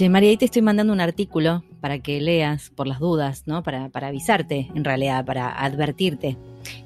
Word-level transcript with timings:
Che, 0.00 0.08
María, 0.08 0.30
ahí 0.30 0.38
te 0.38 0.46
estoy 0.46 0.62
mandando 0.62 0.94
un 0.94 1.00
artículo 1.02 1.62
para 1.82 1.98
que 1.98 2.22
leas 2.22 2.70
por 2.70 2.86
las 2.86 3.00
dudas, 3.00 3.42
¿no? 3.44 3.62
Para, 3.62 3.90
para 3.90 4.06
avisarte, 4.06 4.70
en 4.74 4.82
realidad, 4.82 5.26
para 5.26 5.50
advertirte 5.62 6.38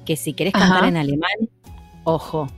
que 0.03 0.17
si 0.17 0.33
querés 0.33 0.51
cantar 0.51 0.79
Ajá. 0.79 0.87
en 0.89 0.97
alemán, 0.97 1.49
ojo. 2.03 2.49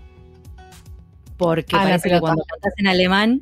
Porque 1.38 1.76
A 1.76 1.84
la 1.84 1.90
parece 1.90 2.10
que 2.10 2.20
cuando 2.20 2.44
cantas 2.46 2.74
en 2.78 2.88
alemán, 2.88 3.42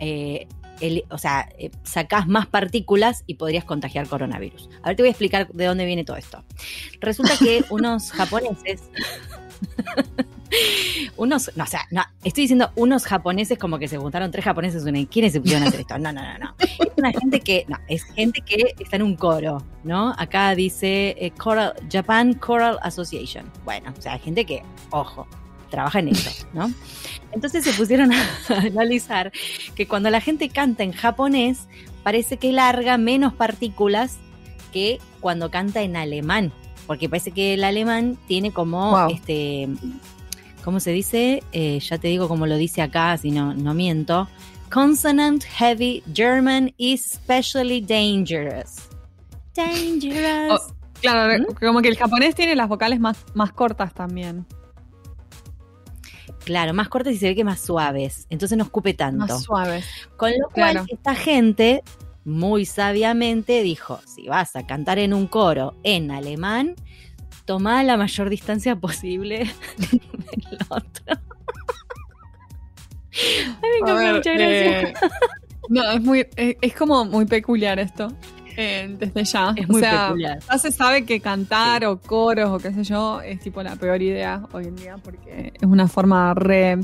eh, 0.00 0.48
el- 0.80 1.04
o 1.10 1.18
sea, 1.18 1.48
eh, 1.60 1.70
sacás 1.84 2.26
más 2.26 2.48
partículas 2.48 3.22
y 3.28 3.34
podrías 3.34 3.62
contagiar 3.64 4.08
coronavirus. 4.08 4.68
A 4.82 4.88
ver, 4.88 4.96
te 4.96 5.04
voy 5.04 5.08
a 5.08 5.12
explicar 5.12 5.46
de 5.52 5.64
dónde 5.64 5.84
viene 5.84 6.02
todo 6.02 6.16
esto. 6.16 6.42
Resulta 6.98 7.36
que 7.36 7.62
unos 7.70 8.10
japoneses 8.10 8.82
unos, 11.16 11.50
no, 11.56 11.64
o 11.64 11.66
sea, 11.66 11.86
no, 11.90 12.02
estoy 12.24 12.42
diciendo 12.42 12.70
unos 12.76 13.04
japoneses 13.04 13.58
como 13.58 13.78
que 13.78 13.88
se 13.88 13.98
juntaron 13.98 14.30
tres 14.30 14.44
japoneses, 14.44 14.84
¿quiénes 15.10 15.32
se 15.32 15.40
pusieron 15.40 15.64
a 15.64 15.68
hacer 15.68 15.80
esto? 15.80 15.98
No, 15.98 16.12
no, 16.12 16.22
no, 16.22 16.38
no. 16.38 16.54
Es 16.58 16.92
una 16.96 17.12
gente 17.12 17.40
que, 17.40 17.64
no, 17.68 17.76
es 17.88 18.04
gente 18.04 18.40
que 18.40 18.74
está 18.78 18.96
en 18.96 19.02
un 19.02 19.16
coro, 19.16 19.62
¿no? 19.84 20.14
Acá 20.18 20.54
dice 20.54 21.16
eh, 21.18 21.32
Choral, 21.42 21.74
Japan 21.90 22.38
Choral 22.40 22.78
Association. 22.82 23.50
Bueno, 23.64 23.92
o 23.96 24.00
sea, 24.00 24.18
gente 24.18 24.44
que, 24.44 24.62
ojo, 24.90 25.26
trabaja 25.70 25.98
en 25.98 26.08
eso, 26.08 26.46
¿no? 26.52 26.70
Entonces 27.32 27.64
se 27.64 27.72
pusieron 27.72 28.12
a 28.12 28.24
analizar 28.48 29.32
que 29.74 29.86
cuando 29.86 30.10
la 30.10 30.20
gente 30.20 30.48
canta 30.48 30.84
en 30.84 30.92
japonés, 30.92 31.66
parece 32.02 32.36
que 32.36 32.52
larga 32.52 32.98
menos 32.98 33.34
partículas 33.34 34.18
que 34.72 35.00
cuando 35.20 35.50
canta 35.50 35.82
en 35.82 35.96
alemán. 35.96 36.52
Porque 36.86 37.08
parece 37.08 37.30
que 37.32 37.54
el 37.54 37.64
alemán 37.64 38.16
tiene 38.26 38.52
como 38.52 38.90
Wow. 38.92 39.10
este. 39.10 39.68
¿Cómo 40.64 40.80
se 40.80 40.90
dice? 40.92 41.42
Eh, 41.52 41.78
ya 41.80 41.98
te 41.98 42.08
digo 42.08 42.28
como 42.28 42.46
lo 42.46 42.56
dice 42.56 42.82
acá, 42.82 43.16
si 43.18 43.30
no, 43.30 43.54
no 43.54 43.72
miento. 43.74 44.28
Consonant 44.70 45.44
heavy 45.44 46.02
German 46.12 46.74
is 46.76 47.06
especially 47.12 47.80
dangerous. 47.80 48.88
Dangerous. 49.54 50.60
Oh, 50.60 50.72
Claro, 51.00 51.38
¿Mm? 51.40 51.54
como 51.64 51.82
que 51.82 51.88
el 51.88 51.96
japonés 51.96 52.34
tiene 52.34 52.56
las 52.56 52.68
vocales 52.68 52.98
más, 52.98 53.18
más 53.34 53.52
cortas 53.52 53.92
también. 53.94 54.46
Claro, 56.44 56.72
más 56.74 56.88
cortas 56.88 57.12
y 57.12 57.18
se 57.18 57.26
ve 57.28 57.34
que 57.34 57.44
más 57.44 57.60
suaves. 57.60 58.26
Entonces 58.30 58.56
no 58.56 58.64
escupe 58.64 58.94
tanto. 58.94 59.18
Más 59.26 59.42
suaves. 59.42 59.84
Con 60.16 60.30
lo 60.30 60.48
cual, 60.50 60.72
Claro. 60.72 60.84
esta 60.88 61.14
gente 61.14 61.82
muy 62.26 62.66
sabiamente 62.66 63.62
dijo: 63.62 64.00
si 64.04 64.28
vas 64.28 64.54
a 64.56 64.66
cantar 64.66 64.98
en 64.98 65.14
un 65.14 65.26
coro 65.26 65.74
en 65.84 66.10
alemán, 66.10 66.74
toma 67.46 67.82
la 67.84 67.96
mayor 67.96 68.28
distancia 68.28 68.76
posible 68.76 69.38
del 69.78 70.58
otro. 70.68 71.04
Ay, 73.62 73.82
me 73.84 73.90
A 73.90 73.94
ver, 73.94 74.14
mucha 74.16 74.34
eh, 74.34 74.92
no, 75.68 75.90
es 75.90 76.02
muy, 76.02 76.26
es, 76.36 76.56
es 76.60 76.74
como 76.74 77.04
muy 77.06 77.24
peculiar 77.24 77.78
esto. 77.78 78.08
eh, 78.58 78.94
desde 78.98 79.24
ya. 79.24 79.52
Es 79.56 79.68
O 79.68 79.72
muy 79.72 79.80
sea, 79.80 80.06
peculiar. 80.08 80.38
Ya 80.50 80.58
se 80.58 80.70
sabe 80.72 81.04
que 81.06 81.20
cantar 81.20 81.84
o 81.86 81.98
coros 82.00 82.50
o 82.50 82.58
qué 82.58 82.72
sé 82.72 82.84
yo 82.84 83.20
es 83.22 83.40
tipo 83.40 83.62
la 83.62 83.76
peor 83.76 84.02
idea 84.02 84.42
hoy 84.52 84.66
en 84.66 84.76
día 84.76 84.96
porque 85.02 85.52
es 85.54 85.62
una 85.62 85.88
forma 85.88 86.34
re 86.34 86.78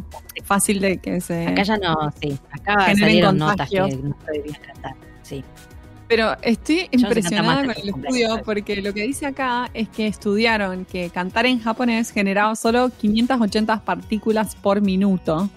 fácil 0.44 0.80
de 0.80 0.98
que 0.98 1.20
se. 1.20 1.48
Acá 1.48 1.62
ya 1.64 1.76
no, 1.76 1.94
sí. 2.20 2.38
Acá 2.50 2.80
Generen 2.86 2.98
salieron 2.98 3.36
notas 3.38 3.68
que 3.68 3.78
no 3.80 3.88
se 4.24 4.32
debían 4.32 4.60
cantar. 4.62 4.94
Sí. 5.22 5.44
Pero 6.08 6.36
estoy 6.42 6.88
impresionada 6.90 7.62
con 7.62 7.70
el 7.70 7.88
estudio 7.88 8.42
porque 8.44 8.82
lo 8.82 8.92
que 8.92 9.02
dice 9.02 9.24
acá 9.24 9.70
es 9.72 9.88
que 9.88 10.06
estudiaron 10.06 10.84
que 10.84 11.08
cantar 11.08 11.46
en 11.46 11.58
japonés 11.58 12.10
generaba 12.10 12.54
solo 12.54 12.90
580 12.90 13.82
partículas 13.84 14.54
por 14.54 14.82
minuto 14.82 15.48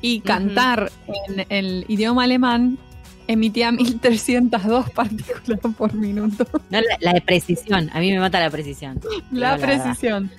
y 0.00 0.20
cantar 0.20 0.92
en 1.26 1.46
el 1.48 1.84
idioma 1.88 2.24
alemán 2.24 2.78
emitía 3.26 3.72
1302 3.72 4.90
partículas 4.94 5.60
por 5.76 5.94
minuto. 5.94 6.46
No, 6.70 6.80
la, 6.80 6.96
la 7.00 7.12
de 7.14 7.20
precisión. 7.20 7.90
A 7.92 8.00
mí 8.00 8.12
me 8.12 8.20
mata 8.20 8.38
la 8.38 8.50
precisión. 8.50 9.00
La 9.30 9.56
precisión. 9.56 10.30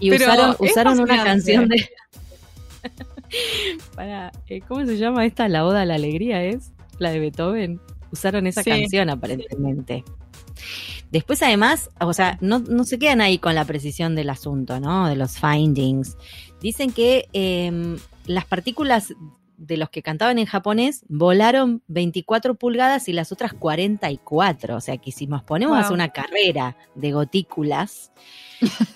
Y 0.00 0.10
Pero 0.10 0.56
usaron, 0.58 1.00
una 1.00 1.24
canción 1.24 1.68
de. 1.68 1.88
Para, 3.94 4.30
eh, 4.46 4.60
¿Cómo 4.66 4.86
se 4.86 4.96
llama 4.96 5.26
esta? 5.26 5.48
La 5.48 5.66
Oda 5.66 5.82
a 5.82 5.84
la 5.84 5.96
Alegría 5.96 6.44
es 6.44 6.72
la 6.98 7.10
de 7.10 7.20
Beethoven. 7.20 7.80
Usaron 8.12 8.46
esa 8.46 8.62
Sí. 8.62 8.70
canción 8.70 9.10
aparentemente. 9.10 10.04
Después, 11.10 11.42
además, 11.42 11.90
o 12.00 12.12
sea, 12.12 12.38
no, 12.40 12.58
no 12.60 12.84
se 12.84 12.98
quedan 12.98 13.20
ahí 13.20 13.38
con 13.38 13.54
la 13.54 13.64
precisión 13.64 14.14
del 14.14 14.30
asunto, 14.30 14.80
¿no? 14.80 15.08
De 15.08 15.16
los 15.16 15.38
findings. 15.38 16.16
Dicen 16.60 16.92
que 16.92 17.28
eh, 17.32 17.96
las 18.26 18.44
partículas 18.44 19.14
de 19.58 19.76
los 19.76 19.90
que 19.90 20.02
cantaban 20.02 20.38
en 20.38 20.46
japonés 20.46 21.04
volaron 21.08 21.82
24 21.88 22.54
pulgadas 22.56 23.08
y 23.08 23.12
las 23.12 23.32
otras 23.32 23.52
44. 23.52 24.76
O 24.76 24.80
sea 24.80 24.96
que 24.98 25.12
si 25.12 25.26
nos 25.26 25.42
ponemos 25.42 25.76
a 25.76 25.80
hacer 25.80 25.92
una 25.94 26.08
carrera 26.10 26.76
de 26.94 27.12
gotículas, 27.12 28.12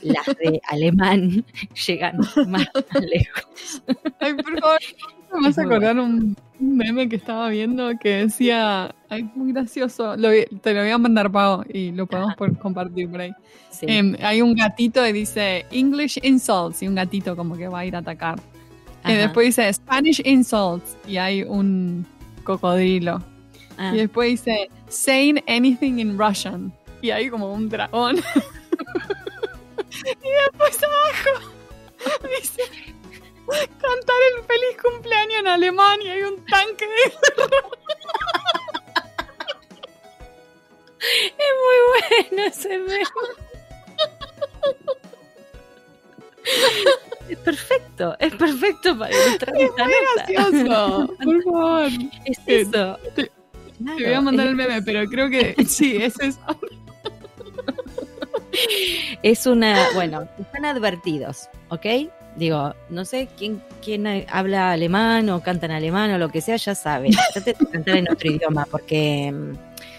las 0.03 0.27
de 0.27 0.61
alemán 0.69 1.45
llegan 1.87 2.19
más 2.47 2.67
lejos. 3.01 3.83
Ay, 4.21 4.35
por 4.35 4.61
favor, 4.61 4.79
me 5.35 5.49
vas 5.49 5.59
a 5.59 5.63
acordar 5.63 5.99
un, 5.99 6.37
un 6.59 6.77
meme 6.77 7.09
que 7.09 7.17
estaba 7.17 7.49
viendo 7.49 7.91
que 8.01 8.25
decía, 8.27 8.95
ay, 9.09 9.31
muy 9.35 9.53
gracioso, 9.53 10.17
Lo 10.17 10.31
te 10.61 10.75
lo 10.75 10.81
voy 10.81 10.91
a 10.91 10.99
mandar, 10.99 11.31
Pau, 11.31 11.63
y 11.73 11.93
lo 11.93 12.07
podemos 12.07 12.31
Ajá. 12.31 12.37
por- 12.37 12.59
compartir 12.59 13.09
por 13.11 13.21
ahí. 13.21 13.33
Sí. 13.71 13.87
Em, 13.89 14.17
hay 14.23 14.43
un 14.43 14.55
gatito 14.55 15.07
y 15.07 15.13
dice 15.13 15.65
English 15.71 16.19
insults 16.23 16.83
y 16.83 16.89
un 16.89 16.97
gatito 16.97 17.37
como 17.37 17.57
que 17.57 17.69
va 17.69 17.81
a 17.81 17.87
ir 17.87 17.95
a 17.95 18.01
atacar. 18.01 18.41
Y 19.05 19.15
después 19.15 19.47
dice 19.47 19.73
Spanish 19.73 20.21
insults 20.25 20.97
y 21.07 21.17
hay 21.17 21.43
un 21.43 22.07
cocodrilo. 22.45 23.23
Ah, 23.79 23.93
Y 23.95 23.99
después 23.99 24.31
dice 24.31 24.71
saying 24.89 25.43
anything 25.49 25.99
in 25.99 26.19
Russian 26.19 26.73
y 27.01 27.11
hay 27.11 27.31
como 27.31 27.53
un 27.53 27.69
dragón. 27.69 28.17
y 29.79 30.31
después 30.45 30.79
abajo 30.83 31.31
dice 32.41 32.63
cantar 33.49 34.17
el 34.37 34.45
feliz 34.45 34.77
cumpleaños 34.83 35.41
en 35.41 35.47
alemán 35.49 36.01
y 36.03 36.09
hay 36.09 36.23
un 36.23 36.45
tanque 36.47 36.87
de 36.87 36.93
es 41.01 41.53
muy 41.65 41.79
bueno 42.29 42.43
ese 42.47 42.79
meme. 42.79 43.05
Es 47.31 47.39
perfecto, 47.39 48.17
es 48.19 48.35
perfecto 48.35 48.99
para 48.99 49.11
ilustrar 49.15 49.55
esta 49.57 49.85
nota. 49.87 50.27
gracioso. 50.29 51.15
Por 51.25 51.43
favor. 51.45 51.89
Es 52.25 52.41
eso. 52.47 52.99
Te- 53.15 53.31
Claro, 53.83 53.97
Te 53.97 54.05
voy 54.05 54.13
a 54.13 54.21
mandar 54.21 54.45
es- 54.47 54.51
el 54.51 54.57
meme, 54.57 54.83
pero 54.83 55.09
creo 55.09 55.31
que 55.31 55.55
sí, 55.67 55.97
es 55.97 56.13
eso. 56.21 56.39
Es 59.23 59.47
una, 59.47 59.87
bueno, 59.95 60.29
están 60.39 60.65
advertidos, 60.65 61.49
¿ok? 61.69 61.87
Digo, 62.37 62.75
no 62.91 63.05
sé 63.05 63.29
quién, 63.39 63.63
quién 63.83 64.07
habla 64.31 64.73
alemán 64.73 65.29
o 65.31 65.43
canta 65.43 65.67
en 65.67 65.73
alemán 65.73 66.11
o 66.13 66.19
lo 66.19 66.29
que 66.29 66.41
sea, 66.41 66.57
ya 66.57 66.75
sabe. 66.75 67.11
Trate 67.33 67.55
de 67.59 67.67
cantar 67.71 67.97
en 67.97 68.11
otro 68.11 68.31
idioma 68.31 68.67
porque 68.71 69.33
mm, 69.33 69.55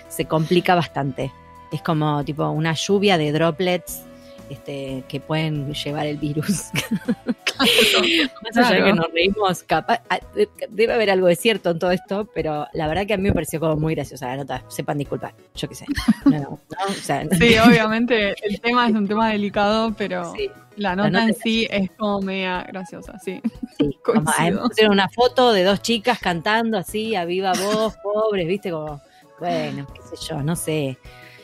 se 0.09 0.25
complica 0.25 0.75
bastante. 0.75 1.31
Es 1.71 1.81
como 1.81 2.23
tipo 2.23 2.47
una 2.49 2.73
lluvia 2.73 3.17
de 3.17 3.31
droplets 3.31 4.01
este, 4.51 5.03
que 5.07 5.19
pueden 5.19 5.73
llevar 5.73 6.07
el 6.07 6.17
virus. 6.17 6.65
Más 7.59 8.57
allá 8.57 8.77
de 8.77 8.83
que 8.85 8.93
nos 8.93 9.11
reímos, 9.13 9.63
capaz, 9.63 10.01
ah, 10.09 10.19
de- 10.35 10.49
debe 10.69 10.93
haber 10.93 11.09
algo 11.11 11.27
de 11.27 11.35
cierto 11.35 11.69
en 11.71 11.79
todo 11.79 11.91
esto, 11.91 12.27
pero 12.33 12.67
la 12.73 12.87
verdad 12.87 13.05
que 13.05 13.13
a 13.13 13.17
mí 13.17 13.23
me 13.23 13.33
pareció 13.33 13.59
como 13.59 13.75
muy 13.75 13.95
graciosa 13.95 14.27
la 14.27 14.37
nota. 14.37 14.63
Sepan 14.67 14.97
disculpar, 14.97 15.33
yo 15.55 15.67
qué 15.69 15.75
sé. 15.75 15.85
No, 16.25 16.31
no, 16.31 16.39
no, 16.39 16.59
o 16.87 16.93
sea, 16.93 17.23
Sí, 17.37 17.55
obviamente 17.65 18.35
el 18.43 18.59
tema 18.61 18.87
es 18.87 18.93
un 18.95 19.07
tema 19.07 19.29
delicado, 19.29 19.93
pero 19.97 20.33
sí. 20.35 20.49
la 20.77 20.95
nota 20.95 21.09
nota 21.09 21.25
en 21.25 21.35
sí 21.35 21.67
es 21.69 21.91
como 21.91 22.21
media 22.21 22.63
graciosa, 22.63 23.19
sí. 23.19 23.41
Sí, 23.77 23.97
como, 24.03 24.23
pusieron 24.67 24.93
una 24.93 25.09
foto 25.09 25.53
de 25.53 25.63
dos 25.63 25.81
chicas 25.81 26.19
cantando 26.19 26.77
así 26.77 27.15
a 27.15 27.25
viva 27.25 27.53
voz, 27.53 27.95
pobres, 28.03 28.47
viste, 28.47 28.71
como, 28.71 29.01
bueno, 29.39 29.87
qué 29.93 30.01
sé 30.15 30.25
yo, 30.29 30.41
no 30.41 30.55
sé. 30.55 30.97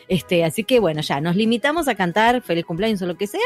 Este, 0.07 0.43
así 0.45 0.63
que 0.63 0.79
bueno, 0.79 1.01
ya, 1.01 1.19
nos 1.21 1.35
limitamos 1.35 1.87
a 1.87 1.95
cantar 1.95 2.41
feliz 2.41 2.65
cumpleaños 2.65 3.01
o 3.01 3.05
lo 3.05 3.17
que 3.17 3.27
sea 3.27 3.41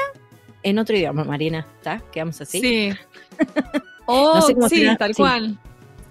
en 0.64 0.78
otro 0.78 0.96
idioma, 0.96 1.24
Marina, 1.24 1.66
¿está? 1.78 2.02
Quedamos 2.12 2.40
así. 2.42 2.60
Sí. 2.62 2.94
O 4.08 4.36
No 4.36 4.42
sé 4.42 4.54
cómo 4.56 4.68
sí, 4.68 4.78
será, 4.80 4.98
tal 4.98 5.14
sí. 5.14 5.22
cual. 5.22 5.58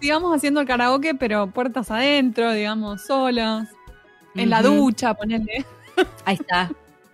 Sigamos 0.00 0.34
haciendo 0.34 0.60
el 0.60 0.66
karaoke, 0.66 1.14
pero 1.14 1.48
puertas 1.50 1.90
adentro, 1.90 2.52
digamos, 2.52 3.02
solos. 3.02 3.64
En 4.36 4.48
la 4.48 4.62
ducha, 4.62 5.12
ponele. 5.12 5.66
Ahí 6.24 6.36
está. 6.36 6.70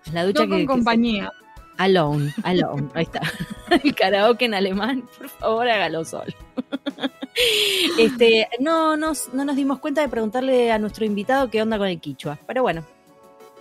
En 0.06 0.14
la 0.14 0.24
ducha 0.24 0.44
No 0.44 0.50
con 0.50 0.58
que, 0.58 0.62
que 0.62 0.66
compañía. 0.68 1.32
se- 1.76 1.82
alone, 1.82 2.32
alone, 2.44 2.88
ahí 2.94 3.02
está. 3.04 3.20
El 3.82 3.94
karaoke 3.94 4.44
en 4.44 4.54
alemán, 4.54 5.02
por 5.18 5.28
favor, 5.28 5.68
hágalo 5.68 6.04
solo. 6.04 6.32
Este, 7.98 8.48
no 8.60 8.96
nos, 8.96 9.32
no 9.34 9.44
nos 9.44 9.56
dimos 9.56 9.78
cuenta 9.78 10.00
de 10.02 10.08
preguntarle 10.08 10.72
a 10.72 10.78
nuestro 10.78 11.04
invitado 11.04 11.50
qué 11.50 11.60
onda 11.62 11.78
con 11.78 11.88
el 11.88 12.00
quichua, 12.00 12.38
pero 12.46 12.62
bueno, 12.62 12.82
no- 12.82 12.95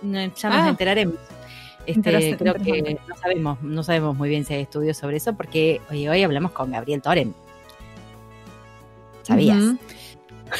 ya 0.02 0.26
nos 0.26 0.44
Ah. 0.44 0.68
enteraremos. 0.68 1.16
Este, 1.86 2.36
creo 2.36 2.54
que 2.54 2.98
no 3.08 3.16
sabemos, 3.16 3.62
no 3.62 3.82
sabemos 3.84 4.16
muy 4.16 4.28
bien 4.28 4.44
si 4.44 4.54
hay 4.54 4.62
estudios 4.62 4.96
sobre 4.96 5.18
eso, 5.18 5.34
porque 5.34 5.80
hoy, 5.90 6.08
hoy 6.08 6.22
hablamos 6.22 6.50
con 6.50 6.72
Gabriel 6.72 7.00
Toren. 7.00 7.32
¿Sabías? 9.22 9.76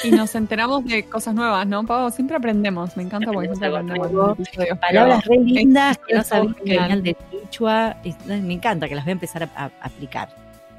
Y 0.02 0.10
nos 0.10 0.34
enteramos 0.34 0.84
de 0.84 1.04
cosas 1.04 1.34
nuevas, 1.34 1.66
¿no, 1.66 1.84
Pau? 1.84 2.10
Siempre 2.10 2.36
aprendemos, 2.36 2.96
me 2.96 3.04
encanta 3.04 3.32
porque 3.32 3.48
siempre 3.48 3.68
aprendemos. 3.68 4.36
Palabras 4.80 5.24
re 5.24 5.38
lindas 5.38 5.98
que 5.98 6.14
no 6.14 6.24
sabía 6.24 6.54
que 6.54 6.78
venían 6.78 7.02
de 7.02 7.14
Quichua. 7.14 7.96
Me 8.26 8.54
encanta 8.54 8.88
que 8.88 8.94
las 8.94 9.04
voy 9.04 9.10
a 9.10 9.12
empezar 9.12 9.48
a, 9.54 9.70
aplicar. 9.80 10.28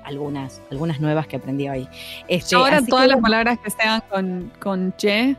Algunas, 0.03 0.62
algunas 0.71 1.01
nuevas 1.01 1.27
que 1.27 1.36
aprendí 1.36 1.68
hoy. 1.68 1.86
Este, 2.30 2.56
ahora 2.56 2.81
todas 2.81 3.10
las 3.10 3.19
palabras 3.19 3.60
que 3.60 3.69
sean 3.69 4.01
con, 4.10 4.51
con 4.57 4.94
che, 4.95 5.36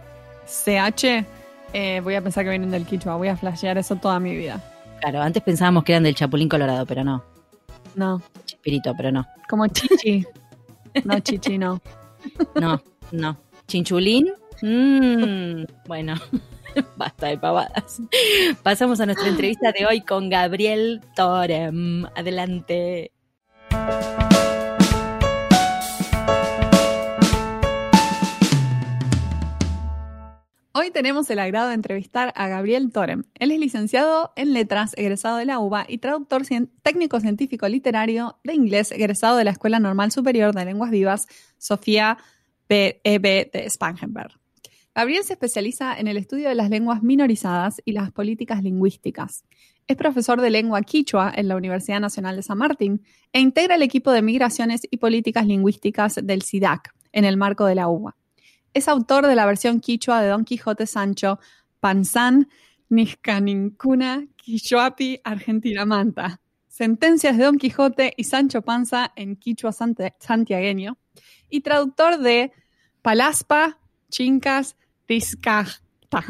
ch, 0.46 1.24
eh, 1.72 2.00
voy 2.02 2.14
a 2.14 2.22
pensar 2.22 2.44
que 2.44 2.50
vienen 2.50 2.70
del 2.70 2.86
Quichua. 2.86 3.16
Voy 3.16 3.28
a 3.28 3.36
flashear 3.36 3.78
eso 3.78 3.96
toda 3.96 4.18
mi 4.20 4.36
vida. 4.36 4.62
Claro, 5.00 5.20
antes 5.22 5.42
pensábamos 5.42 5.84
que 5.84 5.92
eran 5.92 6.02
del 6.02 6.14
Chapulín 6.14 6.48
Colorado, 6.48 6.86
pero 6.86 7.04
no. 7.04 7.24
No. 7.94 8.22
Chipirito, 8.44 8.94
pero 8.96 9.12
no. 9.12 9.26
Como 9.48 9.66
chichi. 9.66 10.26
no, 11.04 11.20
chichi, 11.20 11.58
no. 11.58 11.80
No, 12.60 12.82
no. 13.12 13.38
Chinchulín. 13.66 14.32
Mm, 14.60 15.64
bueno, 15.86 16.14
basta 16.96 17.28
de 17.28 17.38
pavadas. 17.38 18.00
Pasamos 18.62 19.00
a 19.00 19.06
nuestra 19.06 19.28
entrevista 19.28 19.72
de 19.72 19.86
hoy 19.86 20.00
con 20.00 20.28
Gabriel 20.28 21.00
Torem. 21.14 22.06
Adelante. 22.16 23.12
Tenemos 30.98 31.30
el 31.30 31.38
agrado 31.38 31.68
de 31.68 31.74
entrevistar 31.74 32.32
a 32.34 32.48
Gabriel 32.48 32.90
Torem. 32.90 33.22
Él 33.38 33.52
es 33.52 33.60
licenciado 33.60 34.32
en 34.34 34.52
letras, 34.52 34.94
egresado 34.96 35.36
de 35.36 35.44
la 35.44 35.60
UBA 35.60 35.86
y 35.88 35.98
traductor 35.98 36.42
técnico 36.82 37.20
científico 37.20 37.68
literario 37.68 38.40
de 38.42 38.54
inglés, 38.54 38.90
egresado 38.90 39.36
de 39.36 39.44
la 39.44 39.52
Escuela 39.52 39.78
Normal 39.78 40.10
Superior 40.10 40.52
de 40.52 40.64
Lenguas 40.64 40.90
Vivas, 40.90 41.28
Sofía 41.56 42.18
PEB 42.66 43.52
de 43.52 43.70
Spangenberg. 43.70 44.32
Gabriel 44.92 45.22
se 45.22 45.34
especializa 45.34 45.96
en 45.96 46.08
el 46.08 46.16
estudio 46.16 46.48
de 46.48 46.56
las 46.56 46.68
lenguas 46.68 47.00
minorizadas 47.04 47.80
y 47.84 47.92
las 47.92 48.10
políticas 48.10 48.64
lingüísticas. 48.64 49.44
Es 49.86 49.96
profesor 49.96 50.40
de 50.40 50.50
lengua 50.50 50.82
quichua 50.82 51.32
en 51.32 51.46
la 51.46 51.54
Universidad 51.54 52.00
Nacional 52.00 52.34
de 52.34 52.42
San 52.42 52.58
Martín 52.58 53.04
e 53.32 53.38
integra 53.38 53.76
el 53.76 53.82
equipo 53.82 54.10
de 54.10 54.22
migraciones 54.22 54.80
y 54.90 54.96
políticas 54.96 55.46
lingüísticas 55.46 56.18
del 56.20 56.42
SIDAC 56.42 56.92
en 57.12 57.24
el 57.24 57.36
marco 57.36 57.66
de 57.66 57.76
la 57.76 57.86
UBA. 57.86 58.16
Es 58.74 58.88
autor 58.88 59.26
de 59.26 59.34
la 59.34 59.46
versión 59.46 59.80
quichua 59.80 60.22
de 60.22 60.28
Don 60.28 60.44
Quijote 60.44 60.86
Sancho, 60.86 61.38
Panzán, 61.80 62.48
Nixcanincuna, 62.88 64.26
Quichuapi, 64.36 65.20
Argentina 65.24 65.84
Manta. 65.84 66.40
Sentencias 66.78 67.36
de 67.36 67.44
Don 67.44 67.58
Quijote 67.58 68.14
y 68.16 68.22
Sancho 68.22 68.62
Panza 68.62 69.12
en 69.16 69.34
quichua 69.34 69.72
santiagueño 69.72 70.96
y 71.50 71.62
traductor 71.62 72.18
de 72.18 72.52
Palaspa, 73.02 73.80
Chincas, 74.10 74.76
Tizcajta. 75.06 75.80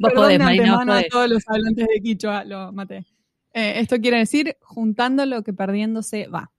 perdón, 0.00 0.42
antemano 0.42 0.92
a 0.92 1.02
todos 1.04 1.30
los 1.30 1.48
hablantes 1.48 1.86
de 1.86 2.00
Quichua, 2.02 2.44
lo 2.44 2.72
maté. 2.72 3.06
Eh, 3.54 3.80
esto 3.80 3.98
quiere 3.98 4.18
decir 4.18 4.56
juntando 4.60 5.24
lo 5.24 5.42
que 5.42 5.54
perdiéndose 5.54 6.28
va. 6.28 6.52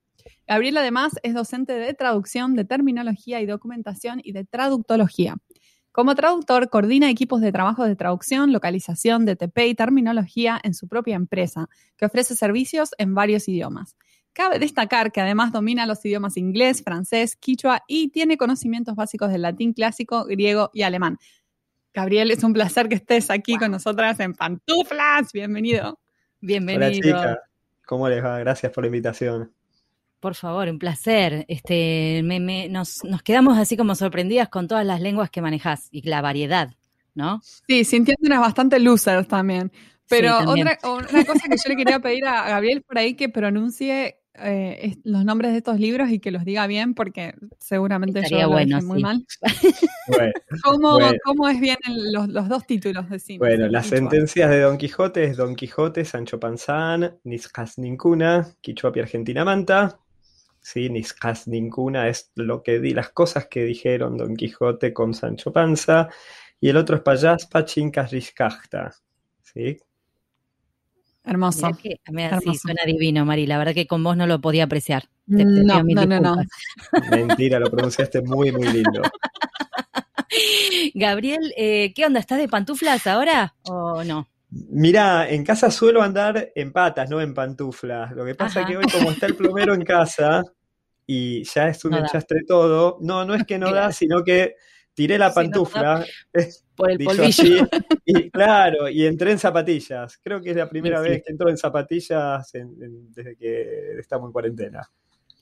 Gabriel 0.46 0.76
además 0.76 1.12
es 1.22 1.34
docente 1.34 1.72
de 1.72 1.94
traducción, 1.94 2.54
de 2.54 2.64
terminología 2.64 3.40
y 3.40 3.46
documentación 3.46 4.20
y 4.22 4.32
de 4.32 4.44
traductología. 4.44 5.36
Como 5.92 6.14
traductor, 6.14 6.70
coordina 6.70 7.10
equipos 7.10 7.40
de 7.40 7.50
trabajo 7.50 7.84
de 7.84 7.96
traducción, 7.96 8.52
localización, 8.52 9.26
DTP 9.26 9.58
y 9.66 9.74
terminología 9.74 10.60
en 10.62 10.72
su 10.72 10.86
propia 10.86 11.16
empresa, 11.16 11.68
que 11.96 12.06
ofrece 12.06 12.36
servicios 12.36 12.90
en 12.98 13.14
varios 13.14 13.48
idiomas. 13.48 13.96
Cabe 14.32 14.60
destacar 14.60 15.10
que 15.10 15.20
además 15.20 15.52
domina 15.52 15.86
los 15.86 16.04
idiomas 16.04 16.36
inglés, 16.36 16.84
francés, 16.84 17.34
quichua 17.34 17.82
y 17.88 18.10
tiene 18.10 18.36
conocimientos 18.36 18.94
básicos 18.94 19.32
del 19.32 19.42
latín 19.42 19.72
clásico, 19.72 20.24
griego 20.24 20.70
y 20.72 20.82
alemán. 20.82 21.18
Gabriel, 21.92 22.30
es 22.30 22.44
un 22.44 22.52
placer 22.52 22.88
que 22.88 22.94
estés 22.94 23.28
aquí 23.30 23.56
con 23.56 23.72
nosotras 23.72 24.20
en 24.20 24.34
Pantuflas. 24.34 25.32
Bienvenido. 25.32 25.98
Bienvenido. 26.40 26.86
Hola, 26.86 26.94
chica. 26.94 27.42
¿Cómo 27.84 28.08
les 28.08 28.24
va? 28.24 28.38
Gracias 28.38 28.70
por 28.70 28.84
la 28.84 28.86
invitación. 28.86 29.52
Por 30.20 30.34
favor, 30.34 30.68
un 30.68 30.78
placer. 30.78 31.46
Este, 31.48 32.22
nos, 32.22 33.02
quedamos 33.24 33.58
así 33.58 33.76
como 33.76 33.94
sorprendidas 33.94 34.48
con 34.48 34.68
todas 34.68 34.84
las 34.86 35.00
lenguas 35.00 35.30
que 35.30 35.40
manejas 35.40 35.88
y 35.90 36.06
la 36.08 36.20
variedad, 36.20 36.74
¿no? 37.14 37.40
Sí, 37.66 37.84
sintiéndonos 37.84 38.40
bastante 38.40 38.78
losers 38.78 39.26
también. 39.26 39.72
Pero 40.08 40.38
otra 40.38 40.78
una 40.84 41.24
cosa 41.24 41.48
que 41.48 41.56
yo 41.56 41.68
le 41.68 41.76
quería 41.76 42.00
pedir 42.00 42.26
a 42.26 42.48
Gabriel 42.48 42.82
por 42.82 42.98
ahí 42.98 43.14
que 43.14 43.28
pronuncie 43.28 44.20
eh, 44.42 44.96
los 45.04 45.24
nombres 45.24 45.52
de 45.52 45.58
estos 45.58 45.78
libros 45.78 46.10
y 46.10 46.18
que 46.18 46.30
los 46.30 46.44
diga 46.44 46.66
bien, 46.66 46.94
porque 46.94 47.34
seguramente 47.58 48.22
yo 48.28 48.48
lo 48.48 48.58
dije 48.58 48.82
muy 48.82 49.02
mal. 49.02 49.24
¿Cómo, 50.62 51.48
es 51.48 51.60
bien 51.60 51.76
los, 52.12 52.48
dos 52.48 52.66
títulos 52.66 53.08
de 53.10 53.18
cine? 53.18 53.38
Bueno, 53.38 53.68
las 53.68 53.86
sentencias 53.86 54.50
de 54.50 54.60
Don 54.60 54.78
Quijote 54.78 55.24
es 55.24 55.36
Don 55.36 55.54
Quijote, 55.54 56.04
Sancho 56.04 56.40
Panzán, 56.40 57.18
Niscas 57.24 57.78
Nincuna, 57.78 58.48
Quichuapi 58.60 59.00
Argentina 59.00 59.44
Manta. 59.44 59.98
Sí, 60.60 60.90
Niscas 60.90 61.48
Nincuna 61.48 62.08
es 62.08 62.30
lo 62.34 62.62
que 62.62 62.78
di, 62.78 62.92
las 62.92 63.10
cosas 63.10 63.46
que 63.46 63.64
dijeron 63.64 64.16
Don 64.16 64.36
Quijote 64.36 64.92
con 64.92 65.14
Sancho 65.14 65.52
Panza. 65.52 66.08
Y 66.60 66.68
el 66.68 66.76
otro 66.76 66.96
es 66.96 67.02
Payaspa 67.02 67.64
Chincas 67.64 68.10
Riscajta. 68.10 68.92
¿Sí? 69.42 69.78
Hermoso. 71.24 71.70
Sí, 71.82 72.54
suena 72.56 72.82
divino, 72.86 73.24
Mari. 73.24 73.46
La 73.46 73.58
verdad 73.58 73.74
que 73.74 73.86
con 73.86 74.02
vos 74.02 74.16
no 74.16 74.26
lo 74.26 74.40
podía 74.40 74.64
apreciar. 74.64 75.04
no, 75.26 75.82
no, 75.82 76.06
no, 76.06 76.20
no. 76.20 76.36
Mentira, 77.10 77.58
lo 77.58 77.70
pronunciaste 77.70 78.22
muy, 78.22 78.52
muy 78.52 78.68
lindo. 78.68 79.02
Gabriel, 80.94 81.52
eh, 81.56 81.92
¿qué 81.94 82.06
onda? 82.06 82.20
¿Estás 82.20 82.38
de 82.38 82.48
pantuflas 82.48 83.06
ahora 83.06 83.54
o 83.64 84.04
no? 84.04 84.28
Mira, 84.50 85.30
en 85.30 85.44
casa 85.44 85.70
suelo 85.70 86.02
andar 86.02 86.50
en 86.54 86.72
patas, 86.72 87.08
no 87.08 87.20
en 87.20 87.34
pantuflas. 87.34 88.12
Lo 88.12 88.24
que 88.24 88.34
pasa 88.34 88.60
es 88.60 88.66
que 88.66 88.76
hoy, 88.76 88.84
como 88.92 89.12
está 89.12 89.26
el 89.26 89.36
plomero 89.36 89.74
en 89.74 89.84
casa 89.84 90.42
y 91.06 91.44
ya 91.44 91.68
es 91.68 91.84
un 91.84 91.94
enchastre 91.94 92.44
todo, 92.46 92.98
no, 93.00 93.24
no 93.24 93.34
es 93.34 93.44
que 93.44 93.58
no 93.58 93.72
da, 93.72 93.92
sino 93.92 94.24
que 94.24 94.56
tiré 94.92 95.18
la 95.18 95.32
pantufla. 95.32 96.04
por 96.74 96.90
el 96.90 96.98
polvillo. 96.98 97.68
y 98.04 98.30
claro, 98.30 98.88
y 98.88 99.06
entré 99.06 99.30
en 99.32 99.38
zapatillas. 99.38 100.18
Creo 100.18 100.40
que 100.40 100.50
es 100.50 100.56
la 100.56 100.68
primera 100.68 101.00
vez 101.00 101.22
que 101.24 101.30
entro 101.32 101.48
en 101.48 101.56
zapatillas 101.56 102.50
desde 102.52 103.36
que 103.36 103.98
estamos 103.98 104.28
en 104.28 104.32
cuarentena. 104.32 104.90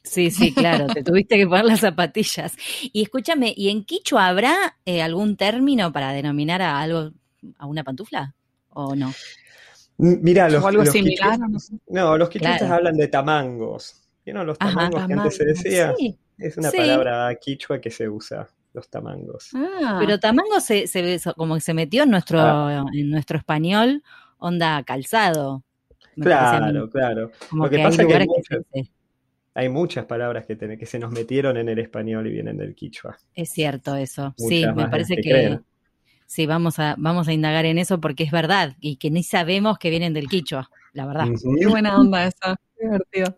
Sí, 0.03 0.31
sí, 0.31 0.53
claro, 0.55 0.87
te 0.87 1.03
tuviste 1.03 1.37
que 1.37 1.47
poner 1.47 1.65
las 1.65 1.81
zapatillas. 1.81 2.57
Y 2.93 3.03
escúchame, 3.03 3.53
¿y 3.57 3.69
en 3.69 3.85
Quichua 3.85 4.27
habrá 4.27 4.79
eh, 4.85 5.03
algún 5.03 5.37
término 5.37 5.93
para 5.93 6.13
denominar 6.13 6.63
a 6.63 6.81
algo, 6.81 7.13
a 7.59 7.67
una 7.67 7.85
pantufla? 7.85 8.35
¿O 8.81 8.95
no? 8.95 9.13
Mira, 9.97 10.49
los, 10.49 10.65
algo 10.65 10.87
similar. 10.87 11.37
no, 11.89 12.17
los 12.17 12.29
quichuas 12.29 12.63
hablan 12.63 12.97
de 12.97 13.09
tamangos. 13.09 14.09
¿Vieron 14.25 14.47
los 14.47 14.57
tamangos 14.57 15.05
que 15.05 15.13
antes 15.13 15.37
se 15.37 15.45
decía? 15.47 15.95
Es 16.39 16.57
una 16.57 16.71
palabra 16.71 17.35
quichua 17.35 17.81
que 17.81 17.91
se 17.91 18.09
usa 18.09 18.49
los 18.73 18.89
tamangos. 18.89 19.51
Ah. 19.57 19.97
Pero 19.99 20.21
tamango 20.21 20.61
se, 20.61 20.87
se, 20.87 21.19
como 21.37 21.57
que 21.57 21.61
se 21.61 21.75
metió 21.75 22.05
en 22.05 22.11
nuestro, 22.13 22.39
ah. 22.41 22.85
en 22.93 23.11
nuestro 23.11 23.39
español, 23.39 24.05
onda 24.39 24.85
calzado. 24.85 25.65
Claro, 26.15 26.89
claro. 26.89 27.33
Lo 27.51 27.69
que, 27.69 27.79
pasa 27.79 28.03
es 28.03 28.09
que 28.09 28.89
hay, 29.55 29.69
muchas, 29.69 30.05
palabras 30.05 30.47
que, 30.47 30.57
que 30.57 30.87
se 30.87 31.01
nos 31.01 31.11
metieron 31.11 31.57
en 31.57 31.69
el 31.69 31.81
español 31.81 32.29
y 32.29 32.31
vienen 32.31 32.59
del 32.59 32.77
quichua. 32.77 33.17
Es 33.35 33.51
cierto 33.51 33.97
eso. 33.97 34.35
sí, 34.37 34.65
me 34.73 34.89
parece 34.89 35.17
que, 35.17 35.59
sí, 36.29 36.47
vamos 36.47 36.79
a, 36.79 36.95
vamos 36.99 37.27
a 37.27 37.33
indagar 37.33 37.65
en 37.65 37.79
eso 37.79 38.01
porque 38.01 38.23
es 38.23 38.31
verdad 38.31 38.77
y 38.81 38.97
que 38.97 39.11
ni 39.11 39.25
sabemos 39.25 39.79
que 39.79 39.91
vienen 39.91 40.13
del 40.13 40.29
quichua, 40.29 40.71
la 40.93 41.07
verdad. 41.07 41.27
Qué 41.59 41.67
buena 41.67 41.99
onda 41.99 42.27
esa. 42.27 42.61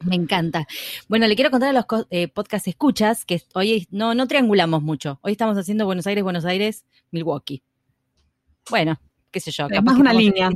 Me 0.05 0.17
encanta. 0.17 0.67
Bueno, 1.09 1.27
le 1.27 1.35
quiero 1.35 1.51
contar 1.51 1.71
a 1.71 1.73
los 1.73 1.87
eh, 2.11 2.29
podcast 2.29 2.69
escuchas 2.69 3.25
que 3.25 3.41
hoy 3.55 3.89
no, 3.91 4.15
no 4.15 4.27
triangulamos 4.27 4.83
mucho. 4.83 5.19
Hoy 5.23 5.33
estamos 5.33 5.57
haciendo 5.57 5.87
Buenos 5.87 6.07
Aires, 6.07 6.23
Buenos 6.23 6.45
Aires, 6.45 6.85
Milwaukee. 7.11 7.63
Bueno, 8.69 9.01
qué 9.31 9.41
sé 9.41 9.51
yo. 9.51 9.69
Capaz 9.69 9.95
una 9.95 10.13
línea. 10.13 10.51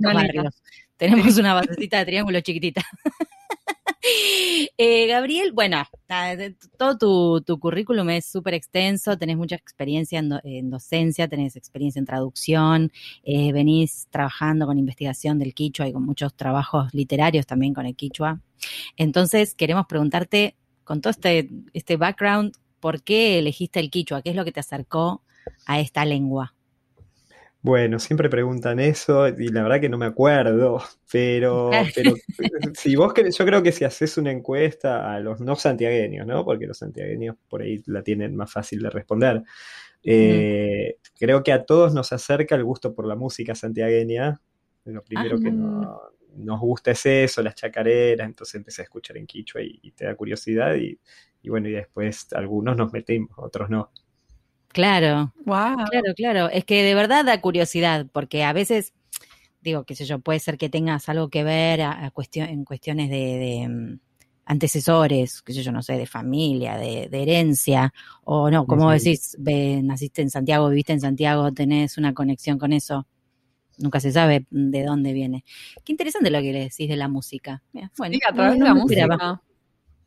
Tenemos 0.99 1.39
una 1.39 1.55
basecita 1.55 1.99
de 1.99 2.05
triángulo 2.05 2.41
chiquitita. 2.41 2.83
Eh, 4.77 5.07
Gabriel, 5.07 5.53
bueno, 5.53 5.85
todo 6.77 7.41
tu, 7.41 7.59
currículum 7.59 8.11
es 8.11 8.27
súper 8.27 8.55
extenso, 8.55 9.17
tenés 9.17 9.37
mucha 9.37 9.57
experiencia 9.57 10.19
en, 10.19 10.71
docencia, 10.71 11.29
tenés 11.29 11.57
experiencia 11.57 12.01
en 12.01 12.07
traducción, 12.07 12.93
eh, 13.23 13.53
venís 13.53 14.09
trabajando 14.11 14.67
con 14.67 14.79
investigación 14.79 15.39
del 15.39 15.55
quichua 15.55 15.89
y 15.89 15.93
con 15.93 16.05
muchos 16.05 16.35
trabajos 16.35 16.93
literarios 16.93 17.47
también 17.47 17.73
con 17.73 17.87
el 17.87 17.95
quichua. 17.95 18.41
Entonces, 18.97 19.55
queremos 19.55 19.87
preguntarte, 19.87 20.57
con 20.85 21.01
todo 21.01 21.11
este, 21.11 21.49
este 21.73 21.97
background, 21.97 22.55
¿por 22.81 23.03
qué 23.03 23.39
elegiste 23.39 23.81
el 23.81 23.91
quichua? 23.91 24.23
¿Qué 24.23 24.31
es 24.31 24.37
lo 24.37 24.45
que 24.45 24.53
te 24.53 24.61
acercó 24.61 25.23
a 25.67 25.81
esta 25.81 26.05
lengua? 26.05 26.55
Bueno, 27.65 27.99
siempre 27.99 28.29
preguntan 28.29 28.79
eso 28.79 29.27
y 29.27 29.49
la 29.49 29.63
verdad 29.63 29.81
que 29.81 29.89
no 29.89 29.97
me 29.97 30.05
acuerdo, 30.05 30.83
pero, 31.11 31.71
pero 31.95 32.15
si 32.75 32.95
vos 32.95 33.15
querés, 33.15 33.39
yo 33.39 33.47
creo 33.47 33.63
que 33.63 33.73
si 33.73 33.87
haces 33.87 34.19
una 34.19 34.31
encuesta 34.31 35.11
a 35.11 35.19
los 35.19 35.41
no 35.41 35.57
santiagueños, 35.57 36.27
¿no? 36.27 36.45
Porque 36.45 36.67
los 36.67 36.77
santiagueños 36.77 37.37
por 37.49 37.63
ahí 37.63 37.83
la 37.87 38.03
tienen 38.03 38.37
más 38.37 38.53
fácil 38.53 38.83
de 38.83 38.91
responder. 38.91 39.43
Eh, 40.03 40.99
creo 41.19 41.43
que 41.43 41.53
a 41.53 41.65
todos 41.65 41.95
nos 41.95 42.13
acerca 42.13 42.55
el 42.55 42.65
gusto 42.65 42.95
por 42.95 43.07
la 43.07 43.17
música 43.17 43.55
santiagueña. 43.55 44.39
Lo 44.85 45.03
primero 45.03 45.41
que 45.41 45.49
ah. 45.49 46.01
nos 46.37 46.61
gusta 46.61 46.91
es 46.91 47.07
eso, 47.07 47.43
las 47.43 47.55
chacareras, 47.55 48.27
entonces 48.27 48.57
empecé 48.57 48.83
a 48.83 48.85
escuchar 48.85 49.17
en 49.17 49.27
quichua 49.27 49.63
y, 49.63 49.91
te 49.93 50.05
da 50.05 50.15
curiosidad 50.15 50.75
y, 50.75 51.01
y 51.41 51.49
bueno, 51.49 51.71
y 51.71 51.73
después 51.73 52.31
algunos 52.35 52.77
nos 52.77 52.93
metimos, 52.93 53.31
otros 53.39 53.71
no. 53.71 53.91
Claro. 54.75 55.33
Claro, 55.45 56.15
claro. 56.17 56.49
Es 56.51 56.65
que 56.65 56.83
de 56.83 56.95
verdad 56.97 57.25
da 57.25 57.41
curiosidad, 57.41 58.07
porque 58.13 58.43
a 58.43 58.53
veces, 58.53 58.93
digo, 59.63 59.85
qué 59.85 59.95
sé 59.95 60.05
yo, 60.05 60.19
puede 60.19 60.41
ser 60.41 60.59
que 60.59 60.69
tengas 60.69 61.09
algo 61.09 61.29
que 61.31 61.45
ver 61.45 61.81
a, 61.81 62.13
en 62.35 62.65
cuestiones 62.65 63.09
de, 63.09 63.69
mm, 63.69 64.01
antecesores, 64.47 65.43
qué 65.43 65.53
sé 65.53 65.63
yo, 65.63 65.71
no 65.71 65.81
sé, 65.81 65.97
de 65.97 66.07
familia, 66.07 66.77
de, 66.77 67.09
herencia, 67.13 67.95
o 68.25 68.51
no, 68.51 68.67
como 68.67 68.91
decís, 68.91 69.37
naciste 69.39 70.23
en 70.23 70.31
Santiago, 70.31 70.69
viviste 70.69 70.93
en 70.93 71.01
Santiago, 71.01 71.53
tenés 71.53 71.97
una 71.97 72.13
conexión 72.13 72.59
con 72.59 72.73
eso. 72.73 73.07
Nunca 73.79 74.01
se 74.01 74.11
sabe 74.11 74.45
de 74.51 74.83
dónde 74.83 75.13
viene. 75.13 75.45
Qué 75.85 75.93
interesante 75.93 76.31
lo 76.31 76.41
que 76.41 76.53
le 76.53 76.61
decís 76.65 76.89
de 76.89 76.97
la 76.97 77.07
música. 77.07 77.63
Bueno, 77.97 78.15
sí, 78.15 78.21
a 78.29 78.33
través 78.33 78.59
de 78.59 78.65
la 78.65 78.75
música. 78.75 79.43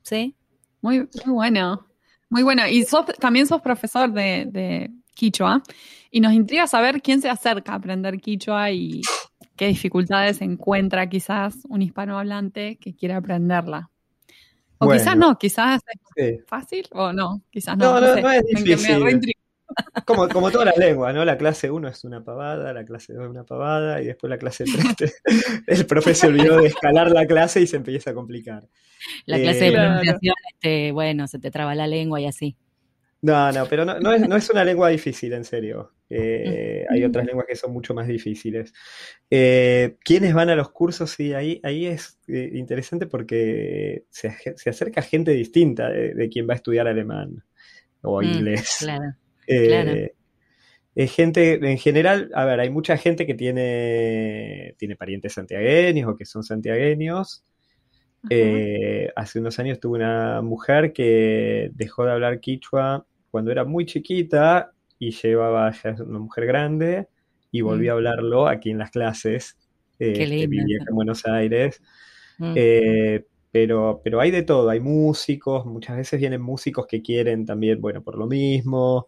Sí. 0.02 0.36
Muy, 0.82 1.08
muy 1.26 1.34
bueno. 1.34 1.88
Muy 2.30 2.44
bueno. 2.44 2.68
Y 2.68 2.86
también 3.20 3.48
sos 3.48 3.62
profesor 3.62 4.12
de, 4.12 4.48
de 4.50 4.92
Quichua. 5.14 5.62
Y 6.12 6.20
nos 6.20 6.34
intriga 6.34 6.68
saber 6.68 7.02
quién 7.02 7.22
se 7.22 7.30
acerca 7.30 7.74
a 7.74 7.76
aprender 7.76 8.20
Quichua 8.20 8.72
y 8.72 9.02
qué 9.56 9.68
dificultades 9.68 10.42
encuentra 10.42 11.10
quizás 11.10 11.58
un 11.68 11.82
hispanohablante 11.82 12.78
que 12.78 12.96
quiera 12.96 13.18
aprenderla. 13.18 13.90
O 14.80 14.90
quizás 14.90 15.18
no, 15.18 15.38
quizás 15.38 15.82
es 16.16 16.46
fácil 16.46 16.86
o 16.92 17.12
no, 17.12 17.42
quizás 17.50 17.76
no. 17.78 18.00
No, 18.00 18.16
no, 18.16 18.22
no, 18.22 18.32
es 18.32 18.46
difícil. 18.46 19.22
Como, 20.06 20.28
como 20.30 20.52
todas 20.52 20.68
las 20.68 20.78
lenguas, 20.78 21.14
¿no? 21.14 21.26
La 21.26 21.38
clase 21.38 21.70
1 21.70 21.88
es 21.88 22.04
una 22.04 22.24
pavada, 22.24 22.74
la 22.74 22.86
clase 22.86 23.14
2 23.14 23.24
es 23.24 23.30
una 23.30 23.44
pavada, 23.44 24.02
y 24.02 24.06
después 24.06 24.30
la 24.30 24.38
clase 24.38 24.66
3 24.98 25.22
el 25.68 25.86
profe 25.86 26.16
se 26.16 26.28
olvidó 26.28 26.62
de 26.62 26.68
escalar 26.68 27.12
la 27.12 27.26
clase 27.26 27.62
y 27.62 27.68
se 27.68 27.78
empieza 27.78 28.12
a 28.12 28.14
complicar. 28.14 28.68
La 29.26 29.38
clase 29.38 29.60
de 29.60 29.68
eh, 29.68 29.74
pronunciación, 29.74 30.36
este, 30.54 30.92
bueno, 30.92 31.28
se 31.28 31.40
te 31.40 31.52
traba 31.52 31.76
la 31.76 31.88
lengua 31.88 32.22
y 32.22 32.26
así. 32.26 32.56
No, 33.22 33.52
no, 33.52 33.66
pero 33.66 33.84
no, 33.84 34.14
es, 34.14 34.50
una 34.50 34.64
lengua 34.64 34.90
difícil, 34.90 35.34
en 35.34 35.44
serio. 35.44 35.94
Eh, 36.10 36.86
hay 36.90 37.04
otras 37.04 37.26
lenguas 37.26 37.48
que 37.48 37.56
son 37.56 37.74
mucho 37.74 37.94
más 37.94 38.08
difíciles. 38.08 38.72
Eh, 39.30 39.98
¿Quiénes 40.04 40.34
van 40.34 40.50
a 40.50 40.56
los 40.56 40.70
cursos? 40.70 41.10
Sí, 41.12 41.34
ahí, 41.34 41.60
ahí 41.64 41.88
es 41.88 42.20
interesante 42.28 43.08
porque 43.08 44.06
se, 44.10 44.34
acerca 44.70 45.02
gente 45.02 45.32
distinta 45.32 45.90
de, 45.90 46.30
quien 46.30 46.48
va 46.48 46.54
a 46.54 46.58
estudiar 46.58 46.88
alemán 46.88 47.44
o 48.02 48.22
mm, 48.22 48.26
claro, 49.48 49.92
claro. 49.92 51.08
gente, 51.10 51.54
en 51.54 51.78
general, 51.78 52.30
a 52.34 52.46
ver, 52.46 52.60
hay 52.60 52.70
mucha 52.70 52.98
gente 52.98 53.26
que 53.26 53.34
tiene, 53.34 54.76
tiene 54.78 54.96
parientes 54.96 55.34
santiagueños 55.34 56.10
o 56.10 56.16
que 56.16 56.26
son 56.26 56.44
santiagueños. 56.44 57.44
Eh, 58.30 59.10
hace 59.16 59.40
unos 59.40 59.58
años 59.60 59.80
tuve 59.80 60.00
una 60.00 60.42
mujer 60.42 60.92
que 60.92 61.70
dejó 61.74 62.06
de 62.06 62.12
hablar 62.12 62.40
quichua 62.40 63.06
cuando 63.32 63.52
era 63.52 63.64
muy 63.64 63.86
chiquita 63.86 64.72
y 65.00 65.12
llevaba 65.12 65.72
ya 65.72 65.96
una 66.04 66.20
mujer 66.20 66.46
grande 66.46 67.08
y 67.52 67.62
volvió 67.62 67.92
a 67.92 67.96
mm. 67.96 67.98
hablarlo 67.98 68.48
aquí 68.48 68.72
en 68.72 68.80
las 68.80 68.92
clases. 68.92 69.58
Eh, 70.00 70.14
que 70.14 70.48
vivía 70.48 70.78
en 70.88 70.96
Buenos 70.96 71.26
Aires. 71.26 71.82
Mm. 72.38 72.54
Eh, 72.56 73.26
pero, 73.52 74.02
pero 74.04 74.20
hay 74.20 74.30
de 74.30 74.44
todo, 74.44 74.70
hay 74.70 74.80
músicos, 74.80 75.66
muchas 75.66 75.98
veces 75.98 76.20
vienen 76.20 76.42
músicos 76.42 76.86
que 76.86 77.02
quieren 77.02 77.46
también, 77.46 77.82
bueno, 77.82 78.04
por 78.04 78.18
lo 78.18 78.28
mismo. 78.28 79.08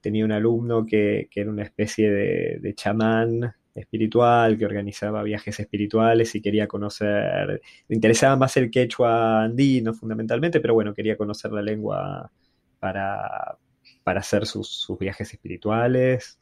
Tenía 0.00 0.24
un 0.24 0.32
alumno 0.32 0.86
que, 0.86 1.28
era 1.34 1.50
una 1.50 1.64
especie 1.64 2.10
de, 2.10 2.58
de 2.60 2.74
chamán 2.74 3.54
espiritual, 3.74 4.58
que 4.58 4.66
organizaba 4.66 5.22
viajes 5.22 5.58
espirituales 5.58 6.34
y 6.34 6.42
quería 6.42 6.66
conocer, 6.68 7.62
le 7.88 7.94
interesaba 7.94 8.36
más 8.36 8.56
el 8.56 8.70
quechua 8.70 9.44
andino 9.44 9.94
fundamentalmente, 9.94 10.60
pero 10.60 10.74
bueno, 10.74 10.94
quería 10.94 11.16
conocer 11.16 11.52
la 11.52 11.62
lengua 11.62 12.30
para, 12.78 13.56
para 14.04 14.20
hacer 14.20 14.46
sus, 14.46 14.86
viajes 15.00 15.32
espirituales. 15.32 16.38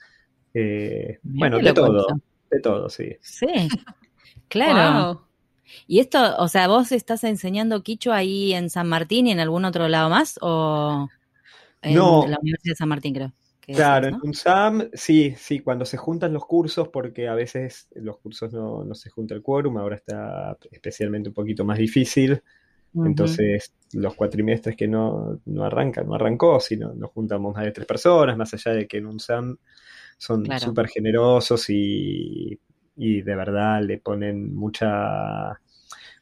Eh, 0.53 1.19
bueno, 1.23 1.59
de 1.59 1.73
todo, 1.73 2.07
de 2.51 2.61
todo, 2.61 2.89
sí. 2.89 3.17
Sí, 3.21 3.47
claro. 4.49 5.27
¿Y 5.87 6.01
esto, 6.01 6.37
o 6.39 6.49
sea, 6.49 6.67
vos 6.67 6.91
estás 6.91 7.23
enseñando 7.23 7.85
quichua 7.85 8.17
ahí 8.17 8.53
en 8.55 8.71
San 8.71 8.89
Martín 8.89 9.29
y 9.29 9.31
en 9.31 9.39
algún 9.39 9.65
otro 9.65 9.87
lado 9.87 10.11
más? 10.11 10.37
¿O 10.43 11.09
en 11.83 11.95
no. 11.95 12.27
la 12.27 12.39
Universidad 12.41 12.73
de 12.73 12.77
San 12.77 12.89
Martín, 12.89 13.15
creo? 13.15 13.33
Claro, 13.75 14.09
en 14.09 14.17
un 14.23 14.35
SAM, 14.35 14.91
sí, 14.93 15.35
sí, 15.37 15.61
cuando 15.61 15.85
se 15.85 15.97
juntan 15.97 16.33
los 16.33 16.45
cursos, 16.45 16.89
porque 16.89 17.29
a 17.29 17.35
veces 17.35 17.89
los 17.95 18.19
cursos 18.19 18.53
no, 18.53 18.85
no 18.85 18.95
se 18.95 19.11
junta 19.11 19.35
el 19.35 19.43
quórum, 19.43 19.79
ahora 19.79 19.97
está 19.97 20.57
especialmente 20.71 21.29
un 21.29 21.35
poquito 21.35 21.65
más 21.65 21.79
difícil. 21.79 22.43
Entonces, 22.93 23.73
los 23.93 24.17
cuatrimestres 24.17 24.75
que 24.75 24.89
no, 24.89 25.41
no 25.47 25.65
arrancan, 25.65 26.09
no 26.09 26.15
arrancó, 26.15 26.59
sino 26.59 26.93
nos 26.93 27.11
juntamos 27.11 27.55
más 27.55 27.65
de 27.65 27.71
tres 27.71 27.87
personas, 27.87 28.37
más 28.37 28.53
allá 28.53 28.73
de 28.73 28.89
que 28.89 28.97
en 28.97 29.07
un 29.07 29.21
SAM 29.21 29.57
son 30.19 30.45
súper 30.59 30.89
generosos 30.89 31.71
y, 31.71 32.59
y 32.97 33.23
de 33.23 33.35
verdad 33.37 33.81
le 33.83 33.99
ponen 33.99 34.53
mucha 34.55 35.61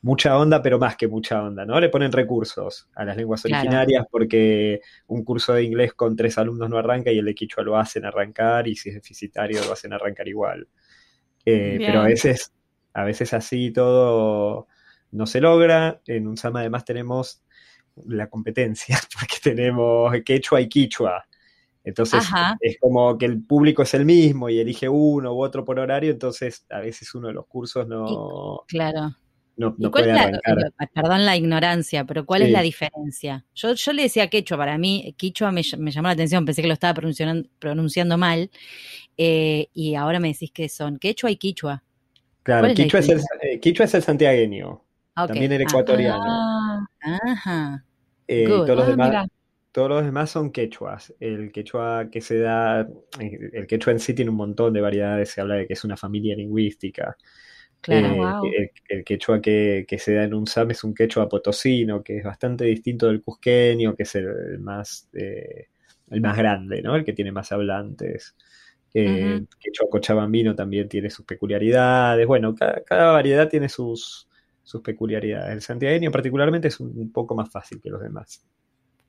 mucha 0.01 0.39
onda, 0.39 0.63
pero 0.63 0.79
más 0.79 0.97
que 0.97 1.09
mucha 1.09 1.43
onda, 1.43 1.65
¿no? 1.65 1.81
Le 1.81 1.89
ponen 1.89 2.13
recursos 2.13 2.89
a 2.95 3.05
las 3.05 3.17
lenguas 3.17 3.45
originarias 3.45 4.07
porque 4.11 4.81
un 5.09 5.25
curso 5.25 5.55
de 5.55 5.65
inglés 5.65 5.95
con 5.95 6.15
tres 6.15 6.39
alumnos 6.39 6.71
no 6.71 6.79
arranca 6.79 7.11
y 7.11 7.19
el 7.19 7.25
de 7.25 7.35
Quichua 7.35 7.65
lo 7.65 7.77
hacen 7.77 8.05
arrancar 8.05 8.69
y 8.69 8.77
si 8.77 8.91
es 8.91 8.95
deficitario 8.95 9.65
lo 9.65 9.73
hacen 9.73 9.93
arrancar 9.93 10.29
igual. 10.29 10.69
Eh, 11.45 11.79
pero 11.79 12.01
a 12.01 12.05
veces, 12.05 12.53
a 12.93 13.05
veces 13.05 13.33
así 13.35 13.73
todo 13.73 14.69
no 15.11 15.27
se 15.27 15.41
logra. 15.41 16.01
En 16.07 16.29
un 16.29 16.37
SAM 16.37 16.57
además 16.57 16.85
tenemos 16.85 17.43
la 18.07 18.29
competencia, 18.29 18.99
porque 19.19 19.37
tenemos 19.43 20.13
quechua 20.25 20.61
y 20.61 20.69
quichua. 20.69 21.25
Entonces 21.83 22.23
es 22.61 22.77
como 22.79 23.17
que 23.17 23.25
el 23.25 23.43
público 23.43 23.83
es 23.83 23.95
el 23.95 24.05
mismo 24.05 24.51
y 24.51 24.61
elige 24.61 24.89
uno 24.89 25.33
u 25.33 25.43
otro 25.43 25.65
por 25.65 25.81
horario, 25.81 26.11
entonces 26.11 26.67
a 26.69 26.81
veces 26.81 27.15
uno 27.15 27.29
de 27.29 27.35
los 27.35 27.47
cursos 27.47 27.89
no, 27.89 28.65
claro 28.69 29.17
no, 29.59 29.91
perdón 29.91 31.27
la 31.27 31.37
ignorancia, 31.37 32.05
pero 32.05 32.25
¿cuál 32.25 32.43
es 32.43 32.51
la 32.51 32.63
diferencia? 32.63 33.45
Yo, 33.55 33.75
yo 33.75 33.93
le 33.93 34.03
decía 34.03 34.29
quechua, 34.29 34.57
para 34.57 34.79
mí 34.79 35.15
quichua 35.17 35.51
me, 35.51 35.63
llamó 35.63 36.07
la 36.07 36.13
atención, 36.13 36.45
pensé 36.45 36.63
que 36.63 36.69
lo 36.69 36.75
estaba 36.75 36.95
pronunciando, 36.95 37.49
pronunciando 37.59 38.17
mal, 38.17 38.51
eh, 39.17 39.69
y 39.75 39.97
ahora 39.97 40.21
me 40.21 40.29
decís 40.29 40.53
que 40.53 40.69
son 40.69 40.99
quechua 40.99 41.33
y 41.33 41.37
quichua. 41.37 41.83
Claro, 42.45 42.73
quichua 42.73 43.01
es, 43.01 43.09
el, 43.09 43.21
eh, 43.43 43.59
quichua 43.59 43.87
es 43.87 43.95
el 43.95 44.03
santiagueño, 44.03 44.81
también 45.15 45.51
el 45.51 45.63
ecuatoriano. 45.63 46.25
Ah, 46.25 46.87
ajá. 47.03 47.85
Eh, 48.29 48.45
todos, 48.47 48.69
los 48.69 48.87
ah, 48.87 48.91
demás, 48.91 49.27
todos 49.73 49.89
los 49.89 50.05
demás 50.05 50.31
son 50.31 50.53
quechuas. 50.53 51.13
El 51.19 51.51
quechua 51.51 52.09
que 52.13 52.21
se 52.21 52.39
da, 52.39 52.87
el 53.19 53.67
quechua 53.67 53.93
en 53.93 53.99
sí 53.99 54.15
tiene 54.15 54.31
un 54.31 54.37
montón 54.37 54.73
de 54.73 54.81
variedades, 54.81 55.31
se 55.31 55.41
habla 55.41 55.57
de 55.57 55.67
que 55.67 55.73
es 55.73 55.83
una 55.83 55.97
familia 55.97 56.37
lingüística. 56.37 57.17
Claro, 57.81 58.45
eh, 58.45 58.73
el, 58.89 59.05
quechua 59.05 59.41
que, 59.41 59.87
se 59.99 60.15
da 60.15 60.25
en 60.25 60.35
un 60.35 60.47
SAM 60.47 60.73
es 60.73 60.85
un 60.85 60.95
quechua 60.95 61.29
potosino, 61.29 62.03
que 62.03 62.19
es 62.19 62.25
bastante 62.25 62.65
distinto 62.65 63.07
del 63.07 63.23
cusqueño, 63.23 63.95
que 63.95 64.03
es 64.03 64.15
el, 64.17 64.59
más, 64.59 65.09
eh, 65.13 65.69
el 66.11 66.21
más 66.21 66.37
grande, 66.37 66.83
¿no? 66.83 66.97
El 66.97 67.05
que 67.05 67.13
tiene 67.13 67.33
más 67.33 67.53
hablantes. 67.53 68.35
Eh, 68.93 69.35
el 69.37 69.49
quechua 69.61 69.89
cochabambino 69.91 70.55
también 70.55 70.89
tiene 70.89 71.09
sus 71.09 71.25
peculiaridades. 71.25 72.27
Bueno, 72.27 72.55
cada, 72.55 73.13
variedad 73.13 73.49
tiene 73.49 73.69
sus, 73.69 74.29
sus 74.65 74.83
peculiaridades. 74.83 75.53
El 75.53 75.63
santiagueño 75.63 76.11
particularmente 76.11 76.69
es 76.69 76.81
un 76.81 77.13
poco 77.13 77.35
más 77.35 77.51
fácil 77.51 77.81
que 77.81 77.91
los 77.91 78.03
demás. 78.03 78.45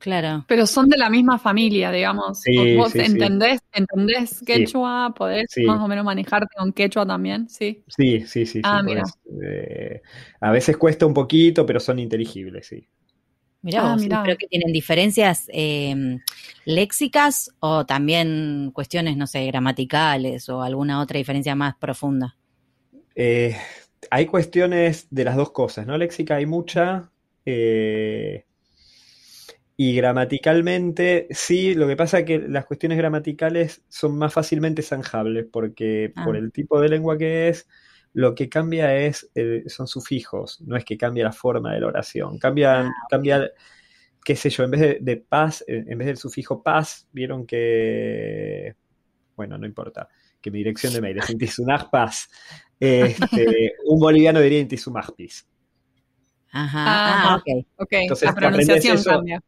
Claro. 0.00 0.46
Pero 0.48 0.66
son 0.66 0.88
de 0.88 0.96
la 0.96 1.10
misma 1.10 1.38
familia, 1.38 1.92
digamos. 1.92 2.42
¿Vos 2.74 2.94
entendés, 2.94 3.60
entendés 3.70 4.40
quechua? 4.44 5.12
¿Podés 5.14 5.50
más 5.66 5.78
o 5.78 5.86
menos 5.86 6.06
manejarte 6.06 6.56
con 6.56 6.72
quechua 6.72 7.04
también? 7.06 7.50
Sí. 7.50 7.84
Sí, 7.86 8.26
sí, 8.26 8.46
sí. 8.46 8.62
Ah, 8.64 8.82
mira. 8.82 9.04
Eh, 9.44 10.00
a 10.40 10.50
veces 10.52 10.78
cuesta 10.78 11.04
un 11.04 11.12
poquito, 11.12 11.66
pero 11.66 11.78
son 11.80 11.98
inteligibles, 11.98 12.66
sí. 12.66 12.88
Mirá, 13.60 13.92
ah, 13.92 14.22
creo 14.24 14.38
que 14.38 14.46
tienen 14.46 14.72
diferencias 14.72 15.50
eh, 15.52 15.94
léxicas 16.64 17.54
o 17.60 17.84
también 17.84 18.70
cuestiones, 18.72 19.18
no 19.18 19.26
sé, 19.26 19.44
gramaticales 19.44 20.48
o 20.48 20.62
alguna 20.62 21.02
otra 21.02 21.18
diferencia 21.18 21.54
más 21.54 21.76
profunda. 21.76 22.38
Eh, 23.14 23.54
hay 24.10 24.24
cuestiones 24.24 25.08
de 25.10 25.24
las 25.24 25.36
dos 25.36 25.50
cosas, 25.50 25.86
¿no? 25.86 25.98
Léxica 25.98 26.36
hay 26.36 26.46
mucha. 26.46 27.10
Eh, 27.44 28.46
Y 29.82 29.94
gramaticalmente, 29.94 31.26
sí, 31.30 31.74
lo 31.74 31.88
que 31.88 31.96
pasa 31.96 32.18
es 32.18 32.24
que 32.26 32.38
las 32.38 32.66
cuestiones 32.66 32.98
gramaticales 32.98 33.82
son 33.88 34.18
más 34.18 34.30
fácilmente 34.30 34.82
zanjables, 34.82 35.46
porque 35.50 36.12
Ah. 36.16 36.26
por 36.26 36.36
el 36.36 36.52
tipo 36.52 36.78
de 36.82 36.90
lengua 36.90 37.16
que 37.16 37.48
es, 37.48 37.66
lo 38.12 38.34
que 38.34 38.50
cambia 38.50 38.94
es, 38.94 39.30
eh, 39.34 39.62
son 39.68 39.86
sufijos, 39.86 40.60
no 40.66 40.76
es 40.76 40.84
que 40.84 40.98
cambia 40.98 41.24
la 41.24 41.32
forma 41.32 41.72
de 41.72 41.80
la 41.80 41.86
oración. 41.86 42.38
Cambia, 42.38 42.80
Ah, 42.88 42.90
cambia 43.08 43.50
qué 44.22 44.36
sé 44.36 44.50
yo, 44.50 44.64
en 44.64 44.70
vez 44.70 44.80
de, 44.82 44.98
de 45.00 45.16
paz, 45.16 45.64
en 45.66 45.96
vez 45.96 46.08
del 46.08 46.18
sufijo 46.18 46.62
paz, 46.62 47.08
vieron 47.10 47.46
que, 47.46 48.74
bueno, 49.34 49.56
no 49.56 49.64
importa, 49.64 50.10
que 50.42 50.50
mi 50.50 50.58
dirección 50.58 50.92
de 50.92 51.00
mail 51.00 51.16
es 51.20 51.30
intisumaj 51.30 51.88
paz. 51.88 52.28
Este, 52.78 53.72
un 53.86 53.98
boliviano 53.98 54.40
diría 54.42 54.58
intisumaj 54.60 55.12
pis. 55.16 55.48
Ajá. 56.52 56.84
Ah. 56.86 57.32
Ah, 57.32 57.36
ok. 57.36 57.66
Ok, 57.76 57.92
Entonces, 57.92 58.28
la 58.28 58.34
pronunciación 58.34 59.02
cambia. 59.02 59.40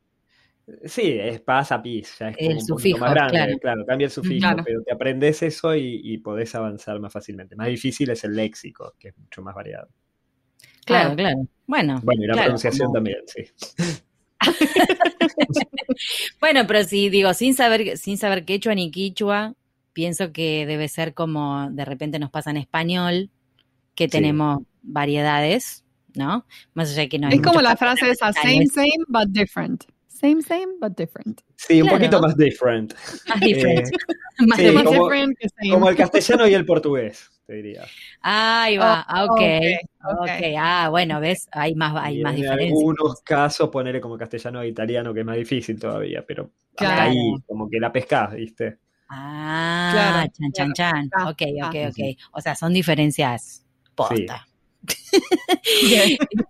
Sí, 0.84 1.16
es 1.20 1.40
paz 1.40 1.72
a 1.72 1.82
pis, 1.82 2.16
ya 2.20 2.28
es 2.30 2.36
como 2.36 2.50
El 2.50 2.56
un 2.56 2.64
sufijo, 2.64 2.98
más 2.98 3.12
grande, 3.14 3.32
claro. 3.36 3.58
claro. 3.58 3.86
cambia 3.86 4.04
el 4.06 4.10
sufijo, 4.12 4.40
Claro. 4.40 4.62
pero 4.64 4.82
te 4.82 4.92
aprendes 4.92 5.42
eso 5.42 5.74
y, 5.74 6.00
y 6.04 6.18
podés 6.18 6.54
avanzar 6.54 7.00
más 7.00 7.12
fácilmente. 7.12 7.56
Más 7.56 7.66
difícil 7.66 8.10
es 8.10 8.22
el 8.24 8.34
léxico, 8.36 8.94
que 8.98 9.08
es 9.08 9.18
mucho 9.18 9.42
más 9.42 9.54
variado. 9.54 9.88
Claro, 10.84 11.10
Ah. 11.12 11.16
claro. 11.16 11.46
Bueno, 11.66 12.00
Bueno, 12.04 12.22
y 12.22 12.26
la 12.26 12.32
claro, 12.34 12.46
pronunciación 12.46 12.86
como- 12.86 12.94
también, 12.94 13.18
sí. 13.26 13.44
Bueno, 16.40 16.66
pero 16.66 16.84
si 16.84 17.08
digo, 17.10 17.34
sin 17.34 17.54
saber, 17.54 17.96
sin 17.96 18.18
saber 18.18 18.44
quechua 18.44 18.74
ni 18.74 18.90
quichua, 18.90 19.54
pienso 19.92 20.32
que 20.32 20.66
debe 20.66 20.88
ser 20.88 21.14
como 21.14 21.70
de 21.70 21.84
repente 21.84 22.18
nos 22.18 22.30
pasa 22.30 22.50
en 22.50 22.56
español, 22.56 23.30
que 23.94 24.08
tenemos 24.08 24.62
variedades, 24.82 25.84
¿no? 26.14 26.46
Más 26.74 26.90
allá 26.90 27.02
de 27.02 27.08
que 27.08 27.18
no 27.18 27.28
hay 27.28 27.34
Es 27.34 27.42
como 27.42 27.60
la 27.60 27.76
frase 27.76 28.10
esa, 28.10 28.32
same, 28.32 28.66
same, 28.66 28.90
but 29.08 29.28
different. 29.28 29.84
Same, 30.22 30.40
same, 30.40 30.78
but 30.80 30.96
different. 30.96 31.40
Sí, 31.56 31.82
un 31.82 31.88
poquito 31.88 32.20
más 32.20 32.36
different. 32.36 32.94
Más 33.28 33.40
different. 33.40 33.90
Más 34.38 34.56
sí, 34.58 34.64
Más 34.64 34.84
different. 34.84 34.84
como- 34.86 35.02
different 35.10 35.38
que 35.38 35.48
same. 35.48 35.70
Como 35.70 35.88
el 35.90 35.96
castellano 35.96 36.46
y 36.48 36.54
el 36.54 36.64
portugués, 36.64 37.30
te 37.46 37.54
diría. 37.54 37.82
Ahí 38.22 38.76
va, 38.78 39.04
Oh, 39.08 39.24
ok. 39.24 39.30
ok, 39.32 39.40
ok. 40.04 40.20
ok. 40.22 40.42
Ah, 40.58 40.88
bueno, 40.90 41.20
ves, 41.20 41.48
hay 41.52 41.74
más, 41.74 41.94
hay 41.96 42.20
Y 42.20 42.22
más 42.22 42.34
en 42.34 42.40
diferencias. 42.42 42.78
algunos 42.78 43.20
casos 43.22 43.68
ponerle 43.68 44.00
como 44.00 44.16
castellano 44.16 44.62
e 44.62 44.68
italiano, 44.68 45.12
que 45.12 45.20
es 45.20 45.26
más 45.26 45.36
difícil 45.36 45.78
todavía, 45.78 46.24
pero 46.26 46.52
hasta 46.76 47.02
ahí, 47.02 47.34
como 47.46 47.68
que 47.68 47.78
la 47.80 47.92
pescás, 47.92 48.34
¿viste? 48.34 48.78
Ah, 49.08 49.90
Claro, 49.92 50.32
chan, 50.32 50.52
chan, 50.52 50.72
chan. 50.72 51.10
Ah, 51.14 51.30
ok, 51.30 51.42
ok, 51.64 51.74
ah. 51.84 51.88
ok. 51.90 52.18
O 52.32 52.40
sea, 52.40 52.54
son 52.54 52.72
diferencias 52.72 53.66
posta. 53.94 54.46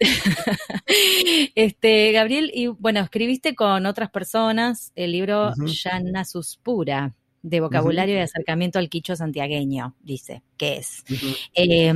este, 1.54 2.12
Gabriel, 2.12 2.50
y 2.54 2.68
bueno, 2.68 3.00
escribiste 3.00 3.54
con 3.54 3.86
otras 3.86 4.10
personas 4.10 4.92
el 4.94 5.12
libro 5.12 5.50
Ujú. 5.50 5.66
Yana 5.66 6.24
Suspura, 6.24 7.14
de 7.42 7.60
vocabulario 7.60 8.16
y 8.16 8.20
acercamiento 8.20 8.78
al 8.78 8.88
quicho 8.88 9.16
santiagueño, 9.16 9.94
dice, 10.00 10.42
que 10.56 10.76
es. 10.76 11.04
Eh, 11.54 11.92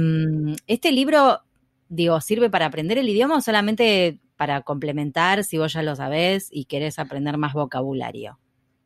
este 0.67 0.93
libro, 0.93 1.41
digo, 1.89 2.21
¿sirve 2.21 2.51
para 2.51 2.67
aprender 2.67 2.99
el 2.99 3.09
idioma 3.09 3.37
o 3.37 3.41
solamente 3.41 4.19
para 4.37 4.63
complementar 4.63 5.45
si 5.45 5.57
vos 5.57 5.73
ya 5.73 5.83
lo 5.83 5.95
sabés 5.97 6.49
y 6.51 6.65
querés 6.65 6.99
aprender 6.99 7.39
más 7.39 7.55
vocabulario? 7.55 8.39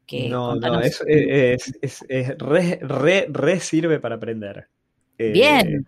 Que 0.07 0.29
no, 0.29 0.51
contanos. 0.51 0.79
no, 0.81 0.85
es, 0.85 1.03
es, 1.07 1.75
es- 1.81 2.05
es 2.09 2.39
re, 2.39 2.79
re, 2.83 3.27
re 3.31 3.61
sirve 3.61 4.01
para 4.01 4.17
aprender. 4.17 4.69
Eh, 5.19 5.31
Bien. 5.33 5.87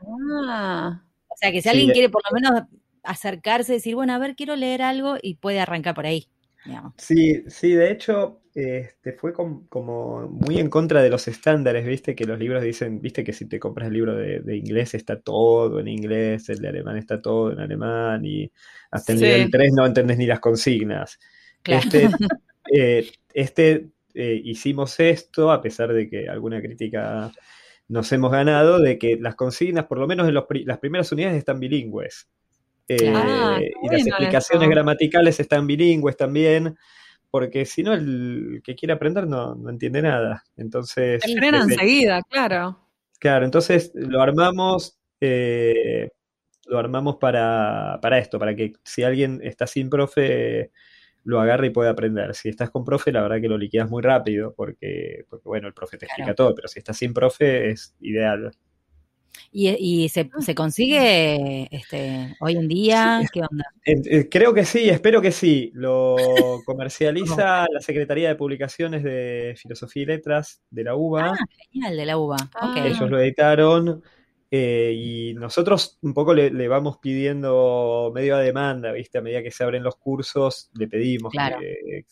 Ah, 0.49 1.03
O 1.05 1.12
sea, 1.43 1.53
que 1.53 1.63
si 1.63 1.69
Sí, 1.69 1.69
alguien 1.69 1.93
quiere 1.93 2.09
por 2.11 2.23
lo 2.31 2.35
menos 2.41 2.65
acercarse, 3.03 3.73
decir, 3.75 3.95
bueno, 3.95 4.15
a 4.15 4.19
ver, 4.19 4.37
quiero 4.37 4.57
leer 4.57 4.83
algo 4.83 5.17
y 5.23 5.37
puede 5.37 5.61
arrancar 5.61 5.95
por 5.95 6.07
ahí. 6.07 6.29
digamos. 6.65 6.95
Sí, 6.97 7.43
sí, 7.49 7.73
de 7.75 7.91
hecho, 7.91 8.43
este, 8.55 9.15
fue 9.15 9.33
com- 9.33 9.67
como 9.69 10.29
muy 10.29 10.59
en 10.59 10.69
contra 10.71 11.03
de 11.03 11.11
los 11.11 11.27
estándares, 11.27 11.85
viste, 11.87 12.15
que 12.15 12.27
los 12.27 12.39
libros 12.39 12.63
dicen, 12.63 13.01
viste 13.01 13.25
que 13.25 13.33
si 13.33 13.49
te 13.49 13.59
compras 13.59 13.89
el 13.89 13.95
libro 13.95 14.15
de, 14.15 14.41
de 14.41 14.57
inglés 14.57 14.95
está 14.95 15.21
todo 15.21 15.81
en 15.81 15.89
inglés, 15.89 16.49
el 16.51 16.59
de 16.61 16.69
alemán 16.69 16.97
está 16.99 17.21
todo 17.21 17.51
en 17.53 17.59
alemán, 17.61 18.25
y 18.25 18.51
hasta 18.91 19.13
el 19.13 19.19
Sí. 19.19 19.25
nivel 19.25 19.51
3 19.51 19.73
no 19.75 19.85
entendés 19.87 20.19
ni 20.19 20.27
las 20.27 20.39
consignas. 20.41 21.19
Claro. 21.63 21.83
Este, 21.87 22.07
eh, 22.73 23.11
este 23.35 23.89
eh, 24.15 24.41
hicimos 24.45 25.01
esto, 25.01 25.51
a 25.51 25.61
pesar 25.63 25.93
de 25.93 26.09
que 26.09 26.29
alguna 26.29 26.61
crítica 26.61 27.33
nos 27.89 28.11
hemos 28.13 28.31
ganado, 28.33 28.79
de 28.81 28.99
que 28.99 29.17
las 29.21 29.35
consignas, 29.35 29.87
por 29.87 29.99
lo 29.99 30.07
menos 30.07 30.27
en 30.29 30.35
los 30.35 30.45
pri- 30.45 30.65
las 30.65 30.79
primeras 30.79 31.11
unidades, 31.13 31.37
están 31.39 31.61
bilingües. 31.61 32.29
Eh, 32.89 33.13
Ah, 33.15 33.59
y 33.61 33.89
las 33.89 34.07
explicaciones 34.07 34.67
eso. 34.67 34.71
gramaticales 34.71 35.41
están 35.41 35.67
bilingües 35.67 36.17
también, 36.17 36.77
porque 37.31 37.65
si 37.65 37.83
no, 37.83 37.93
el 37.95 38.61
que 38.65 38.75
quiere 38.75 38.93
aprender 38.95 39.27
no, 39.27 39.55
no 39.55 39.71
entiende 39.71 40.03
nada. 40.03 40.43
Entonces, 40.57 41.23
desde- 41.61 41.75
enseguida, 41.75 42.21
claro. 42.29 42.79
Claro, 43.19 43.45
entonces 43.45 43.93
lo 43.95 44.21
armamos, 44.21 44.99
eh, 45.21 46.11
lo 46.67 46.79
armamos 46.79 47.17
para, 47.17 47.99
para 48.03 48.19
esto, 48.19 48.39
para 48.39 48.55
que 48.57 48.73
si 48.85 49.03
alguien 49.05 49.41
está 49.43 49.67
sin 49.67 49.89
profe, 49.89 50.73
lo 51.25 51.41
agarre 51.41 51.69
y 51.69 51.71
pueda 51.71 51.91
aprender. 51.91 52.35
Si 52.35 52.49
estás 52.49 52.71
con 52.71 52.85
profe, 52.85 53.13
la 53.13 53.23
verdad 53.23 53.41
que 53.41 53.49
lo 53.49 53.59
liquidas 53.59 53.89
muy 53.91 54.03
rápido, 54.03 54.55
porque, 54.57 55.25
porque 55.29 55.49
bueno, 55.49 55.69
el 55.69 55.75
profe 55.75 55.97
te 55.99 56.07
Claro. 56.07 56.15
explica 56.23 56.35
todo, 56.35 56.55
pero 56.55 56.69
si 56.69 56.79
estás 56.79 56.97
sin 56.97 57.13
profe 57.15 57.71
es 57.71 57.95
ideal. 58.01 58.51
¿Y, 59.51 59.69
y 60.05 60.09
se, 60.09 60.31
Ah. 60.33 60.41
se 60.41 60.55
consigue 60.55 61.69
este, 61.75 62.37
hoy 62.41 62.57
en 62.57 62.69
día? 62.69 63.21
¿Qué 63.33 63.41
onda? 63.41 63.65
Eh, 63.85 64.01
eh, 64.05 64.29
creo 64.31 64.53
que 64.55 64.65
sí, 64.65 64.89
espero 64.89 65.21
que 65.23 65.33
sí. 65.33 65.71
Lo 65.75 66.17
comercializa 66.67 67.67
la 67.71 67.81
Secretaría 67.81 68.29
de 68.29 68.35
Publicaciones 68.35 69.03
de 69.03 69.55
Filosofía 69.57 70.03
y 70.03 70.07
Letras 70.07 70.63
de 70.71 70.85
la 70.85 70.97
UBA. 70.97 71.31
Ah, 71.33 71.37
genial, 71.71 71.97
de 71.97 72.07
la 72.07 72.19
uva. 72.19 72.37
Ah. 72.55 72.75
Ellos 72.85 73.11
lo 73.11 73.19
editaron 73.21 74.03
eh, 74.55 74.93
y 74.95 75.35
nosotros 75.35 75.99
un 76.03 76.13
poco 76.13 76.35
le, 76.35 76.51
le 76.51 76.69
vamos 76.69 76.99
pidiendo 76.99 78.13
medio 78.15 78.37
a 78.37 78.41
demanda, 78.41 78.93
¿viste? 78.93 79.17
A 79.17 79.23
medida 79.23 79.43
que 79.43 79.51
se 79.51 79.65
abren 79.65 79.83
los 79.83 79.97
cursos, 79.97 80.71
le 80.75 80.87
pedimos 80.89 81.33
Claro. 81.33 81.59
que, 81.59 82.05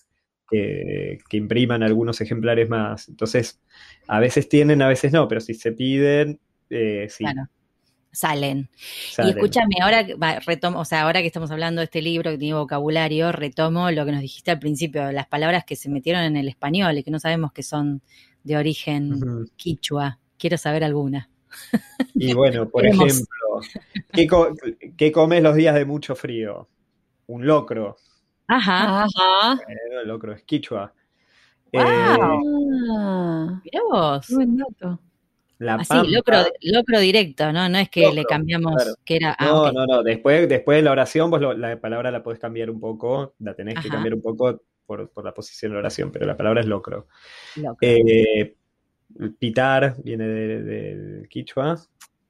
que- 0.51 1.19
que 1.29 1.37
impriman 1.37 1.83
algunos 1.83 2.21
ejemplares 2.21 2.69
más. 2.69 3.09
Entonces, 3.11 3.61
a 4.09 4.19
veces 4.21 4.49
tienen, 4.49 4.81
a 4.83 4.89
veces 4.89 5.13
no, 5.13 5.29
pero 5.29 5.41
si 5.41 5.53
se 5.55 5.71
piden, 5.73 6.41
eh, 6.71 7.07
sí, 7.11 7.25
Claro. 7.25 7.43
Salen. 8.13 8.69
salen. 9.13 9.29
Y 9.29 9.31
escúchame, 9.37 9.75
ahora 9.83 10.05
que- 10.05 10.15
va, 10.15 10.41
retomo, 10.41 10.81
o 10.81 10.85
sea, 10.85 11.03
ahora 11.03 11.21
que 11.21 11.27
estamos 11.29 11.51
hablando 11.53 11.81
de 11.81 11.85
este 11.85 12.03
libro 12.03 12.31
que 12.33 12.39
tiene 12.39 12.55
vocabulario, 12.55 13.31
retomo 13.31 13.89
lo 13.93 14.05
que 14.05 14.11
nos 14.13 14.23
dijiste 14.23 14.51
al 14.51 14.59
principio, 14.59 15.13
las 15.13 15.29
palabras 15.29 15.65
que 15.65 15.77
se 15.77 15.89
metieron 15.89 16.23
en 16.25 16.37
el 16.37 16.49
español 16.49 16.99
y 16.99 17.05
que 17.05 17.11
no 17.13 17.21
sabemos 17.21 17.53
que 17.53 17.63
son 17.63 18.03
de 18.43 18.57
origen 18.57 19.21
quichua. 19.57 20.19
Quiero 20.39 20.57
saber 20.59 20.83
alguna. 20.83 21.29
Y 22.15 22.33
bueno, 22.35 22.69
por 22.69 22.83
Queremos. 22.83 23.07
ejemplo, 23.07 23.61
¿qué, 24.13 24.27
co- 24.27 24.55
qué 24.97 25.13
comes 25.13 25.43
los 25.43 25.55
días 25.55 25.75
de 25.75 25.85
mucho 25.85 26.15
frío? 26.15 26.69
Un 27.27 27.47
locro. 27.47 27.97
Ajá. 28.49 29.05
Ajá. 29.05 29.55
Bueno, 29.65 30.01
el 30.03 30.09
locro 30.09 30.33
es 30.33 30.43
quichua. 30.43 30.93
Guau. 31.73 31.87
Eh, 31.87 32.17
Ah, 32.93 33.61
Mirá 33.65 33.81
vos. 33.91 34.27
qué 34.27 34.35
buen 34.35 34.57
dato. 34.57 35.01
la 35.59 35.75
Así, 35.75 35.89
pampa- 35.89 36.09
locro, 36.11 36.37
locro 36.63 37.01
directo, 37.01 37.53
¿no? 37.53 37.69
No 37.69 37.79
es 37.79 37.89
que 37.91 38.01
Locro, 38.03 38.15
le 38.17 38.25
cambiamos 38.25 38.75
claro. 38.75 38.95
que 39.05 39.17
era. 39.17 39.37
Ah, 39.39 39.45
No, 39.47 39.71
no, 39.73 39.87
no. 39.87 40.03
Después, 40.03 40.49
después 40.49 40.77
de 40.79 40.83
la 40.83 40.91
oración, 40.93 41.31
vos 41.31 41.41
lo- 41.41 41.53
la 41.55 41.79
palabra 41.81 42.11
la 42.11 42.23
podés 42.23 42.41
cambiar 42.41 42.71
un 42.71 42.81
poco, 42.81 43.35
la 43.41 43.55
tenés 43.55 43.79
que 43.81 43.89
cambiar 43.89 44.15
un 44.15 44.23
poco 44.23 44.63
por, 44.87 45.11
por 45.11 45.25
la 45.25 45.33
posición 45.35 45.71
de 45.71 45.75
la 45.75 45.81
oración, 45.81 46.11
pero 46.11 46.27
la 46.27 46.37
palabra 46.37 46.61
es 46.63 46.67
locro. 46.67 47.07
Locro. 47.57 47.77
Eh, 47.83 48.57
pitar 49.39 49.97
viene 50.03 50.27
de- 50.27 50.63
del 50.63 51.29
quichua, 51.29 51.77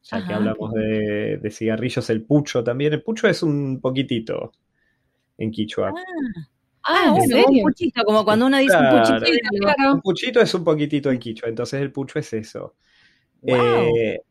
ya 0.02 0.26
que 0.26 0.32
hablamos 0.32 0.72
de, 0.72 1.38
de 1.42 1.50
cigarrillos, 1.50 2.08
el 2.10 2.22
pucho 2.22 2.64
también. 2.64 2.92
El 2.92 3.02
pucho 3.02 3.28
es 3.28 3.42
un 3.42 3.80
poquitito 3.80 4.52
en 5.38 5.50
quichua. 5.50 5.92
Ah, 5.96 6.02
Ah, 6.82 7.04
¿en 7.08 7.10
bueno, 7.12 7.26
serio? 7.26 7.46
un 7.50 7.62
puchito, 7.62 8.02
como 8.04 8.24
cuando 8.24 8.46
uno 8.46 8.56
dice 8.58 8.74
un 8.76 8.88
puchito 8.98 9.20
de. 9.20 9.40
Claro. 9.60 9.92
Un 9.94 10.00
puchito 10.00 10.40
es 10.40 10.54
un 10.54 10.64
poquitito 10.64 11.10
en 11.10 11.18
quichua, 11.18 11.48
entonces 11.50 11.80
el 11.82 11.92
pucho 11.92 12.18
es 12.18 12.32
eso. 12.32 12.74
Wow. 13.42 13.56
Eh, 13.96 14.22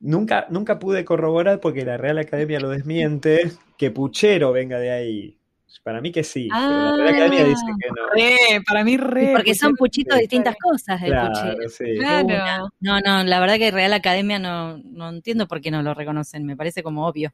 nunca, 0.00 0.48
nunca 0.50 0.80
pude 0.80 1.04
corroborar 1.04 1.60
porque 1.60 1.84
la 1.84 1.96
Real 1.96 2.18
Academia 2.18 2.58
lo 2.58 2.70
desmiente 2.70 3.52
que 3.78 3.92
puchero 3.92 4.50
venga 4.50 4.80
de 4.80 4.90
ahí. 4.90 5.38
Para 5.82 6.00
mí 6.00 6.10
que 6.10 6.24
sí, 6.24 6.48
pero 6.50 6.96
la 6.96 6.96
Real 6.96 7.14
Academia 7.14 7.44
dice 7.44 7.64
que 7.80 7.88
no. 7.88 8.08
Re, 8.12 8.62
para 8.66 8.82
mí 8.84 8.96
re. 8.96 9.32
Porque 9.34 9.54
son 9.54 9.74
puchitos 9.76 10.14
de 10.16 10.20
distintas 10.22 10.56
cosas 10.56 11.00
el 11.02 11.10
Claro, 11.10 11.32
puchero. 11.32 11.68
sí. 11.68 11.84
Claro. 11.98 12.68
No, 12.80 13.00
no, 13.00 13.22
la 13.24 13.40
verdad 13.40 13.56
que 13.58 13.70
Real 13.70 13.92
Academia 13.92 14.38
no, 14.38 14.78
no 14.78 15.08
entiendo 15.10 15.46
por 15.46 15.60
qué 15.60 15.70
no 15.70 15.82
lo 15.82 15.94
reconocen, 15.94 16.44
me 16.46 16.56
parece 16.56 16.82
como 16.82 17.06
obvio. 17.06 17.32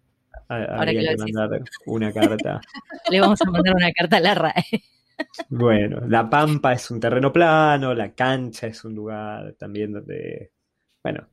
Ha- 0.48 0.64
Ahora 0.76 0.92
que 0.92 0.98
que 1.00 1.08
decís. 1.16 1.34
mandar 1.34 1.62
una 1.86 2.12
carta. 2.12 2.60
Le 3.10 3.20
vamos 3.20 3.40
a 3.42 3.50
mandar 3.50 3.74
una 3.74 3.92
carta 3.92 4.16
a 4.16 4.20
la 4.20 4.34
RAE. 4.34 4.64
Bueno, 5.48 6.00
la 6.08 6.28
pampa 6.28 6.72
es 6.72 6.90
un 6.90 6.98
terreno 6.98 7.32
plano, 7.32 7.94
la 7.94 8.12
cancha 8.12 8.66
es 8.66 8.84
un 8.84 8.94
lugar 8.94 9.54
también 9.58 9.92
donde, 9.92 10.50
bueno, 11.04 11.26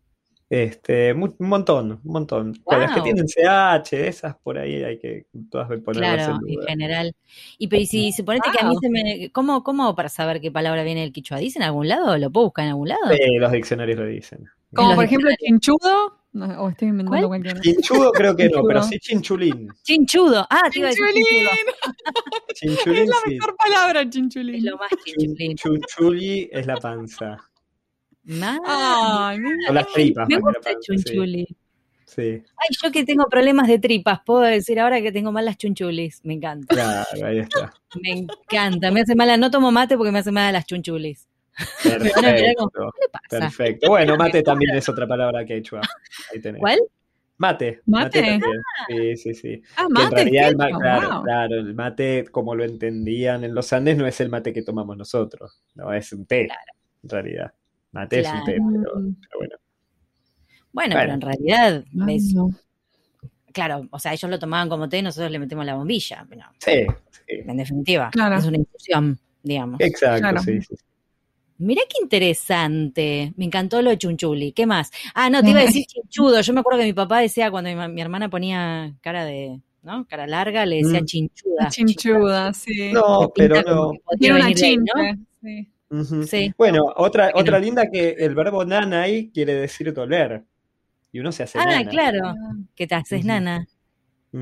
Este, 0.50 1.14
mu- 1.14 1.36
un 1.38 1.48
montón, 1.48 1.92
un 2.04 2.12
montón. 2.12 2.56
Con 2.64 2.80
las 2.80 2.90
que 2.92 3.02
Wow. 3.02 3.04
tienen 3.04 3.28
CH, 3.28 4.08
esas 4.08 4.36
por 4.38 4.58
ahí 4.58 4.84
hay 4.84 4.98
que 4.98 5.28
todas 5.52 5.68
ponerlas 5.82 6.26
Claro, 6.28 6.40
en 6.48 6.60
en 6.60 6.68
general. 6.68 7.16
Y 7.60 7.68
pero 7.68 7.82
y 7.84 7.86
si 7.86 8.12
suponete 8.12 8.50
que 8.52 8.58
a 8.66 8.68
mí 8.68 8.72
Wow. 8.74 8.80
se 8.82 8.90
me. 8.90 9.30
¿Cómo, 9.32 9.64
¿Cómo 9.64 9.96
para 9.96 10.10
saber 10.10 10.42
qué 10.42 10.52
palabra 10.52 10.84
viene 10.84 11.02
del 11.02 11.12
quichua? 11.12 11.38
¿Dice 11.38 11.60
en 11.60 11.64
algún 11.64 11.88
lado? 11.88 12.18
¿Lo 12.18 12.32
puedo 12.32 12.48
buscar 12.48 12.66
en 12.66 12.70
algún 12.72 12.90
lado? 12.90 13.02
Sí, 13.12 13.38
los 13.38 13.52
diccionarios 13.52 14.00
lo 14.00 14.06
dicen. 14.08 14.46
Como 14.74 14.96
por 14.96 15.04
ejemplo 15.06 15.30
chinchudo. 15.38 16.18
No, 16.32 16.46
o 16.64 16.70
estoy 16.70 16.90
inventando. 16.90 17.60
Chinchudo 17.62 18.12
creo 18.12 18.36
que 18.36 18.50
no, 18.50 18.64
pero 18.64 18.84
sí 18.84 19.00
chinchulín. 19.00 19.68
Chinchudo. 19.84 20.46
Ah, 20.50 20.70
te 20.72 20.78
iba 20.80 20.88
a 20.88 20.92
decir 20.92 21.06
Chinchulín. 21.12 21.38
chinchudo. 21.40 21.94
Chinchulín 22.54 23.02
Es 23.04 23.10
la 23.10 23.16
sí. 23.26 23.34
mejor 23.34 23.56
palabra, 23.58 24.02
Es 24.02 24.10
chinchulín. 24.10 24.66
lo 24.66 24.78
más 24.78 24.90
Chun- 24.92 25.56
chinchulín. 25.56 26.50
Es 26.52 26.68
la 26.68 26.78
panza. 26.78 27.38
Ay, 28.66 29.38
Son 29.66 29.76
las 29.76 29.88
tripas. 29.94 30.28
Me 30.30 30.38
gusta 30.40 30.70
sí. 30.72 30.76
chunchuli. 30.82 31.48
Sí, 32.06 32.22
Ay, 32.58 32.76
yo 32.84 32.92
que 32.92 33.06
tengo 33.06 33.26
problemas 33.30 33.68
de 33.68 33.78
tripas, 33.78 34.22
puedo 34.26 34.42
decir 34.42 34.80
ahora 34.80 35.00
que 35.00 35.12
tengo 35.12 35.32
mal 35.32 35.46
las 35.46 35.58
chunchulis. 35.58 36.22
Me 36.26 36.34
encanta. 36.34 36.74
claro, 36.76 37.26
ahí 37.28 37.38
está. 37.40 37.72
Me 38.02 38.12
encanta. 38.12 38.90
Me 38.92 39.02
hace 39.02 39.14
mala. 39.16 39.38
No 39.38 39.52
tomo 39.52 39.72
mate 39.72 39.96
porque 39.96 40.12
me 40.12 40.18
hace 40.20 40.32
mal 40.32 40.52
las 40.52 40.66
chunchulis. 40.66 41.28
Perfecto. 41.84 42.22
¿Qué 42.22 42.32
le 42.42 43.10
pasa? 43.12 43.28
Perfecto. 43.30 43.90
Bueno, 43.90 44.16
mate 44.18 44.42
también 44.42 44.76
es 44.76 44.90
otra 44.90 45.08
palabra 45.08 45.46
quechua. 45.46 45.82
Ahí 46.34 46.42
tenés. 46.42 46.60
¿Cuál? 46.60 46.80
Mate. 47.38 47.82
¿Mate? 47.86 48.22
también. 48.22 48.42
Sí, 48.88 49.16
sí, 49.16 49.34
sí. 49.36 49.62
Ah, 49.78 49.86
Que 49.86 49.86
en 49.86 49.94
mate, 49.94 50.16
realidad 50.16 50.50
el 50.50 50.58
mate, 50.58 50.74
claro, 50.74 51.10
wow. 51.14 51.24
claro, 51.24 51.56
el 51.56 51.76
mate, 51.76 52.26
como 52.32 52.56
lo 52.56 52.64
entendían 52.66 53.44
en 53.44 53.54
los 53.54 53.72
Andes, 53.72 53.98
no 53.98 54.08
es 54.08 54.20
el 54.20 54.30
mate 54.30 54.52
que 54.52 54.64
tomamos 54.64 54.98
nosotros. 54.98 55.62
No, 55.76 55.94
es 55.94 56.12
un 56.12 56.26
té, 56.26 56.50
en 57.04 57.10
realidad. 57.10 57.54
Mate 57.92 58.20
es 58.20 58.28
un 58.32 58.44
té, 58.46 58.54
pero, 58.54 58.62
pero 58.72 59.38
bueno. 59.38 59.56
Bueno, 60.72 60.96
Bueno. 60.96 60.96
pero 60.96 61.14
en 61.14 61.22
realidad, 61.22 61.84
no. 61.94 62.50
claro, 63.52 63.88
o 63.92 64.00
sea, 64.00 64.14
ellos 64.14 64.30
lo 64.30 64.38
tomaban 64.40 64.70
como 64.70 64.88
té, 64.88 65.02
nosotros 65.02 65.32
le 65.32 65.40
metemos 65.40 65.66
la 65.66 65.76
bombilla. 65.76 66.26
Pero, 66.30 66.44
Sí, 66.60 66.86
sí. 67.12 67.22
en 67.48 67.58
definitiva, 67.58 68.10
Claro. 68.12 68.38
es 68.38 68.46
una 68.46 68.58
infusión, 68.58 69.20
digamos. 69.44 69.80
Exacto, 69.82 70.20
Claro. 70.22 70.40
sí, 70.42 70.62
sí. 70.62 70.76
Mirá 71.58 71.82
qué 71.90 71.98
interesante. 72.02 73.34
Me 73.36 73.44
encantó 73.46 73.82
lo 73.82 73.90
de 73.90 73.98
chunchuli. 73.98 74.54
¿Qué 74.54 74.66
más? 74.66 74.92
Ah, 75.14 75.30
no, 75.30 75.42
te 75.44 75.50
iba 75.50 75.60
a 75.60 75.64
decir 75.66 75.86
chinchudo. 75.86 76.40
Yo 76.40 76.54
me 76.54 76.62
acuerdo 76.62 76.80
que 76.80 76.86
mi 76.86 76.94
papá 76.94 77.20
decía 77.20 77.52
cuando 77.52 77.70
mi, 77.70 77.76
ma- 77.76 77.90
mi 77.90 78.00
hermana 78.00 78.30
ponía 78.30 78.96
cara 79.02 79.26
de, 79.26 79.60
¿no? 79.84 80.06
Cara 80.08 80.26
larga, 80.26 80.66
le 80.66 80.78
decía 80.78 81.02
Mm. 81.02 81.06
chinchuda. 81.06 81.68
Chinchuda, 81.70 82.54
sí. 82.54 82.94
No, 82.94 83.30
pero 83.36 83.62
no. 83.64 83.92
Tiene 84.18 84.36
una 84.36 84.46
venir 84.46 84.58
de 84.58 84.66
ahí, 84.68 85.68
Sí. 86.28 86.54
Bueno, 86.58 86.82
otra, 86.96 87.32
otra 87.34 87.58
linda 87.60 87.90
que 87.92 88.12
el 88.20 88.36
verbo 88.36 88.64
nanay 88.66 89.32
quiere 89.32 89.54
decir 89.56 89.94
doler. 89.94 90.44
Y 91.12 91.20
uno 91.20 91.32
se 91.32 91.44
hace 91.44 91.58
Ah, 91.60 91.66
nana. 91.66 91.90
claro. 91.90 92.34
Que 92.76 92.86
te 92.86 92.94
haces 92.96 93.26
nana. 93.26 93.68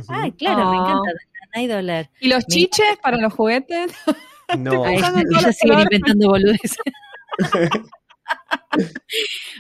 Ah, 0.10 0.28
claro, 0.38 0.70
me 0.72 0.78
Ah. 0.78 0.82
encanta. 0.82 1.12
Nana 1.56 1.64
y 1.64 1.68
doler. 1.68 2.10
¿Y 2.20 2.28
los 2.28 2.44
Me 2.50 2.54
chiches 2.56 2.98
para 3.02 3.18
los 3.18 3.34
juguetes? 3.34 3.92
No, 4.58 4.86
Ay, 4.86 4.98
las 5.42 5.58
siguen 5.58 5.80
inventando 5.82 6.30
boludeces. 6.30 6.78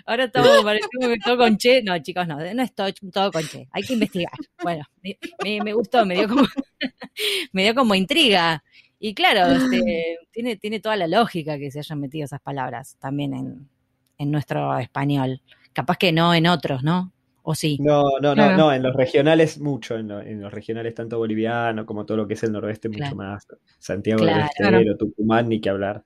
Ahora 0.06 0.26
estamos 0.26 0.63
parecemos 0.63 1.08
que 1.10 1.17
todo 1.23 1.38
con 1.38 1.58
che. 1.58 1.82
No, 1.84 1.97
chicos, 2.00 2.28
no, 2.28 2.38
no 2.38 2.63
es 2.63 2.73
todo, 2.73 2.88
todo 3.12 3.32
con 3.32 3.43
che. 3.47 3.67
Hay 3.71 3.84
que 3.84 3.93
investigar. 3.93 4.32
Bueno, 4.62 4.84
me, 5.04 5.17
me- 5.43 5.62
me 5.62 5.73
gustó, 5.73 6.06
me 6.06 6.15
dio 6.15 6.28
como, 6.30 6.43
me 7.52 7.63
dio 7.63 7.76
como 7.76 7.95
intriga. 7.95 8.63
Y 8.99 9.13
claro, 9.13 9.51
este, 9.51 10.17
tiene, 10.31 10.55
tiene 10.55 10.79
toda 10.79 10.95
la 10.95 11.07
lógica 11.07 11.57
que 11.57 11.69
se 11.71 11.79
hayan 11.79 11.99
metido 11.99 12.25
esas 12.25 12.41
palabras 12.41 12.97
también 12.99 13.33
en, 13.33 13.69
en 14.17 14.31
nuestro 14.31 14.77
español. 14.79 15.41
Capaz 15.73 15.97
que 15.97 16.12
no 16.12 16.33
en 16.33 16.47
otros, 16.47 16.81
¿no? 16.83 17.12
O 17.43 17.55
sí. 17.55 17.77
no, 17.79 18.03
no, 18.21 18.29
no, 18.29 18.33
Claro. 18.33 18.57
no, 18.57 18.73
en 18.73 18.83
los 18.83 18.93
regionales 18.95 19.60
mucho, 19.60 19.95
en, 19.95 20.07
lo- 20.10 20.19
en 20.21 20.41
los 20.41 20.51
regionales 20.51 20.93
tanto 20.95 21.17
boliviano 21.17 21.86
como 21.86 22.05
todo 22.05 22.17
lo 22.17 22.27
que 22.27 22.33
es 22.33 22.43
el 22.43 22.51
noroeste 22.51 22.89
mucho 22.89 22.99
Claro. 22.99 23.15
más. 23.15 23.47
Santiago 23.79 24.23
Claro. 24.23 24.38
del 24.39 24.77
Estero, 24.81 24.97
Tucumán, 24.97 25.47
ni 25.47 25.62
que 25.62 25.69
hablar. 25.69 26.03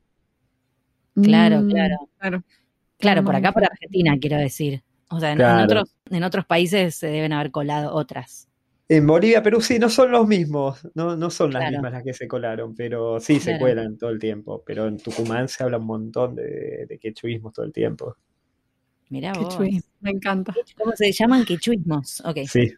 Claro, 1.15 1.62
Mm, 1.62 1.69
claro. 1.69 1.95
claro. 2.19 2.43
Claro, 2.97 3.23
por 3.23 3.36
acá, 3.36 3.51
por 3.51 3.63
Argentina, 3.63 4.15
quiero 4.19 4.38
decir. 4.38 4.84
O 5.10 5.19
sea, 5.19 5.32
en, 5.32 5.41
otros, 5.41 5.95
en 6.12 6.23
otros 6.23 6.45
países 6.45 6.95
se 6.95 7.08
deben 7.08 7.34
haber 7.34 7.49
colado 7.51 7.93
otras. 7.95 8.47
En 8.93 9.08
Bolivia, 9.08 9.41
Perú 9.41 9.62
sí, 9.62 9.80
no 9.80 9.89
son 9.89 10.12
los 10.12 10.27
mismos, 10.27 10.86
no, 10.95 11.15
no 11.15 11.30
son 11.30 11.54
las 11.54 11.62
Claro. 11.62 11.71
mismas 11.77 11.93
las 11.93 12.04
que 12.04 12.13
se 12.13 12.27
colaron, 12.27 12.75
pero 12.75 13.21
sí 13.21 13.39
se 13.39 13.51
Claro. 13.51 13.60
cuelan 13.60 13.97
todo 13.97 14.10
el 14.10 14.19
tiempo. 14.19 14.62
Pero 14.65 14.86
en 14.88 14.97
Tucumán 14.97 15.47
se 15.47 15.63
habla 15.63 15.77
un 15.77 15.86
montón 15.86 16.36
de, 16.36 16.86
de 16.89 16.99
quechuismos 16.99 17.54
todo 17.54 17.65
el 17.65 17.71
tiempo. 17.71 18.17
Mirá 19.10 19.32
vos. 19.34 19.58
me 20.01 20.10
encanta. 20.12 20.54
¿Cómo 20.77 20.91
se 20.93 21.10
llaman? 21.13 21.45
Quechuismos. 21.45 22.21
Ok, 22.25 22.39
Sí. 22.49 22.73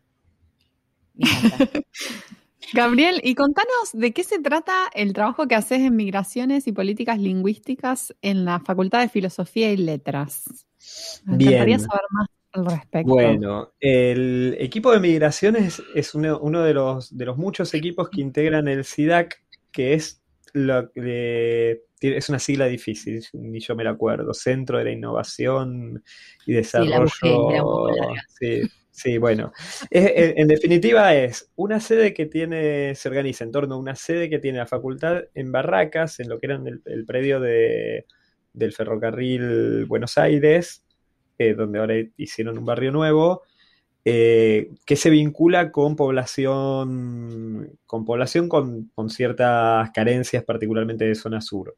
me 1.15 1.25
encanta. 1.29 1.81
Gabriel, 2.73 3.19
y 3.23 3.33
contanos 3.33 3.89
de 3.93 4.13
qué 4.13 4.23
se 4.23 4.39
trata 4.39 4.89
el 4.93 5.13
trabajo 5.13 5.47
que 5.47 5.55
haces 5.55 5.79
en 5.79 5.95
migraciones 5.95 6.67
y 6.67 6.71
políticas 6.73 7.19
lingüísticas 7.19 8.15
en 8.21 8.45
la 8.45 8.59
Facultad 8.59 9.01
de 9.01 9.09
Filosofía 9.09 9.71
y 9.71 9.77
Letras. 9.77 10.43
Me 11.25 11.37
Bien. 11.37 11.53
encantaría 11.53 11.79
saber 11.79 12.01
más 12.11 12.27
al 12.53 12.65
respecto. 12.65 13.09
Bueno, 13.09 13.73
el 13.79 14.55
equipo 14.59 14.91
de 14.91 14.99
migraciones 14.99 15.81
es 15.95 16.13
uno, 16.15 16.39
uno 16.39 16.61
de 16.61 16.73
los, 16.73 17.15
de 17.17 17.25
los 17.25 17.37
muchos 17.37 17.73
equipos 17.73 18.09
que 18.09 18.21
integran 18.21 18.67
el 18.67 18.83
SIDAC, 18.85 19.43
que 19.71 19.93
es, 19.93 20.21
lo, 20.53 20.91
que- 20.91 21.81
tiene- 21.99 22.17
es 22.17 22.29
una 22.29 22.39
sigla 22.39 22.65
difícil, 22.67 23.23
ni 23.33 23.59
yo 23.59 23.75
me 23.75 23.83
la 23.83 23.91
acuerdo, 23.91 24.33
Centro 24.33 24.77
de 24.77 24.83
la 24.85 24.91
Innovación 24.91 26.03
y 26.45 26.53
Desarrollo. 26.53 27.07
Sí, 28.39 28.61
sí, 28.91 29.17
bueno. 29.17 29.51
Es- 29.89 30.11
en, 30.15 30.39
en 30.39 30.47
definitiva 30.47 31.15
es 31.15 31.49
una 31.55 31.79
sede 31.79 32.13
que 32.13 32.25
tiene, 32.27 32.93
se 32.95 33.07
organiza 33.09 33.43
en 33.45 33.51
torno 33.51 33.75
a 33.75 33.79
una 33.79 33.95
sede 33.95 34.29
que 34.29 34.39
tiene 34.39 34.59
la 34.59 34.67
facultad 34.67 35.23
en 35.33 35.51
Barracas, 35.51 36.19
en 36.19 36.29
lo 36.29 36.39
que 36.39 36.47
era 36.47 36.55
el, 36.57 36.81
el 36.85 37.05
predio 37.05 37.39
de, 37.39 38.05
del 38.53 38.73
ferrocarril 38.73 39.85
Buenos 39.85 40.17
Aires, 40.17 40.82
eh, 41.37 41.53
donde 41.53 41.79
ahora 41.79 41.95
hicieron 42.17 42.57
un 42.57 42.65
barrio 42.65 42.91
nuevo, 42.91 43.43
eh, 44.05 44.71
que 44.85 44.95
se 44.95 45.09
vincula 45.09 45.71
con 45.71 45.95
población, 45.95 47.77
con 47.85 48.05
población 48.05 48.49
con, 48.49 48.91
con 48.93 49.09
ciertas 49.09 49.91
carencias, 49.91 50.43
particularmente 50.43 51.05
de 51.05 51.15
zona 51.15 51.41
sur. 51.41 51.75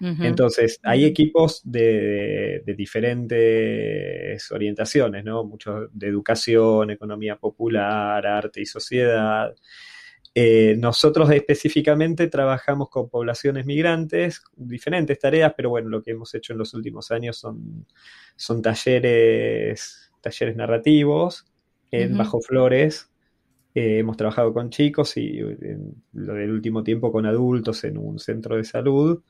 Entonces, 0.00 0.78
hay 0.84 1.04
equipos 1.04 1.60
de, 1.64 2.62
de 2.64 2.74
diferentes 2.74 4.50
orientaciones, 4.52 5.24
¿no? 5.24 5.42
Muchos 5.42 5.88
de 5.92 6.06
educación, 6.06 6.92
economía 6.92 7.34
popular, 7.34 8.24
arte 8.24 8.60
y 8.60 8.66
sociedad. 8.66 9.52
Eh, 10.34 10.76
nosotros 10.78 11.30
específicamente 11.30 12.28
trabajamos 12.28 12.90
con 12.90 13.08
poblaciones 13.08 13.66
migrantes, 13.66 14.42
diferentes 14.56 15.18
tareas, 15.18 15.54
pero 15.56 15.70
bueno, 15.70 15.88
lo 15.88 16.02
que 16.02 16.12
hemos 16.12 16.34
hecho 16.34 16.52
en 16.52 16.58
los 16.58 16.74
últimos 16.74 17.10
años 17.10 17.38
son, 17.38 17.86
son 18.36 18.62
talleres, 18.62 20.12
talleres 20.20 20.56
narrativos 20.56 21.46
en. 21.90 22.16
Bajo 22.16 22.40
Flores. 22.40 23.10
Eh, 23.74 23.98
hemos 23.98 24.16
trabajado 24.16 24.52
con 24.52 24.70
chicos 24.70 25.16
y 25.16 25.38
en 25.38 26.02
lo 26.12 26.34
del 26.34 26.50
último 26.50 26.82
tiempo 26.82 27.12
con 27.12 27.26
adultos 27.26 27.84
en 27.84 27.98
un 27.98 28.18
centro 28.18 28.56
de 28.56 28.64
salud, 28.64 29.22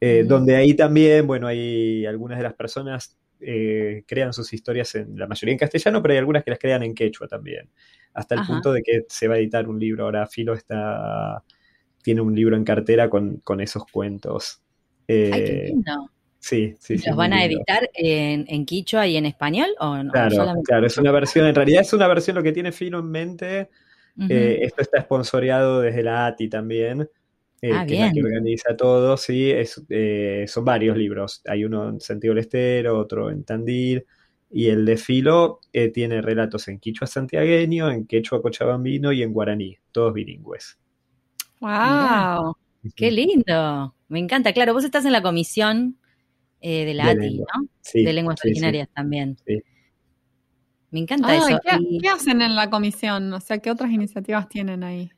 eh, 0.00 0.24
donde 0.26 0.54
ahí 0.54 0.74
también, 0.74 1.26
bueno, 1.26 1.46
hay 1.46 2.06
algunas 2.06 2.38
de 2.38 2.44
las 2.44 2.54
personas 2.54 3.18
eh, 3.40 4.04
crean 4.06 4.32
sus 4.32 4.52
historias 4.52 4.94
en 4.94 5.18
la 5.18 5.26
mayoría 5.26 5.54
en 5.54 5.58
castellano, 5.58 6.02
pero 6.02 6.12
hay 6.12 6.18
algunas 6.18 6.44
que 6.44 6.50
las 6.50 6.60
crean 6.60 6.82
en 6.82 6.94
quechua 6.94 7.26
también, 7.26 7.70
hasta 8.14 8.34
el 8.34 8.40
Ajá. 8.42 8.52
punto 8.52 8.72
de 8.72 8.82
que 8.82 9.04
se 9.08 9.28
va 9.28 9.34
a 9.34 9.38
editar 9.38 9.68
un 9.68 9.78
libro. 9.78 10.04
Ahora 10.04 10.26
Filo 10.26 10.54
está, 10.54 11.42
tiene 12.02 12.20
un 12.20 12.34
libro 12.34 12.56
en 12.56 12.64
cartera 12.64 13.08
con, 13.10 13.36
con 13.38 13.60
esos 13.60 13.84
cuentos. 13.86 14.60
Ay, 15.08 15.30
qué 15.30 15.64
Eh, 15.64 15.64
lindo. 15.68 16.10
sí, 16.38 16.74
sí, 16.78 16.94
¿Y 16.94 16.98
sí, 16.98 17.08
¿Los 17.08 17.16
van 17.16 17.32
a 17.32 17.44
editar 17.44 17.88
en, 17.94 18.44
en 18.48 18.64
quichua 18.64 19.06
y 19.06 19.16
en 19.16 19.26
español 19.26 19.68
o 19.78 20.02
no? 20.02 20.12
Claro, 20.12 20.30
solamente- 20.36 20.66
claro, 20.66 20.86
es 20.86 20.96
una 20.98 21.12
versión, 21.12 21.46
en 21.46 21.54
realidad 21.54 21.82
es 21.82 21.92
una 21.92 22.06
versión 22.08 22.36
lo 22.36 22.42
que 22.42 22.52
tiene 22.52 22.72
Filo 22.72 22.98
en 23.00 23.10
mente. 23.10 23.70
Eh, 24.28 24.58
esto 24.62 24.82
está 24.82 25.00
sponsoreado 25.00 25.80
desde 25.80 26.02
la 26.02 26.26
ATI 26.26 26.48
también, 26.50 27.08
eh, 27.62 27.70
Ah, 27.72 27.86
que 27.86 27.94
es 27.94 28.00
la 28.00 28.12
que 28.12 28.22
organiza 28.22 28.76
todo, 28.76 29.16
sí, 29.16 29.50
es, 29.50 29.82
eh, 29.88 30.44
son 30.46 30.64
varios 30.64 30.96
libros. 30.96 31.40
Hay 31.46 31.64
uno 31.64 31.88
en 31.88 32.00
Santiago 32.00 32.34
del 32.34 32.44
Estero, 32.44 32.98
otro 32.98 33.30
en 33.30 33.44
Tandil, 33.44 34.04
y 34.50 34.66
el 34.68 34.84
de 34.84 34.96
Filo 34.96 35.60
eh, 35.72 35.88
tiene 35.88 36.20
relatos 36.22 36.66
en 36.68 36.78
quichua 36.80 37.06
santiagueño, 37.06 37.90
en 37.90 38.06
quechua 38.06 38.42
cochabambino 38.42 39.12
y 39.12 39.22
en 39.22 39.32
guaraní, 39.32 39.76
todos 39.92 40.12
bilingües. 40.12 40.78
¡Wow! 41.60 42.56
Qué 42.96 43.10
lindo. 43.10 43.94
Me 44.08 44.18
encanta. 44.18 44.52
Claro, 44.52 44.72
vos 44.72 44.84
estás 44.84 45.04
en 45.04 45.12
la 45.12 45.22
comisión 45.22 45.98
eh, 46.60 46.84
de 46.84 46.94
la 46.94 47.04
De 47.06 47.10
ATI, 47.12 47.20
lengua. 47.20 47.46
¿no? 47.60 47.68
Sí, 47.80 48.02
de 48.04 48.12
lenguas 48.12 48.38
sí, 48.40 48.48
sí. 48.48 48.48
originarias 48.50 48.88
también. 48.94 49.36
Sí. 49.46 49.62
Me 50.90 51.00
encanta 51.00 51.28
Ah, 51.28 51.36
eso. 51.36 51.60
¿qué, 51.62 51.76
Y- 51.88 51.98
qué 52.00 52.08
hacen 52.08 52.42
en 52.42 52.54
la 52.56 52.68
comisión? 52.70 53.32
O 53.32 53.40
sea, 53.40 53.58
¿qué 53.58 53.70
otras 53.70 53.90
iniciativas 53.92 54.48
tienen 54.48 54.82
ahí? 54.82 55.10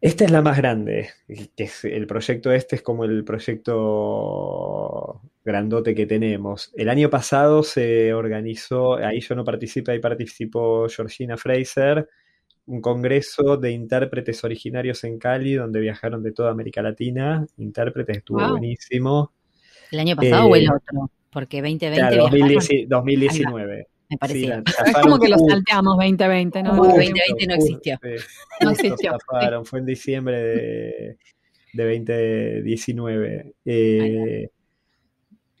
Esta 0.00 0.24
es 0.24 0.30
la 0.30 0.42
más 0.42 0.56
grande, 0.56 1.10
que 1.56 1.64
es 1.64 1.84
el 1.84 2.06
proyecto 2.06 2.52
este 2.52 2.76
es 2.76 2.82
como 2.82 3.04
el 3.04 3.24
proyecto 3.24 5.20
grandote 5.44 5.94
que 5.94 6.06
tenemos. 6.06 6.72
El 6.74 6.88
año 6.88 7.10
pasado 7.10 7.62
se 7.62 8.14
organizó, 8.14 8.94
ahí 8.96 9.20
yo 9.20 9.34
no 9.34 9.44
participé, 9.44 9.92
ahí 9.92 9.98
participó 9.98 10.88
Georgina 10.88 11.36
Fraser, 11.36 12.08
un 12.66 12.80
congreso 12.80 13.58
de 13.58 13.72
intérpretes 13.72 14.42
originarios 14.42 15.04
en 15.04 15.18
Cali, 15.18 15.54
donde 15.54 15.80
viajaron 15.80 16.22
de 16.22 16.32
toda 16.32 16.50
América 16.50 16.80
Latina. 16.80 17.46
Intérpretes, 17.58 18.18
estuvo 18.18 18.38
Wow. 18.40 18.50
buenísimo. 18.52 19.32
¿El 19.90 20.00
año 20.00 20.16
pasado 20.16 20.46
o 20.46 20.56
el 20.56 20.64
Eh, 20.64 20.68
otro? 20.74 21.10
Porque 21.30 21.58
2020 21.60 21.96
Claro, 21.98 22.16
viajaron, 22.30 22.54
2010 22.54 22.88
2019. 22.88 23.86
me 24.08 24.16
parecía. 24.18 24.62
Sí, 24.66 24.72
Es 24.86 24.96
como 24.96 25.18
que 25.18 25.28
lo 25.28 25.36
salteamos 25.38 25.96
2020, 25.96 26.62
¿no? 26.62 26.72
Uh, 26.72 26.76
Lo 26.76 26.82
2020 26.84 27.46
no 27.48 27.54
existió. 27.54 27.98
Sí, 28.02 28.08
No 28.62 28.70
existió, 28.70 29.18
Fue 29.64 29.78
en 29.80 29.86
diciembre 29.86 30.42
de, 30.42 31.18
de 31.74 31.84
2019. 31.84 33.54
Eh, 33.66 34.48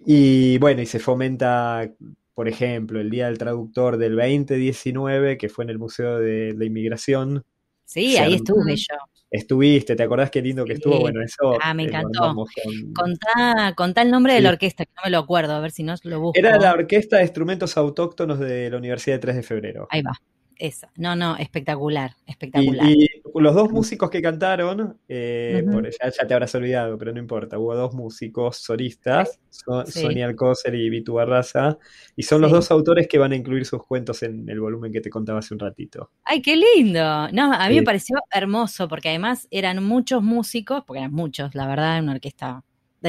y 0.06 0.58
bueno, 0.58 0.82
y 0.82 0.86
se 0.86 0.98
fomenta, 0.98 1.88
por 2.34 2.48
ejemplo, 2.48 3.00
el 3.00 3.10
Día 3.10 3.26
del 3.26 3.38
Traductor 3.38 3.96
del 3.96 4.16
2019, 4.16 5.38
que 5.38 5.48
fue 5.48 5.64
en 5.64 5.70
el 5.70 5.78
Museo 5.78 6.18
de 6.18 6.54
la 6.56 6.64
Inmigración. 6.64 7.44
Sí, 7.84 8.12
Se 8.12 8.20
ahí 8.20 8.34
estuve 8.34 8.76
yo. 8.76 8.96
Estuviste, 9.30 9.96
¿te 9.96 10.02
acordás 10.04 10.30
qué 10.30 10.40
lindo 10.40 10.64
que 10.64 10.74
Sí. 10.74 10.78
estuvo? 10.78 11.00
Bueno, 11.00 11.20
eso. 11.22 11.58
Ah, 11.60 11.74
me 11.74 11.82
encantó. 11.84 12.34
con- 12.34 12.92
Contá, 12.94 13.74
contá 13.76 14.02
el 14.02 14.10
nombre 14.10 14.34
de 14.34 14.40
la 14.40 14.50
orquesta, 14.50 14.84
que 14.84 14.92
no 14.96 15.02
me 15.04 15.10
lo 15.10 15.18
acuerdo, 15.18 15.54
a 15.54 15.60
ver 15.60 15.72
si 15.72 15.82
no 15.82 15.94
lo 16.04 16.20
busco. 16.20 16.38
Era 16.38 16.56
la 16.58 16.72
Orquesta 16.72 17.16
de 17.16 17.22
Instrumentos 17.24 17.76
Autóctonos 17.76 18.38
de 18.38 18.70
la 18.70 18.76
Universidad 18.78 19.16
de 19.16 19.20
3 19.20 19.36
de 19.36 19.42
Febrero. 19.42 19.88
Ahí 19.90 20.02
va. 20.02 20.12
Esa. 20.58 20.90
No, 20.96 21.16
no, 21.16 21.36
espectacular, 21.36 22.12
espectacular. 22.26 22.88
y 22.88 23.08
los 23.34 23.54
dos 23.54 23.70
músicos 23.72 24.10
que 24.10 24.22
cantaron, 24.22 24.98
eh, 25.08 25.64
por- 25.70 25.84
ya, 25.90 26.10
ya 26.10 26.26
te 26.26 26.34
habrás 26.34 26.54
olvidado, 26.54 26.96
pero 26.96 27.12
no 27.12 27.18
importa, 27.18 27.58
hubo 27.58 27.74
dos 27.74 27.92
músicos 27.94 28.56
solistas, 28.58 29.38
So- 29.50 29.84
Sí. 29.86 30.00
Sonia 30.02 30.26
Alcócer 30.26 30.74
y 30.74 30.88
Vitu 30.90 31.14
Barraza, 31.14 31.78
y 32.16 32.22
son 32.24 32.40
los 32.40 32.50
dos 32.50 32.70
autores 32.70 33.06
que 33.08 33.18
van 33.18 33.32
a 33.32 33.36
incluir 33.36 33.64
sus 33.66 33.84
cuentos 33.84 34.22
en 34.22 34.48
el 34.48 34.60
volumen 34.60 34.92
que 34.92 35.00
te 35.00 35.10
contaba 35.10 35.38
hace 35.40 35.54
un 35.54 35.60
ratito. 35.60 36.10
Ay, 36.24 36.42
qué 36.42 36.56
lindo. 36.56 37.28
No, 37.32 37.52
a 37.52 37.68
mí 37.68 37.74
Sí. 37.74 37.80
me 37.80 37.82
pareció 37.84 38.16
hermoso 38.32 38.88
porque 38.88 39.08
además 39.10 39.46
eran 39.50 39.82
muchos 39.84 40.22
músicos, 40.22 40.82
porque 40.86 41.00
eran 41.00 41.12
muchos, 41.12 41.54
la 41.54 41.66
verdad, 41.66 42.02
una 42.02 42.12
orquesta, 42.12 42.62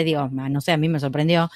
digo, 0.03 0.27
no 0.29 0.61
sé, 0.61 0.71
a 0.71 0.77
mí 0.77 0.89
me 0.89 0.99
sorprendió, 0.99 1.49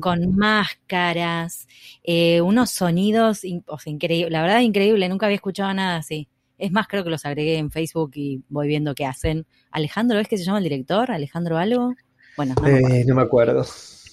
con 0.00 0.34
máscaras, 0.36 1.68
eh, 2.02 2.40
unos 2.40 2.70
sonidos 2.70 3.44
in- 3.44 3.64
o 3.66 3.78
sea, 3.78 3.92
increíbles, 3.92 4.32
la 4.32 4.42
verdad 4.42 4.60
increíble, 4.60 5.08
nunca 5.08 5.26
había 5.26 5.36
escuchado 5.36 5.72
nada 5.74 5.96
así. 5.96 6.28
Es 6.58 6.70
más, 6.70 6.86
creo 6.86 7.02
que 7.04 7.10
los 7.10 7.24
agregué 7.26 7.58
en 7.58 7.70
Facebook 7.70 8.12
y 8.14 8.40
voy 8.48 8.68
viendo 8.68 8.94
qué 8.94 9.04
hacen. 9.04 9.46
Alejandro, 9.72 10.18
¿es 10.20 10.28
que 10.28 10.38
se 10.38 10.44
llama 10.44 10.58
el 10.58 10.64
director? 10.64 11.10
¿Alejandro 11.10 11.58
algo? 11.58 11.94
Bueno, 12.36 12.54
no 12.56 12.62
me 12.62 12.68
acuerdo. 12.78 12.94
Eh, 12.94 13.04
no 13.04 13.14
me 13.16 13.22
acuerdo. 13.22 13.66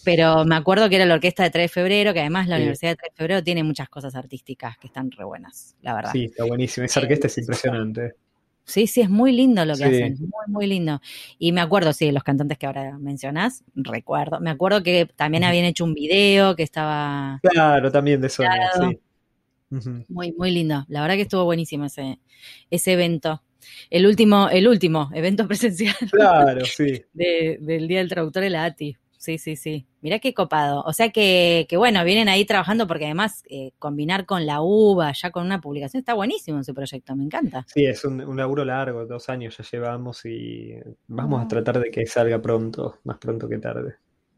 Pero 0.03 0.45
me 0.45 0.55
acuerdo 0.55 0.89
que 0.89 0.95
era 0.95 1.05
la 1.05 1.13
orquesta 1.15 1.43
de 1.43 1.49
3 1.51 1.63
de 1.65 1.67
febrero, 1.69 2.13
que 2.13 2.21
además 2.21 2.47
la 2.47 2.55
Sí. 2.55 2.61
Universidad 2.61 2.91
de 2.91 2.95
3 2.95 3.11
de 3.11 3.17
febrero 3.17 3.43
tiene 3.43 3.63
muchas 3.63 3.89
cosas 3.89 4.15
artísticas 4.15 4.77
que 4.77 4.87
están 4.87 5.11
re 5.11 5.23
buenas, 5.25 5.75
la 5.81 5.93
verdad. 5.93 6.11
Sí, 6.11 6.25
está 6.25 6.45
buenísimo. 6.45 6.85
Esa 6.85 7.01
orquesta 7.01 7.27
es 7.27 7.37
impresionante. 7.37 8.13
Sí, 8.69 8.85
sí, 8.87 9.01
es 9.01 9.09
muy 9.09 9.31
lindo 9.31 9.65
lo 9.65 9.73
que 9.73 9.79
Sí. 9.79 9.83
hacen, 10.03 10.17
muy, 10.19 10.45
muy 10.47 10.67
lindo. 10.67 11.01
Y 11.39 11.51
me 11.51 11.61
acuerdo, 11.61 11.91
sí, 11.91 12.05
de 12.05 12.11
los 12.11 12.23
cantantes 12.23 12.57
que 12.57 12.67
ahora 12.67 12.97
mencionás, 12.99 13.63
recuerdo. 13.75 14.39
Me 14.39 14.51
acuerdo 14.51 14.83
que 14.83 15.07
también 15.15 15.43
habían 15.43 15.65
hecho 15.65 15.83
un 15.85 15.93
video 15.95 16.55
que 16.55 16.63
estaba 16.63 17.39
Claro, 17.41 17.91
también 17.91 18.21
de 18.21 18.29
Sonia, 18.29 18.69
sí. 18.79 18.99
Muy, 20.07 20.31
muy 20.33 20.51
lindo. 20.51 20.85
La 20.87 21.01
verdad 21.01 21.15
que 21.15 21.21
estuvo 21.23 21.45
buenísimo 21.45 21.85
ese, 21.85 22.19
ese 22.69 22.93
evento. 22.93 23.41
El 23.89 24.05
último, 24.05 24.49
el 24.49 24.67
último 24.67 25.09
evento 25.13 25.47
presencial 25.47 25.95
Claro, 26.11 26.65
sí. 26.65 27.01
de- 27.13 27.57
del 27.61 27.87
Día 27.87 27.99
del 27.99 28.09
Traductor 28.09 28.43
de 28.43 28.49
la 28.49 28.65
ATI. 28.65 28.97
Sí, 29.19 29.37
sí, 29.37 29.57
sí. 29.57 29.85
Mirá 30.01 30.19
qué 30.19 30.33
copado. 30.33 30.81
O 30.83 30.93
sea 30.93 31.09
que, 31.09 31.65
que 31.67 31.75
bueno, 31.75 32.01
vienen 32.05 32.29
ahí 32.29 32.45
trabajando 32.45 32.87
porque 32.87 33.03
además 33.03 33.43
eh, 33.49 33.73
combinar 33.77 34.25
con 34.25 34.45
la 34.45 34.61
UBA, 34.61 35.11
ya 35.11 35.29
con 35.29 35.45
una 35.45 35.59
publicación, 35.59 35.99
está 35.99 36.13
buenísimo 36.13 36.61
ese 36.61 36.73
proyecto, 36.73 37.17
me 37.17 37.25
encanta. 37.25 37.65
Sí, 37.67 37.85
es 37.85 38.05
un, 38.05 38.21
un 38.21 38.37
laburo 38.37 38.63
largo, 38.63 39.05
dos 39.05 39.27
años 39.27 39.57
ya 39.57 39.65
llevamos 39.69 40.25
y 40.25 40.73
vamos 41.07 41.43
a 41.43 41.49
tratar 41.49 41.81
de 41.81 41.91
que 41.91 42.05
salga 42.05 42.41
pronto, 42.41 42.99
más 43.03 43.17
pronto 43.17 43.49
que 43.49 43.57
tarde. 43.57 43.95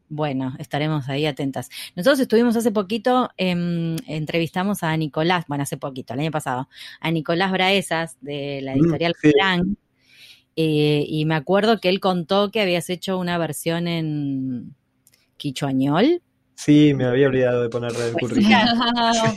Bueno, 0.08 0.52
estaremos 0.58 1.08
ahí 1.08 1.26
atentas. 1.26 1.70
Nosotros 1.94 2.18
estuvimos 2.18 2.56
hace 2.56 2.72
poquito, 2.72 3.30
em, 3.36 3.96
entrevistamos 4.08 4.82
a 4.82 4.96
Nicolás, 4.96 5.44
bueno, 5.46 5.62
hace 5.62 5.76
poquito, 5.76 6.12
el 6.14 6.20
año 6.20 6.32
pasado, 6.32 6.68
a 7.00 7.10
Nicolás 7.12 7.52
Braesas 7.52 8.18
de 8.20 8.60
la 8.62 8.74
Mm, 8.74 8.78
editorial 8.80 9.14
sí. 9.22 9.30
Plan, 9.32 9.76
eh, 10.56 11.04
y 11.08 11.24
me 11.24 11.34
acuerdo 11.34 11.80
que 11.80 11.88
él 11.88 12.00
contó 12.00 12.50
que 12.50 12.60
habías 12.60 12.90
hecho 12.90 13.18
una 13.18 13.38
versión 13.38 13.88
en 13.88 14.74
quichuañol. 15.36 16.22
Sí, 16.56 16.94
me 16.94 17.04
había 17.04 17.26
olvidado 17.28 17.62
de 17.62 17.68
ponerle 17.68 18.08
el 18.08 18.12
Pues 18.12 18.24
currículum. 18.28 18.60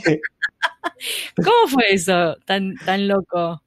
sí. 0.04 0.20
¿Cómo 1.36 1.68
fue 1.68 1.84
eso 1.92 2.36
tan, 2.46 2.78
tan 2.78 3.08
loco? 3.08 3.62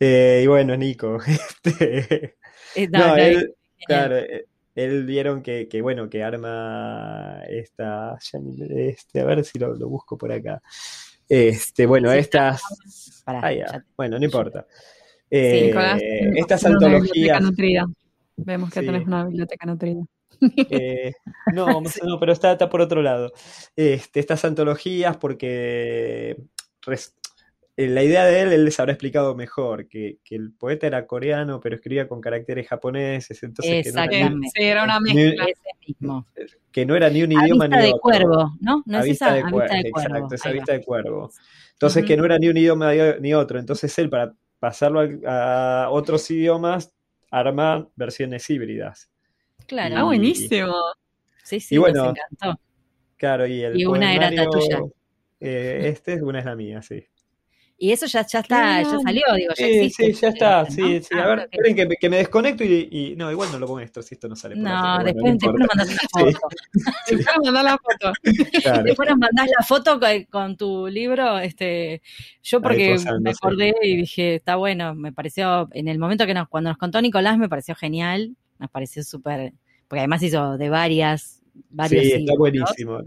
Eh, 0.00 0.42
y 0.44 0.46
bueno, 0.46 0.76
Nico, 0.76 1.18
este, 1.64 2.36
Eh, 2.74 2.88
no, 2.92 3.16
él, 3.16 3.54
claro, 3.86 4.16
él 4.74 5.04
vieron 5.06 5.42
que, 5.42 5.68
que, 5.68 5.80
bueno, 5.82 6.10
que 6.10 6.22
arma 6.22 7.40
esta, 7.48 8.18
este, 8.70 9.20
a 9.20 9.24
ver 9.24 9.44
si 9.44 9.58
lo, 9.58 9.74
lo 9.74 9.88
busco 9.88 10.18
por 10.18 10.32
acá. 10.32 10.60
Este, 11.28 11.86
bueno, 11.86 12.12
estas, 12.12 12.62
Pará, 13.24 13.40
ya, 13.52 13.66
ya 13.72 13.80
te- 13.80 13.84
bueno, 13.96 14.18
no 14.18 14.24
importa. 14.24 14.66
Eh, 15.30 15.66
Nicolás, 15.66 16.00
estas 16.36 16.64
antologías. 16.64 17.40
Vemos 18.36 18.70
que 18.72 18.80
Sí. 18.80 18.86
tenés 18.86 19.06
una 19.06 19.24
biblioteca 19.24 19.66
nutrida. 19.66 20.02
Eh, 20.70 21.12
no, 21.52 21.66
no, 22.08 22.20
pero 22.20 22.32
está, 22.32 22.52
está 22.52 22.68
por 22.68 22.80
otro 22.80 23.00
lado. 23.02 23.32
Este, 23.76 24.20
estas 24.20 24.44
antologías, 24.44 25.16
porque 25.16 26.36
res- 26.82 27.14
eh, 27.76 27.88
la 27.88 28.02
idea 28.02 28.24
de 28.24 28.40
él, 28.42 28.52
él 28.52 28.64
les 28.64 28.78
habrá 28.80 28.92
explicado 28.92 29.34
mejor, 29.34 29.88
que, 29.88 30.18
que 30.24 30.34
el 30.36 30.52
poeta 30.52 30.86
era 30.86 31.06
coreano, 31.06 31.60
pero 31.60 31.76
escribía 31.76 32.06
con 32.08 32.20
caracteres 32.20 32.68
japoneses, 32.68 33.42
entonces 33.42 33.84
que 33.84 33.92
no, 33.92 34.02
era 34.02 34.10
Sí, 34.10 34.10
ni, 34.10 34.16
Exactamente. 34.22 34.48
sí, 34.54 34.62
era 34.64 34.84
una 34.84 35.00
Ni- 35.00 35.14
mezcla. 35.14 35.44
Ese 35.44 35.70
mismo. 35.88 36.26
que 36.72 36.86
no 36.86 36.96
era 36.96 37.08
ni 37.10 37.22
un 37.22 37.32
idioma 37.32 37.64
vista 37.66 37.76
ni 37.80 37.82
de 37.86 37.88
otro. 37.90 38.00
cuervo, 38.00 38.52
¿no? 38.60 38.82
¿No 38.86 38.98
es 38.98 39.06
esa? 39.06 39.32
de 39.32 39.40
cuervo, 39.42 39.58
vista 39.60 39.76
de 39.76 39.90
cuervo. 39.90 40.08
exacto, 40.16 40.34
esa 40.34 40.50
vista 40.50 40.72
de 40.72 40.84
cuervo. 40.84 41.30
Entonces, 41.72 42.04
que 42.04 42.16
no 42.16 42.24
era 42.24 42.38
ni 42.38 42.48
un 42.48 42.56
idioma 42.56 42.92
ni 43.20 43.32
otro. 43.34 43.58
Entonces, 43.60 43.96
él, 43.98 44.08
para 44.10 44.32
pasarlo 44.64 45.06
a, 45.26 45.88
otros 45.90 46.30
idiomas, 46.30 46.90
arma 47.30 47.86
versiones 47.96 48.48
híbridas. 48.48 49.10
Claro. 49.66 49.98
Ah, 49.98 50.02
buenísimo. 50.04 50.72
Sí, 51.42 51.60
sí, 51.60 51.74
Y 51.74 51.78
bueno, 51.78 52.06
nos 52.06 52.16
encantó. 52.16 52.60
Claro, 53.18 53.46
y 53.46 53.62
el 53.62 53.78
Y 53.78 53.84
una 53.84 54.14
era 54.14 54.30
la 54.30 54.48
tuya. 54.48 54.80
eh, 55.38 55.82
este, 55.84 56.22
una 56.22 56.38
es 56.38 56.46
la 56.46 56.56
mía, 56.56 56.80
sí. 56.80 57.06
Y 57.76 57.90
eso 57.90 58.06
ya, 58.06 58.24
ya 58.24 58.38
está, 58.38 58.82
ya 58.82 58.98
salió, 59.00 59.22
digo, 59.36 59.52
ya 59.56 59.66
Sí, 59.66 59.72
existe. 59.78 60.12
sí, 60.14 60.20
ya 60.20 60.28
está. 60.28 60.62
¿no? 60.62 60.70
Sí, 60.70 61.02
sí. 61.02 61.14
A 61.18 61.24
Ah, 61.24 61.28
ver, 61.28 61.48
esperen 61.50 61.74
que, 61.76 61.86
me- 61.86 61.96
que 61.96 62.08
me 62.08 62.16
desconecto 62.18 62.62
y, 62.64 62.88
y- 62.90 63.16
No, 63.16 63.30
igual 63.32 63.50
no 63.50 63.58
lo 63.58 63.66
muestro 63.66 64.00
si 64.02 64.14
esto 64.14 64.28
no 64.28 64.36
sale 64.36 64.54
por 64.54 64.62
No, 64.64 64.98
después, 65.02 65.14
bueno, 65.14 65.32
después 65.40 65.52
no 65.52 65.58
nos 65.58 65.68
mandás 65.76 65.88
una 65.88 65.98
Sí. 66.30 66.34
foto. 66.34 66.48
Si 67.06 67.16
puedes 67.16 67.38
mandar 67.44 67.64
la 67.64 67.78
foto. 67.78 68.12
Claro. 68.62 68.82
Después 68.84 69.08
nos 69.08 69.18
mandás 69.18 69.46
la 69.58 69.64
foto 69.66 69.98
con, 70.00 70.24
con 70.30 70.56
tu 70.56 70.86
libro. 70.86 71.38
Este, 71.40 72.00
yo 72.44 72.60
porque 72.62 72.92
me 73.20 73.32
sí. 73.32 73.36
acordé 73.36 73.74
y 73.82 73.96
dije, 73.96 74.36
está 74.36 74.54
bueno, 74.56 74.94
me 74.94 75.12
pareció, 75.12 75.68
en 75.72 75.88
el 75.88 75.98
momento 75.98 76.26
que 76.26 76.34
nos, 76.34 76.48
cuando 76.48 76.70
nos 76.70 76.78
contó 76.78 77.02
Nicolás, 77.02 77.38
me 77.38 77.48
pareció 77.48 77.74
genial, 77.74 78.36
nos 78.60 78.70
pareció 78.70 79.02
súper, 79.02 79.52
porque 79.88 79.98
además 79.98 80.22
hizo 80.22 80.56
de 80.56 80.68
varias, 80.70 81.42
varios 81.70 82.04
Sí, 82.04 82.12
está 82.12 82.34
buenísimo. 82.38 83.00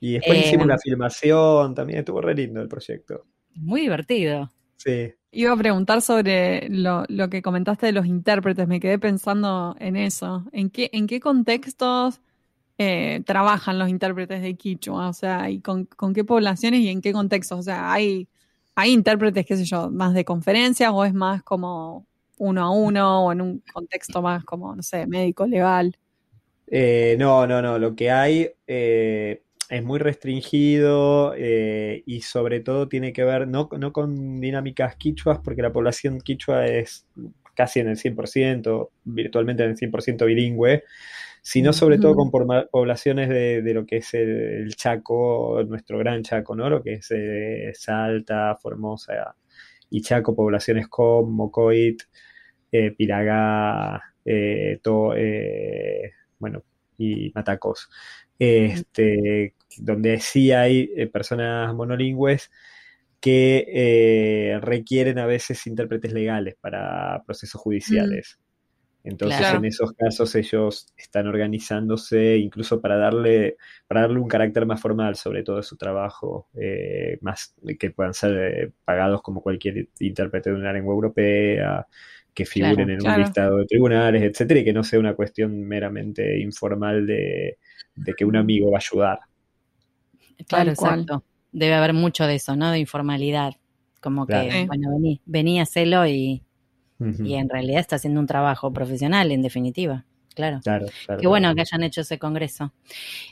Y 0.00 0.12
después 0.12 0.38
Eh, 0.38 0.42
hicimos 0.46 0.66
la 0.66 0.78
filmación, 0.78 1.74
también 1.74 2.00
estuvo 2.00 2.20
re 2.20 2.34
lindo 2.34 2.60
el 2.60 2.68
proyecto. 2.68 3.24
Muy 3.60 3.82
divertido. 3.82 4.50
Sí. 4.76 5.12
Iba 5.32 5.52
a 5.52 5.56
preguntar 5.56 6.02
sobre 6.02 6.68
lo, 6.70 7.04
lo 7.08 7.30
que 7.30 7.42
comentaste 7.42 7.86
de 7.86 7.92
los 7.92 8.06
intérpretes, 8.06 8.66
me 8.66 8.80
quedé 8.80 8.98
pensando 8.98 9.76
en 9.78 9.96
eso. 9.96 10.44
¿En 10.52 10.70
qué, 10.70 10.90
en 10.92 11.06
qué 11.06 11.20
contextos 11.20 12.20
eh, 12.78 13.22
trabajan 13.24 13.78
los 13.78 13.88
intérpretes 13.88 14.42
de 14.42 14.54
Quichua? 14.54 15.08
O 15.08 15.12
sea, 15.12 15.48
y 15.50 15.60
con, 15.60 15.84
con 15.84 16.14
qué 16.14 16.24
poblaciones 16.24 16.80
y 16.80 16.88
en 16.88 17.00
qué 17.00 17.12
contextos? 17.12 17.60
O 17.60 17.62
sea, 17.62 17.92
¿hay, 17.92 18.26
hay 18.74 18.92
intérpretes, 18.92 19.46
qué 19.46 19.56
sé 19.56 19.64
yo, 19.64 19.90
más 19.90 20.14
de 20.14 20.24
conferencias 20.24 20.90
o 20.92 21.04
es 21.04 21.14
más 21.14 21.42
como 21.44 22.06
uno 22.38 22.62
a 22.64 22.70
uno 22.70 23.26
o 23.26 23.32
en 23.32 23.40
un 23.42 23.62
contexto 23.72 24.22
más 24.22 24.44
como, 24.44 24.74
no 24.74 24.82
sé, 24.82 25.06
médico, 25.06 25.46
legal? 25.46 25.96
Eh, 26.66 27.14
no, 27.18 27.46
no, 27.46 27.60
no. 27.62 27.78
Lo 27.78 27.94
que 27.94 28.10
hay 28.10 28.50
eh, 28.66 29.42
es 29.70 29.84
muy 29.84 29.98
restringido 29.98 31.34
eh, 31.36 32.02
y 32.06 32.22
sobre 32.22 32.60
todo 32.60 32.88
tiene 32.88 33.12
que 33.12 33.24
ver 33.24 33.48
no, 33.48 33.68
no 33.78 33.92
con 33.92 34.40
dinámicas 34.40 34.96
quichuas, 34.96 35.40
porque 35.44 35.62
la 35.62 35.72
población 35.72 36.20
quichua 36.20 36.66
es 36.66 37.06
casi 37.54 37.80
en 37.80 37.88
el 37.88 37.96
100%, 37.96 38.90
virtualmente 39.04 39.64
en 39.64 39.70
el 39.70 39.76
100% 39.76 40.26
bilingüe, 40.26 40.84
sino 41.42 41.72
sobre 41.72 41.98
todo 41.98 42.16
con 42.16 42.30
poblaciones 42.70 43.28
de, 43.28 43.62
de 43.62 43.74
lo 43.74 43.86
que 43.86 43.98
es 43.98 44.14
el, 44.14 44.30
el 44.30 44.76
Chaco, 44.76 45.62
nuestro 45.68 45.98
gran 45.98 46.22
Chaco, 46.22 46.56
¿no? 46.56 46.70
Lo 46.70 46.82
que 46.82 46.94
es 46.94 47.08
eh, 47.12 47.72
Salta, 47.74 48.56
Formosa 48.60 49.36
y 49.90 50.02
Chaco, 50.02 50.34
poblaciones 50.36 50.88
como 50.88 51.30
Mocoit, 51.30 52.02
eh, 52.72 52.92
Piragá, 52.92 54.02
to- 54.82 55.14
eh, 55.16 56.12
bueno, 56.38 56.62
y 56.98 57.32
Matacos. 57.34 57.88
Este, 58.40 59.54
donde 59.78 60.20
sí 60.20 60.52
hay 60.52 60.90
eh, 60.96 61.06
personas 61.06 61.72
monolingües 61.74 62.50
que 63.20 63.66
eh, 63.68 64.58
requieren 64.60 65.18
a 65.18 65.26
veces 65.26 65.66
intérpretes 65.66 66.12
legales 66.12 66.56
para 66.60 67.22
procesos 67.26 67.60
judiciales. 67.60 68.38
Entonces, 69.02 69.38
Claro. 69.40 69.58
en 69.58 69.64
esos 69.64 69.92
casos 69.94 70.34
ellos 70.34 70.92
están 70.96 71.26
organizándose 71.26 72.36
incluso 72.36 72.82
para 72.82 72.96
darle, 72.98 73.56
para 73.86 74.02
darle 74.02 74.20
un 74.20 74.28
carácter 74.28 74.66
más 74.66 74.80
formal 74.80 75.16
sobre 75.16 75.42
todo 75.42 75.62
su 75.62 75.76
trabajo, 75.78 76.48
eh, 76.54 77.18
más 77.22 77.54
que 77.78 77.90
puedan 77.92 78.12
ser 78.14 78.36
eh, 78.38 78.72
pagados 78.84 79.22
como 79.22 79.42
cualquier 79.42 79.88
intérprete 80.00 80.50
de 80.50 80.56
una 80.56 80.72
lengua 80.72 80.94
europea, 80.94 81.86
que 82.34 82.44
figuren 82.46 82.74
Claro, 82.76 82.90
en 82.90 82.96
un 82.96 83.04
claro. 83.04 83.22
listado 83.22 83.56
de 83.58 83.66
tribunales, 83.66 84.22
etcétera, 84.22 84.60
y 84.60 84.64
que 84.64 84.72
no 84.72 84.84
sea 84.84 84.98
una 84.98 85.14
cuestión 85.14 85.60
meramente 85.62 86.38
informal 86.40 87.06
de, 87.06 87.58
de 87.96 88.14
que 88.14 88.24
un 88.24 88.36
amigo 88.36 88.70
va 88.70 88.78
a 88.78 88.80
ayudar. 88.80 89.18
Claro, 90.46 90.70
exacto. 90.70 91.24
Debe 91.52 91.74
haber 91.74 91.92
mucho 91.92 92.26
de 92.26 92.36
eso, 92.36 92.56
¿no? 92.56 92.70
De 92.70 92.78
informalidad. 92.78 93.54
Como 94.00 94.26
que, 94.26 94.64
bueno, 94.66 94.90
vení, 94.92 95.20
vení, 95.26 95.60
hacelo 95.60 96.06
y, 96.06 96.42
y 96.98 97.34
en 97.34 97.48
realidad 97.48 97.80
está 97.80 97.96
haciendo 97.96 98.20
un 98.20 98.26
trabajo 98.26 98.72
profesional, 98.72 99.30
en 99.32 99.42
definitiva. 99.42 100.06
Claro. 100.34 100.60
Claro, 100.62 100.86
claro, 101.04 101.20
Qué 101.20 101.26
bueno 101.26 101.46
claro. 101.46 101.56
que 101.56 101.60
hayan 101.62 101.82
hecho 101.82 102.00
ese 102.00 102.18
congreso. 102.18 102.72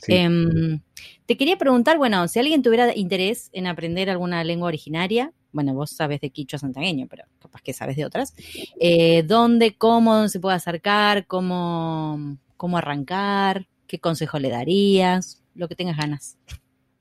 Sí. 0.03 0.13
Em, 0.15 0.81
te 1.25 1.37
quería 1.39 1.57
preguntar, 1.57 1.97
bueno, 1.97 2.27
si 2.29 2.39
alguien 2.39 2.63
tuviera 2.63 2.95
interés 2.95 3.49
en 3.53 3.67
aprender 3.67 4.11
alguna 4.11 4.45
lengua 4.45 4.69
originaria, 4.69 5.33
bueno, 5.53 5.75
vos 5.75 5.91
sabes 5.91 6.21
de 6.21 6.31
quichua 6.31 6.59
santagueño, 6.59 7.07
pero 7.09 7.25
capaz 7.41 7.63
que 7.63 7.73
sabes 7.73 7.97
de 7.97 8.05
otras, 8.05 8.35
eh, 8.81 9.23
¿dónde, 9.25 9.77
cómo 9.77 10.15
dónde 10.15 10.29
se 10.29 10.41
puede 10.41 10.57
acercar, 10.57 11.27
cómo, 11.27 12.37
cómo 12.57 12.79
arrancar, 12.79 13.67
qué 13.87 13.99
consejo 13.99 14.39
le 14.39 14.51
darías, 14.51 15.43
lo 15.55 15.69
que 15.69 15.75
tengas 15.75 15.97
ganas? 15.97 16.37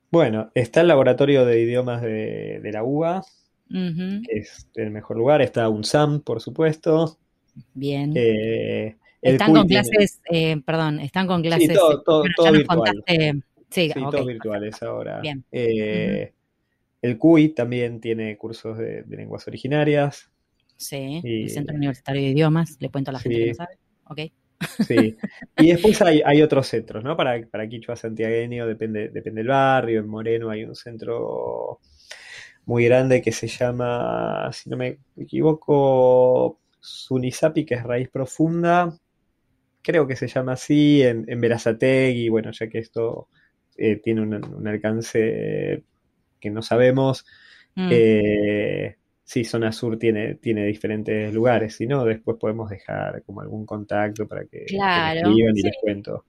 Bueno, 0.10 0.50
está 0.56 0.82
el 0.82 0.88
laboratorio 0.88 1.46
de 1.46 1.62
idiomas 1.62 2.02
de, 2.02 2.60
de 2.64 2.72
la 2.72 2.84
UBA, 2.84 3.24
que 3.70 4.22
es 4.40 4.70
el 4.76 4.92
mejor 4.92 5.18
lugar. 5.18 5.42
Está 5.42 5.68
UNSAM, 5.68 6.22
por 6.22 6.40
supuesto. 6.42 7.18
Bien. 7.74 8.14
Eh, 8.16 8.96
están 9.22 9.52
con 9.54 9.68
tiene- 9.68 9.84
clases, 9.84 10.22
eh, 10.32 10.62
perdón, 10.66 11.02
están 11.02 11.28
con 11.28 11.42
clases. 11.42 11.68
Sí, 11.68 11.74
todo, 11.74 12.02
todo, 12.04 12.20
bueno, 12.22 12.34
todo 12.38 12.52
virtual. 12.54 12.78
contaste. 12.78 13.42
Sí, 13.70 13.92
todos 13.94 14.26
virtuales 14.26 14.82
ahora. 14.82 15.20
Bien. 15.20 15.44
Eh, 15.52 16.32
El 17.08 17.18
CUI 17.18 17.50
también 17.50 18.00
tiene 18.00 18.38
cursos 18.38 18.78
de, 18.78 19.04
de 19.04 19.18
lenguas 19.18 19.48
originarias. 19.48 20.30
Sí, 20.76 21.22
Y- 21.24 21.44
el 21.44 21.50
Centro 21.50 21.76
Universitario 21.76 22.22
de 22.22 22.28
Idiomas, 22.30 22.78
le 22.80 22.90
cuento 22.90 23.12
a 23.12 23.14
la 23.14 23.20
gente 23.20 23.38
que 23.38 23.48
no 23.48 23.54
sabe. 23.56 23.78
Ok. 24.06 24.20
Sí. 24.88 25.16
Y 25.58 25.72
después 25.72 26.02
hay, 26.02 26.22
hay 26.26 26.42
otros 26.42 26.68
centros, 26.68 27.04
¿no? 27.04 27.16
Para, 27.16 27.40
para 27.48 27.68
Quichua 27.68 27.96
Santiagueño 27.96 28.66
depende, 28.68 29.10
depende 29.10 29.42
del 29.42 29.50
barrio. 29.50 30.00
En 30.00 30.08
Moreno 30.08 30.50
hay 30.50 30.64
un 30.64 30.76
centro 30.76 31.80
muy 32.66 32.86
grande 32.86 33.22
que 33.22 33.32
se 33.32 33.48
llama, 33.48 34.50
si 34.52 34.70
no 34.70 34.78
me 34.78 34.98
equivoco, 35.16 36.60
Sunisapi, 36.80 37.66
que 37.66 37.76
es 37.76 37.84
raíz 37.84 38.10
profunda. 38.10 38.98
Creo 39.82 40.06
que 40.08 40.16
se 40.16 40.28
llama 40.28 40.54
así, 40.54 41.02
en, 41.04 41.24
en 41.28 41.40
Berazategui, 41.40 42.30
bueno, 42.30 42.52
ya 42.52 42.68
que 42.68 42.80
esto 42.80 43.30
eh, 43.78 43.98
tiene 43.98 44.22
un, 44.22 44.34
un 44.34 44.68
alcance 44.68 45.84
que 46.40 46.50
no 46.50 46.62
sabemos. 46.62 47.26
Mm. 47.76 47.90
Eh, 47.92 48.96
sí, 49.24 49.44
Zona 49.44 49.72
Sur 49.72 49.98
tiene, 50.00 50.36
tiene 50.36 50.66
diferentes 50.66 51.34
lugares, 51.34 51.76
si 51.76 51.86
no, 51.88 52.06
después 52.06 52.38
podemos 52.40 52.70
dejar 52.70 53.24
como 53.24 53.42
algún 53.42 53.66
contacto 53.66 54.28
para 54.28 54.46
que, 54.46 54.66
Claro, 54.66 55.30
escriban 55.30 55.58
y 55.58 55.62
les 55.62 55.76
cuento. 55.82 56.26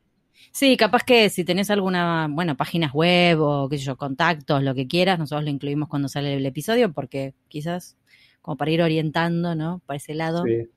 Sí, 0.53 0.77
capaz 0.77 1.05
que 1.05 1.29
si 1.31 1.45
tenés 1.45 1.71
alguna, 1.71 2.27
bueno, 2.31 2.57
páginas 2.57 2.93
web 2.93 3.41
o 3.41 3.69
qué 3.69 3.79
sé 3.79 3.85
yo, 3.85 3.97
contactos, 3.97 4.63
lo 4.63 4.75
que 4.75 4.87
quieras, 4.87 5.19
nosotros 5.19 5.45
lo 5.45 5.51
incluimos 5.51 5.89
cuando 5.89 6.09
sale 6.09 6.35
el 6.35 6.47
episodio 6.47 6.93
porque 6.93 7.35
quizás 7.49 7.97
como 8.41 8.57
para 8.57 8.71
ir 8.71 8.83
orientando, 8.83 9.55
¿no? 9.55 9.83
Para 9.87 9.97
ese 9.99 10.15
lado. 10.15 10.45
Sí. 10.45 10.69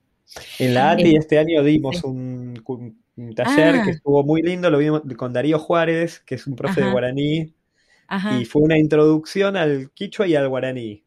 En 0.58 0.74
la 0.74 0.90
ATI 0.92 1.14
Eh, 1.14 1.16
este 1.18 1.38
año 1.38 1.62
dimos 1.62 1.96
sí. 1.98 2.02
un, 2.06 2.54
taller 3.34 3.76
Ah. 3.76 3.82
que 3.84 3.90
estuvo 3.92 4.22
muy 4.24 4.42
lindo, 4.42 4.70
lo 4.70 4.78
vimos 4.78 5.02
con 5.16 5.32
Darío 5.32 5.58
Juárez, 5.58 6.20
que 6.20 6.34
es 6.36 6.46
un 6.46 6.56
profe 6.56 6.82
de 6.82 6.90
guaraní, 6.90 7.54
Ajá. 8.12 8.38
y 8.38 8.44
fue 8.44 8.60
una 8.60 8.78
introducción 8.78 9.56
al 9.56 9.90
quichua 9.94 10.26
y 10.26 10.34
al 10.34 10.46
guaraní. 10.46 11.02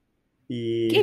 Y 0.47 0.87
Qué. 0.87 1.01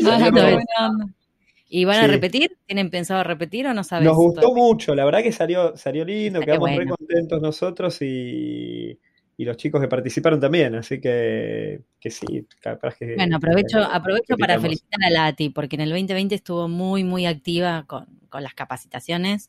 ¿Y 1.75 1.85
van 1.85 2.05
a 2.05 2.07
repetir? 2.09 2.59
¿Tienen 2.67 2.91
pensado 2.91 3.23
repetir 3.23 3.69
o 3.69 3.73
no 3.73 3.85
sabes? 3.85 4.05
Nos 4.05 4.17
gustó 4.17 4.41
todavía? 4.43 4.63
mucho, 4.65 4.95
la 4.97 5.05
verdad 5.05 5.23
que 5.23 5.31
salió, 5.31 5.77
salió 5.77 6.05
lindo, 6.05 6.41
Salió 6.41 6.55
quedamos 6.55 6.71
re 6.71 6.75
bueno. 6.75 6.97
contentos 6.97 7.41
nosotros 7.41 8.03
y, 8.03 8.99
y 9.37 9.45
los 9.45 9.57
chicos 9.57 9.81
que 9.81 9.87
participaron 9.87 10.41
también, 10.41 10.75
así 10.75 11.01
que, 11.01 11.81
que 12.01 12.11
sí, 12.11 12.47
capaz 12.61 12.97
que... 12.97 13.15
Bueno, 13.15 13.37
aprovecho, 13.37 13.79
aprovecho 13.79 14.37
para 14.37 14.61
felicitar 14.61 15.03
a 15.05 15.11
Lati, 15.11 15.51
porque 15.51 15.77
en 15.77 15.83
el 15.83 15.91
2020 15.91 16.35
estuvo 16.35 16.69
muy, 16.69 17.05
muy 17.05 17.27
activa 17.27 17.85
con, 17.87 18.07
con 18.29 18.43
las 18.43 18.55
capacitaciones 18.55 19.49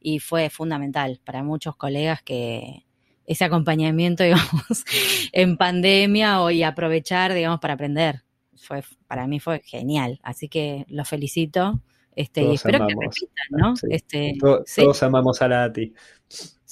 y 0.00 0.18
fue 0.18 0.50
fundamental 0.50 1.20
para 1.24 1.42
muchos 1.42 1.76
colegas 1.76 2.22
que 2.22 2.84
ese 3.26 3.44
acompañamiento, 3.44 4.22
digamos, 4.24 4.84
en 5.32 5.56
pandemia 5.56 6.40
o 6.42 6.50
y 6.50 6.62
aprovechar, 6.62 7.34
digamos, 7.34 7.60
para 7.60 7.74
aprender. 7.74 8.22
Fue, 8.56 8.82
para 9.06 9.26
mí 9.26 9.40
fue 9.40 9.60
genial. 9.64 10.20
Así 10.22 10.48
que 10.48 10.84
los 10.88 11.08
felicito. 11.08 11.80
Este, 12.14 12.42
y 12.42 12.54
espero 12.54 12.86
que 12.86 12.94
repitan, 12.94 13.46
¿no? 13.50 13.76
Sí. 13.76 13.86
Este, 13.90 14.34
sí. 14.66 14.82
Todos 14.82 15.02
amamos 15.02 15.40
a 15.40 15.48
la 15.48 15.64
ATI. 15.64 15.94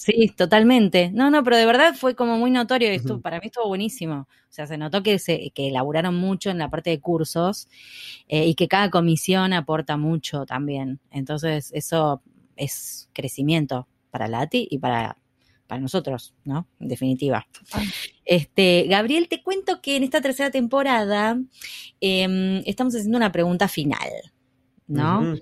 Sí, 0.00 0.32
totalmente. 0.34 1.10
No, 1.12 1.30
no, 1.30 1.44
pero 1.44 1.56
de 1.56 1.66
verdad 1.66 1.94
fue 1.94 2.14
como 2.14 2.38
muy 2.38 2.50
notorio 2.50 2.88
esto. 2.88 3.20
Para 3.20 3.38
mí 3.38 3.46
estuvo 3.46 3.68
buenísimo. 3.68 4.28
O 4.30 4.52
sea, 4.52 4.66
se 4.66 4.78
notó 4.78 5.02
que 5.02 5.18
se 5.18 5.50
que 5.50 5.68
elaboraron 5.68 6.14
mucho 6.14 6.48
en 6.48 6.56
la 6.56 6.70
parte 6.70 6.88
de 6.88 7.00
cursos 7.00 7.68
eh, 8.26 8.46
y 8.46 8.54
que 8.54 8.66
cada 8.66 8.88
comisión 8.90 9.52
aporta 9.52 9.98
mucho 9.98 10.46
también. 10.46 11.00
Entonces, 11.10 11.70
eso 11.74 12.22
es 12.56 13.10
crecimiento 13.12 13.88
para 14.10 14.26
la 14.26 14.40
ATI 14.40 14.68
y 14.70 14.78
para, 14.78 15.18
para 15.70 15.80
nosotros, 15.80 16.34
¿no? 16.44 16.66
En 16.80 16.88
definitiva. 16.88 17.46
Este, 18.24 18.86
Gabriel, 18.88 19.28
te 19.28 19.40
cuento 19.40 19.80
que 19.80 19.94
en 19.94 20.02
esta 20.02 20.20
tercera 20.20 20.50
temporada 20.50 21.38
eh, 22.00 22.60
estamos 22.66 22.92
haciendo 22.96 23.16
una 23.16 23.30
pregunta 23.30 23.68
final, 23.68 24.10
¿no? 24.88 25.36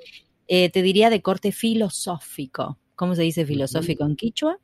Eh, 0.47 0.69
te 0.69 0.83
diría 0.83 1.09
de 1.09 1.23
corte 1.23 1.51
filosófico. 1.51 2.79
¿Cómo 2.95 3.14
se 3.14 3.23
dice 3.23 3.47
filosófico 3.47 4.05
en 4.05 4.17
quichua? 4.17 4.59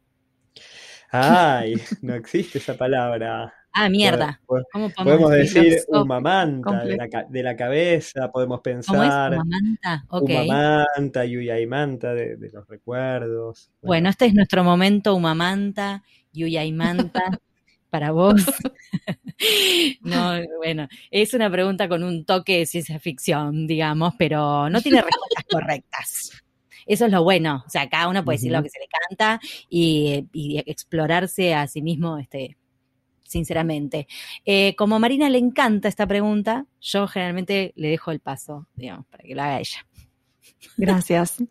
Ay, 1.11 1.77
no 2.03 2.15
existe 2.15 2.59
esa 2.59 2.77
palabra. 2.77 3.55
Ah, 3.77 3.89
mierda. 3.89 4.41
Pod- 4.47 4.63
¿Cómo 4.73 4.89
Podemos 4.91 5.31
decir 5.33 5.81
umamanta 5.89 6.85
de 6.85 6.97
la, 6.97 7.27
de 7.29 7.43
la 7.43 7.57
cabeza, 7.57 8.31
podemos 8.31 8.61
¿Cómo 8.61 9.03
es? 9.03 9.09
pensar 9.11 9.33
Umamanta. 9.35 10.05
Ok. 10.09 10.31
umamanta, 10.31 11.25
yuyaimanta 11.25 12.15
de, 12.15 12.37
de 12.37 12.51
los 12.51 12.67
recuerdos. 12.69 13.71
Bueno, 13.83 14.09
este 14.09 14.27
es 14.27 14.35
nuestro 14.35 14.63
momento 14.63 15.15
Umamanta, 15.15 16.05
Yuyaimanta, 16.33 17.21
para 17.91 18.13
vos. 18.13 18.43
no, 20.03 20.35
bueno, 20.59 20.89
es 21.11 21.35
una 21.35 21.51
pregunta 21.51 21.89
con 21.89 22.03
un 22.05 22.25
toque 22.25 22.59
de 22.59 22.67
ciencia 22.67 22.99
ficción, 23.01 23.67
digamos, 23.67 24.15
pero 24.19 24.69
no 24.71 24.81
tiene 24.81 25.03
respuestas 25.03 25.45
correctas. 25.51 26.31
Eso 26.87 27.07
es 27.07 27.13
lo 27.13 27.23
bueno. 27.25 27.65
O 27.67 27.71
sea, 27.71 27.89
cada 27.89 28.09
uno 28.09 28.25
puede 28.25 28.37
decir 28.37 28.53
lo 28.53 28.63
que 28.63 28.69
se 28.69 28.79
le 28.79 28.87
canta 29.09 29.41
y, 29.71 30.27
y 30.33 30.59
explorarse 30.67 31.55
a 31.55 31.67
sí 31.67 31.81
mismo, 31.83 32.19
este, 32.19 32.57
sinceramente. 33.35 34.07
Eh, 34.45 34.77
como 34.77 34.95
a 34.95 34.99
Marina 35.01 35.29
le 35.29 35.39
encanta 35.39 35.89
esta 35.89 36.07
pregunta, 36.07 36.67
yo 36.81 37.09
generalmente 37.09 37.73
le 37.75 37.89
dejo 37.89 38.13
el 38.13 38.21
paso, 38.21 38.69
digamos, 38.77 39.07
para 39.07 39.25
que 39.25 39.35
lo 39.35 39.43
haga 39.43 39.59
ella. 39.59 39.85
Gracias. 40.77 41.43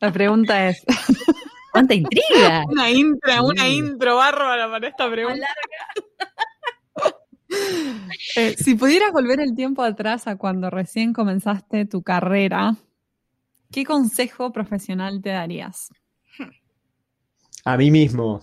La 0.00 0.12
pregunta 0.12 0.68
es, 0.68 0.84
¡Cuánta 1.72 1.94
intriga! 1.94 2.64
una 2.68 2.90
intro, 2.90 3.44
una 3.44 3.68
intro 3.68 4.16
bárbara 4.16 4.68
para 4.68 4.88
esta 4.88 5.08
pregunta. 5.08 5.46
Eh, 8.36 8.56
si 8.56 8.74
pudieras 8.74 9.12
volver 9.12 9.40
el 9.40 9.54
tiempo 9.54 9.82
atrás 9.82 10.26
a 10.26 10.36
cuando 10.36 10.68
recién 10.68 11.12
comenzaste 11.12 11.84
tu 11.84 12.02
carrera, 12.02 12.74
¿qué 13.70 13.84
consejo 13.84 14.52
profesional 14.52 15.22
te 15.22 15.30
darías? 15.30 15.90
A 17.64 17.76
mí 17.76 17.90
mismo. 17.90 18.40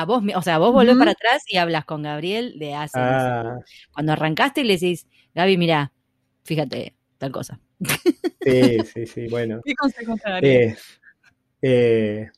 A 0.00 0.04
vos, 0.04 0.22
o 0.36 0.42
sea, 0.42 0.58
vos 0.58 0.72
volvés 0.72 0.96
para 0.96 1.10
atrás 1.10 1.42
y 1.48 1.56
hablas 1.56 1.84
con 1.84 2.02
Gabriel 2.02 2.56
de 2.56 2.72
hace, 2.74 3.00
no 3.00 3.18
sé, 3.18 3.30
Ah, 3.32 3.58
cuando 3.92 4.12
arrancaste 4.12 4.60
y 4.60 4.64
le 4.64 4.74
decís, 4.74 5.08
Gaby, 5.34 5.56
mira, 5.58 5.92
fíjate, 6.44 6.94
tal 7.18 7.32
cosa. 7.32 7.58
sí, 8.44 8.78
sí, 8.84 9.06
sí, 9.06 9.26
bueno. 9.28 9.60
¿Qué 9.64 9.74
consejo 9.74 10.14
te 10.16 10.30
darías? 10.30 10.54
Eh, 10.54 10.76
eh, 11.62 12.30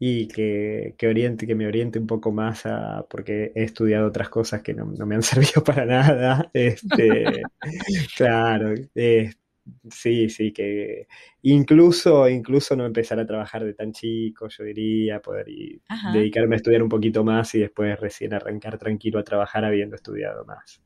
y 0.00 0.26
que, 0.28 0.94
que 0.98 1.08
oriente, 1.08 1.46
que 1.46 1.54
me 1.54 1.68
oriente 1.68 2.00
un 2.00 2.08
poco 2.08 2.32
más 2.32 2.66
a, 2.66 3.06
porque 3.08 3.52
he 3.54 3.62
estudiado 3.62 4.08
otras 4.08 4.30
cosas 4.30 4.62
que 4.62 4.74
no, 4.74 4.86
no 4.86 5.06
me 5.06 5.14
han 5.14 5.22
servido 5.62 5.62
para 5.62 5.86
nada. 5.86 6.50
Este, 6.52 7.42
claro, 8.16 8.74
eh, 8.96 9.32
sí, 9.90 10.28
sí, 10.28 10.52
que 10.52 11.06
incluso, 11.42 12.28
incluso 12.28 12.76
no 12.76 12.86
empezar 12.86 13.18
a 13.20 13.26
trabajar 13.26 13.64
de 13.64 13.74
tan 13.74 13.92
chico, 13.92 14.48
yo 14.48 14.64
diría, 14.64 15.20
poder 15.20 15.48
ir- 15.48 15.80
dedicarme 16.12 16.54
a 16.54 16.58
estudiar 16.58 16.82
un 16.82 16.88
poquito 16.88 17.24
más 17.24 17.54
y 17.54 17.60
después 17.60 17.98
recién 17.98 18.32
arrancar 18.34 18.78
tranquilo 18.78 19.18
a 19.18 19.24
trabajar 19.24 19.64
habiendo 19.64 19.96
estudiado 19.96 20.44
más. 20.44 20.80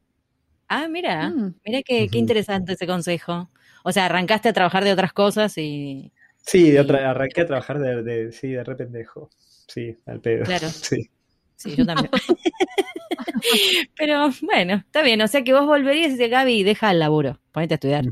Ah, 0.69 0.89
mira, 0.89 1.29
Mm. 1.31 1.55
mira 1.65 1.83
qué, 1.83 2.09
qué 2.09 2.19
interesante 2.19 2.73
ese 2.73 2.87
consejo. 2.87 3.51
O 3.85 3.93
sea, 3.93 4.07
arrancaste 4.07 4.49
a 4.49 4.53
trabajar 4.53 4.83
de 4.85 4.93
otras 4.93 5.13
cosas 5.13 5.57
y, 5.59 6.13
Sí, 6.47 6.71
de 6.71 6.77
Y- 6.77 6.79
otra, 6.79 7.11
arranqué 7.11 7.41
a 7.41 7.47
trabajar 7.47 7.79
de, 7.79 8.03
de- 8.03 8.33
sí, 8.33 8.49
de 8.49 8.63
re 8.65 8.77
pendejo. 8.77 9.31
Sí, 9.67 9.97
al 10.07 10.21
pedo. 10.21 10.45
Claro. 10.45 10.69
Sí. 10.95 11.11
sí, 11.57 11.75
yo 11.77 11.87
también. 11.87 12.11
Pero 13.97 14.31
bueno, 14.43 14.75
está 14.75 15.03
bien. 15.03 15.21
O 15.23 15.29
sea 15.29 15.43
que 15.45 15.53
vos 15.53 15.67
volverías 15.67 16.09
y 16.09 16.13
dices, 16.13 16.31
Gaby, 16.31 16.63
deja 16.63 16.91
el 16.91 16.99
laburo, 16.99 17.41
ponete 17.53 17.75
a 17.75 17.77
estudiar. 17.77 18.05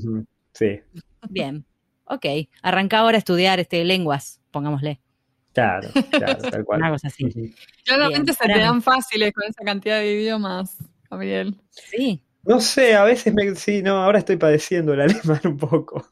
Sí, 0.53 0.80
Bien, 1.30 1.64
ok. 2.05 2.26
Arranca 2.62 2.98
ahora 2.98 3.16
a 3.16 3.18
estudiar 3.18 3.61
este, 3.61 3.84
lenguas, 3.84 4.40
pongámosle. 4.50 5.00
claro, 5.53 5.88
claro, 6.11 6.42
tal 6.50 6.64
cual. 6.64 6.80
Una 6.80 6.90
cosa 6.90 7.09
así. 7.09 7.55
Claramente 7.84 8.32
se 8.32 8.46
te 8.46 8.59
dan 8.59 8.82
fáciles 8.82 9.32
con 9.32 9.44
esa 9.48 9.64
cantidad 9.64 9.98
de 9.98 10.12
idiomas, 10.12 10.76
Gabriel. 11.11 11.57
Sí. 11.70 12.22
No 12.44 12.61
sé, 12.61 12.94
a 12.94 13.05
veces 13.05 13.32
me, 13.32 13.55
sí, 13.55 13.82
no, 13.82 14.03
ahora 14.03 14.18
estoy 14.18 14.36
padeciendo 14.36 14.94
el 14.94 15.03
alemán 15.03 15.40
un 15.44 15.57
poco. 15.57 16.07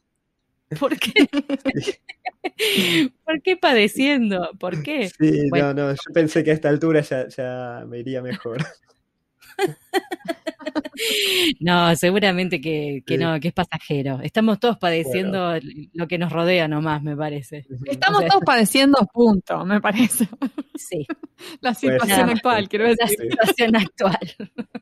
¿Por 0.79 0.97
qué? 0.97 1.27
¿Por 3.25 3.41
qué 3.41 3.57
padeciendo? 3.57 4.49
¿Por 4.57 4.81
qué? 4.83 5.09
Sí, 5.09 5.49
Bueno. 5.49 5.73
no, 5.73 5.87
no, 5.87 5.91
yo 5.91 6.13
pensé 6.13 6.43
que 6.43 6.51
a 6.51 6.53
esta 6.53 6.69
altura 6.69 7.01
ya, 7.01 7.27
ya 7.27 7.83
me 7.87 7.99
iría 7.99 8.21
mejor. 8.21 8.59
No, 11.59 11.95
seguramente 11.95 12.61
que, 12.61 13.03
que 13.05 13.17
Sí. 13.17 13.17
no, 13.17 13.39
que 13.39 13.49
es 13.49 13.53
pasajero. 13.53 14.19
Estamos 14.21 14.59
todos 14.59 14.77
padeciendo 14.77 15.53
lo 15.93 16.07
que 16.07 16.17
nos 16.17 16.31
rodea 16.31 16.67
nomás, 16.67 17.01
me 17.03 17.15
parece. 17.15 17.65
Estamos 17.85 18.19
O 18.19 18.21
sea, 18.21 18.29
todos 18.29 18.43
padeciendo, 18.45 18.97
punto, 19.13 19.65
me 19.65 19.81
parece. 19.81 20.27
Sí, 20.75 21.05
La 21.61 21.73
situación 21.73 22.29
actual, 22.29 22.69
quiero 22.69 22.85
la 22.85 22.91
decir. 22.91 23.17
Sí. 23.19 23.29
situación 23.29 23.75
actual. 23.75 24.19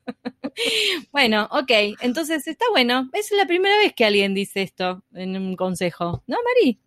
Bueno, 1.11 1.47
ok, 1.51 1.71
entonces 2.01 2.45
está 2.47 2.65
bueno. 2.71 3.09
Es 3.13 3.31
la 3.31 3.45
primera 3.45 3.77
vez 3.77 3.93
que 3.93 4.05
alguien 4.05 4.33
dice 4.33 4.61
esto 4.61 5.03
en 5.13 5.37
un 5.37 5.55
consejo, 5.55 6.23
¿no, 6.27 6.37
Mari? 6.43 6.79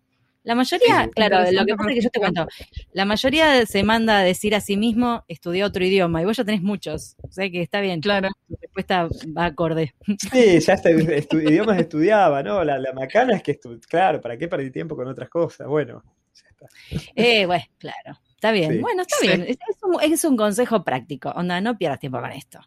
La 0.43 0.55
mayoría, 0.55 1.05
Sí, 1.05 1.09
claro, 1.15 1.37
lo 1.51 1.65
que 1.65 1.75
pasa 1.75 1.89
es 1.91 1.95
que 1.95 2.01
yo 2.01 2.09
te 2.09 2.19
cuento, 2.19 2.47
la 2.91 3.05
mayoría 3.05 3.65
se 3.65 3.81
manda 3.83 4.19
a 4.19 4.23
decir 4.23 4.53
a 4.55 4.59
sí 4.61 4.75
mismo, 4.75 5.23
estudió 5.29 5.65
otro 5.65 5.85
idioma, 5.85 6.21
y 6.21 6.25
vos 6.25 6.35
ya 6.35 6.43
tenés 6.43 6.61
muchos, 6.61 7.15
o 7.21 7.31
sea 7.31 7.49
que 7.49 7.61
está 7.61 7.79
bien, 7.79 8.01
Claro. 8.01 8.29
tu 8.49 8.57
respuesta 8.61 9.07
va 9.37 9.45
acorde. 9.45 9.93
Sí, 10.05 10.59
ya 10.59 10.73
estu- 10.75 11.41
idiomas 11.49 11.79
estudiaba, 11.79 12.43
¿no? 12.43 12.61
La, 12.63 12.77
la 12.77 12.91
macana 12.91 13.35
es 13.37 13.43
que, 13.43 13.57
claro, 13.87 14.19
¿para 14.19 14.37
qué 14.37 14.47
perdí 14.49 14.69
tiempo 14.69 14.95
con 14.97 15.07
otras 15.07 15.29
cosas? 15.29 15.65
Bueno, 15.67 16.03
ya 16.33 16.47
está. 16.49 16.67
Eh, 17.15 17.45
bueno, 17.45 17.63
claro, 17.77 18.19
está 18.35 18.51
bien, 18.51 18.73
Sí. 18.73 18.77
bueno, 18.79 19.01
está 19.03 19.15
Sí. 19.21 19.27
bien, 19.27 19.41
es, 19.47 19.57
un, 19.81 20.01
es 20.03 20.23
un 20.25 20.35
consejo 20.35 20.83
práctico, 20.83 21.29
onda, 21.29 21.61
no 21.61 21.77
pierdas 21.77 21.99
tiempo 21.99 22.19
con 22.19 22.31
esto. 22.33 22.59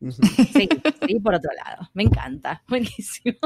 Sí, 0.52 0.68
sí, 1.06 1.20
por 1.20 1.34
otro 1.36 1.50
lado. 1.64 1.88
Me 1.94 2.02
encanta. 2.02 2.62
Buenísimo. 2.68 3.38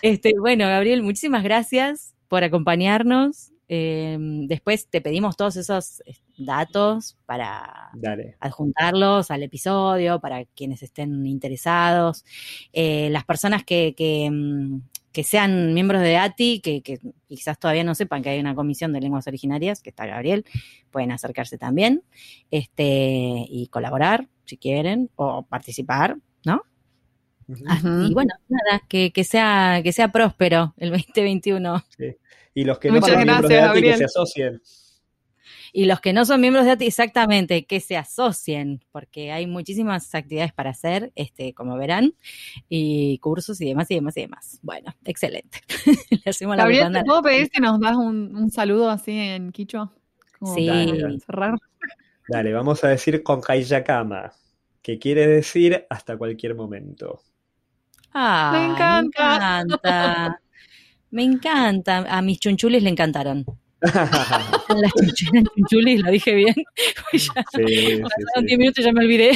Este, 0.00 0.32
bueno, 0.38 0.66
Gabriel, 0.66 1.02
muchísimas 1.02 1.42
gracias 1.42 2.14
por 2.34 2.42
acompañarnos. 2.42 3.52
Eh, 3.68 4.18
después 4.48 4.88
te 4.88 5.00
pedimos 5.00 5.36
todos 5.36 5.54
esos 5.54 6.00
eh, 6.04 6.16
datos 6.36 7.16
para 7.26 7.90
Dale. 7.94 8.34
adjuntarlos 8.40 9.30
al 9.30 9.44
episodio, 9.44 10.18
para 10.18 10.44
quienes 10.44 10.82
estén 10.82 11.24
interesados. 11.26 12.24
Eh, 12.72 13.08
las 13.10 13.24
personas 13.24 13.62
que, 13.62 13.94
que, 13.96 14.32
que 15.12 15.22
sean 15.22 15.74
miembros 15.74 16.02
de 16.02 16.16
ATI, 16.16 16.58
que, 16.58 16.82
que 16.82 16.98
quizás 17.28 17.56
todavía 17.56 17.84
no 17.84 17.94
sepan 17.94 18.20
que 18.20 18.30
hay 18.30 18.40
una 18.40 18.56
comisión 18.56 18.92
de 18.92 19.00
lenguas 19.00 19.28
originarias, 19.28 19.80
que 19.80 19.90
está 19.90 20.04
Gabriel, 20.04 20.44
pueden 20.90 21.12
acercarse 21.12 21.56
también 21.56 22.02
este, 22.50 23.46
y 23.48 23.68
colaborar 23.70 24.26
si 24.44 24.56
quieren, 24.56 25.08
o 25.14 25.42
participar, 25.42 26.16
¿no? 26.44 26.62
Ah. 27.66 27.80
Y 28.08 28.14
bueno, 28.14 28.34
nada, 28.48 28.82
que, 28.88 29.12
que, 29.12 29.24
sea, 29.24 29.80
que 29.82 29.92
sea 29.92 30.08
próspero 30.12 30.74
el 30.78 30.90
2021. 30.90 31.84
Y 32.54 32.64
los 32.64 32.78
que 32.78 32.90
no 32.90 33.00
son 33.00 33.16
miembros 33.16 33.48
de 33.48 33.60
ATI 33.60 33.82
que 33.82 33.96
se 33.96 34.04
asocien. 34.04 34.62
Y 35.76 35.86
los 35.86 36.00
que 36.00 36.12
no 36.12 36.24
son 36.24 36.40
miembros 36.40 36.64
de 36.64 36.70
ATI, 36.70 36.86
exactamente, 36.86 37.64
que 37.66 37.80
se 37.80 37.96
asocien, 37.96 38.84
porque 38.92 39.32
hay 39.32 39.48
muchísimas 39.48 40.14
actividades 40.14 40.52
para 40.52 40.70
hacer, 40.70 41.10
este, 41.16 41.52
como 41.52 41.76
verán, 41.76 42.14
y 42.68 43.18
cursos 43.18 43.60
y 43.60 43.66
demás 43.66 43.90
y 43.90 43.96
demás 43.96 44.16
y 44.16 44.20
demás. 44.20 44.60
Bueno, 44.62 44.94
excelente. 45.04 45.58
Le 46.24 46.30
hacemos 46.30 46.56
la 46.56 46.62
Gabriel, 46.62 46.82
propaganda. 46.82 47.00
¿te 47.00 47.06
puedo 47.06 47.22
pedir 47.22 47.50
si 47.52 47.60
nos 47.60 47.80
das 47.80 47.96
un, 47.96 48.36
un 48.36 48.50
saludo 48.52 48.88
así 48.88 49.18
en 49.18 49.50
quichua? 49.50 49.90
Como 50.38 50.54
Sí. 50.54 50.68
para 50.68 50.84
Dale. 50.86 51.20
cerrar. 51.20 51.54
Dale, 52.28 52.52
vamos 52.52 52.84
a 52.84 52.88
decir 52.88 53.22
con 53.24 53.40
Kayakama, 53.40 54.32
que 54.80 54.98
quiere 55.00 55.26
decir 55.26 55.86
hasta 55.90 56.16
cualquier 56.16 56.54
momento. 56.54 57.20
Ah, 58.14 58.50
Me 58.52 58.64
encanta. 58.66 59.64
Me 59.66 59.74
encanta. 59.74 60.40
Me 61.10 61.22
encanta. 61.24 61.96
A 62.08 62.22
mis 62.22 62.38
chunchulis 62.40 62.82
le 62.82 62.90
encantaron. 62.90 63.44
Las 63.82 64.92
chunchulis, 64.94 65.44
chunchulis, 65.56 66.02
lo 66.02 66.10
dije 66.10 66.34
bien. 66.34 66.54
Pues 67.10 67.26
ya 67.34 67.44
Sí, 67.54 67.66
sí, 67.66 68.02
pasaron 68.02 68.40
sí. 68.40 68.46
10 68.46 68.58
minutos 68.58 68.78
y 68.78 68.84
ya 68.86 68.92
me 68.92 69.00
olvidé. 69.04 69.30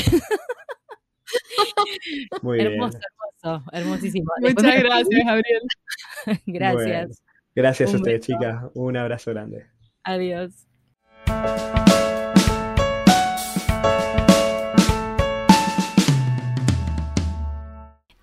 Muy 2.42 2.56
bien. 2.58 2.72
hermoso, 2.72 2.98
hermoso, 3.42 3.64
hermosísimo. 3.72 4.32
Muchas 4.40 4.54
Después- 4.62 4.82
gracias, 4.84 5.24
Gabriel. 5.26 5.62
Gracias. 6.46 7.06
Bueno, 7.08 7.14
gracias 7.54 7.92
a 7.92 7.96
ustedes, 7.96 8.20
chicas. 8.26 8.64
Un 8.74 8.96
abrazo 8.96 9.30
grande. 9.32 9.66
Adiós. 10.04 10.66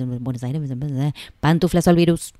en 0.00 0.24
Buenos 0.24 0.42
Aires, 0.42 0.60
Pantuflas 1.40 1.88
al 1.88 1.96
virus. 1.96 2.32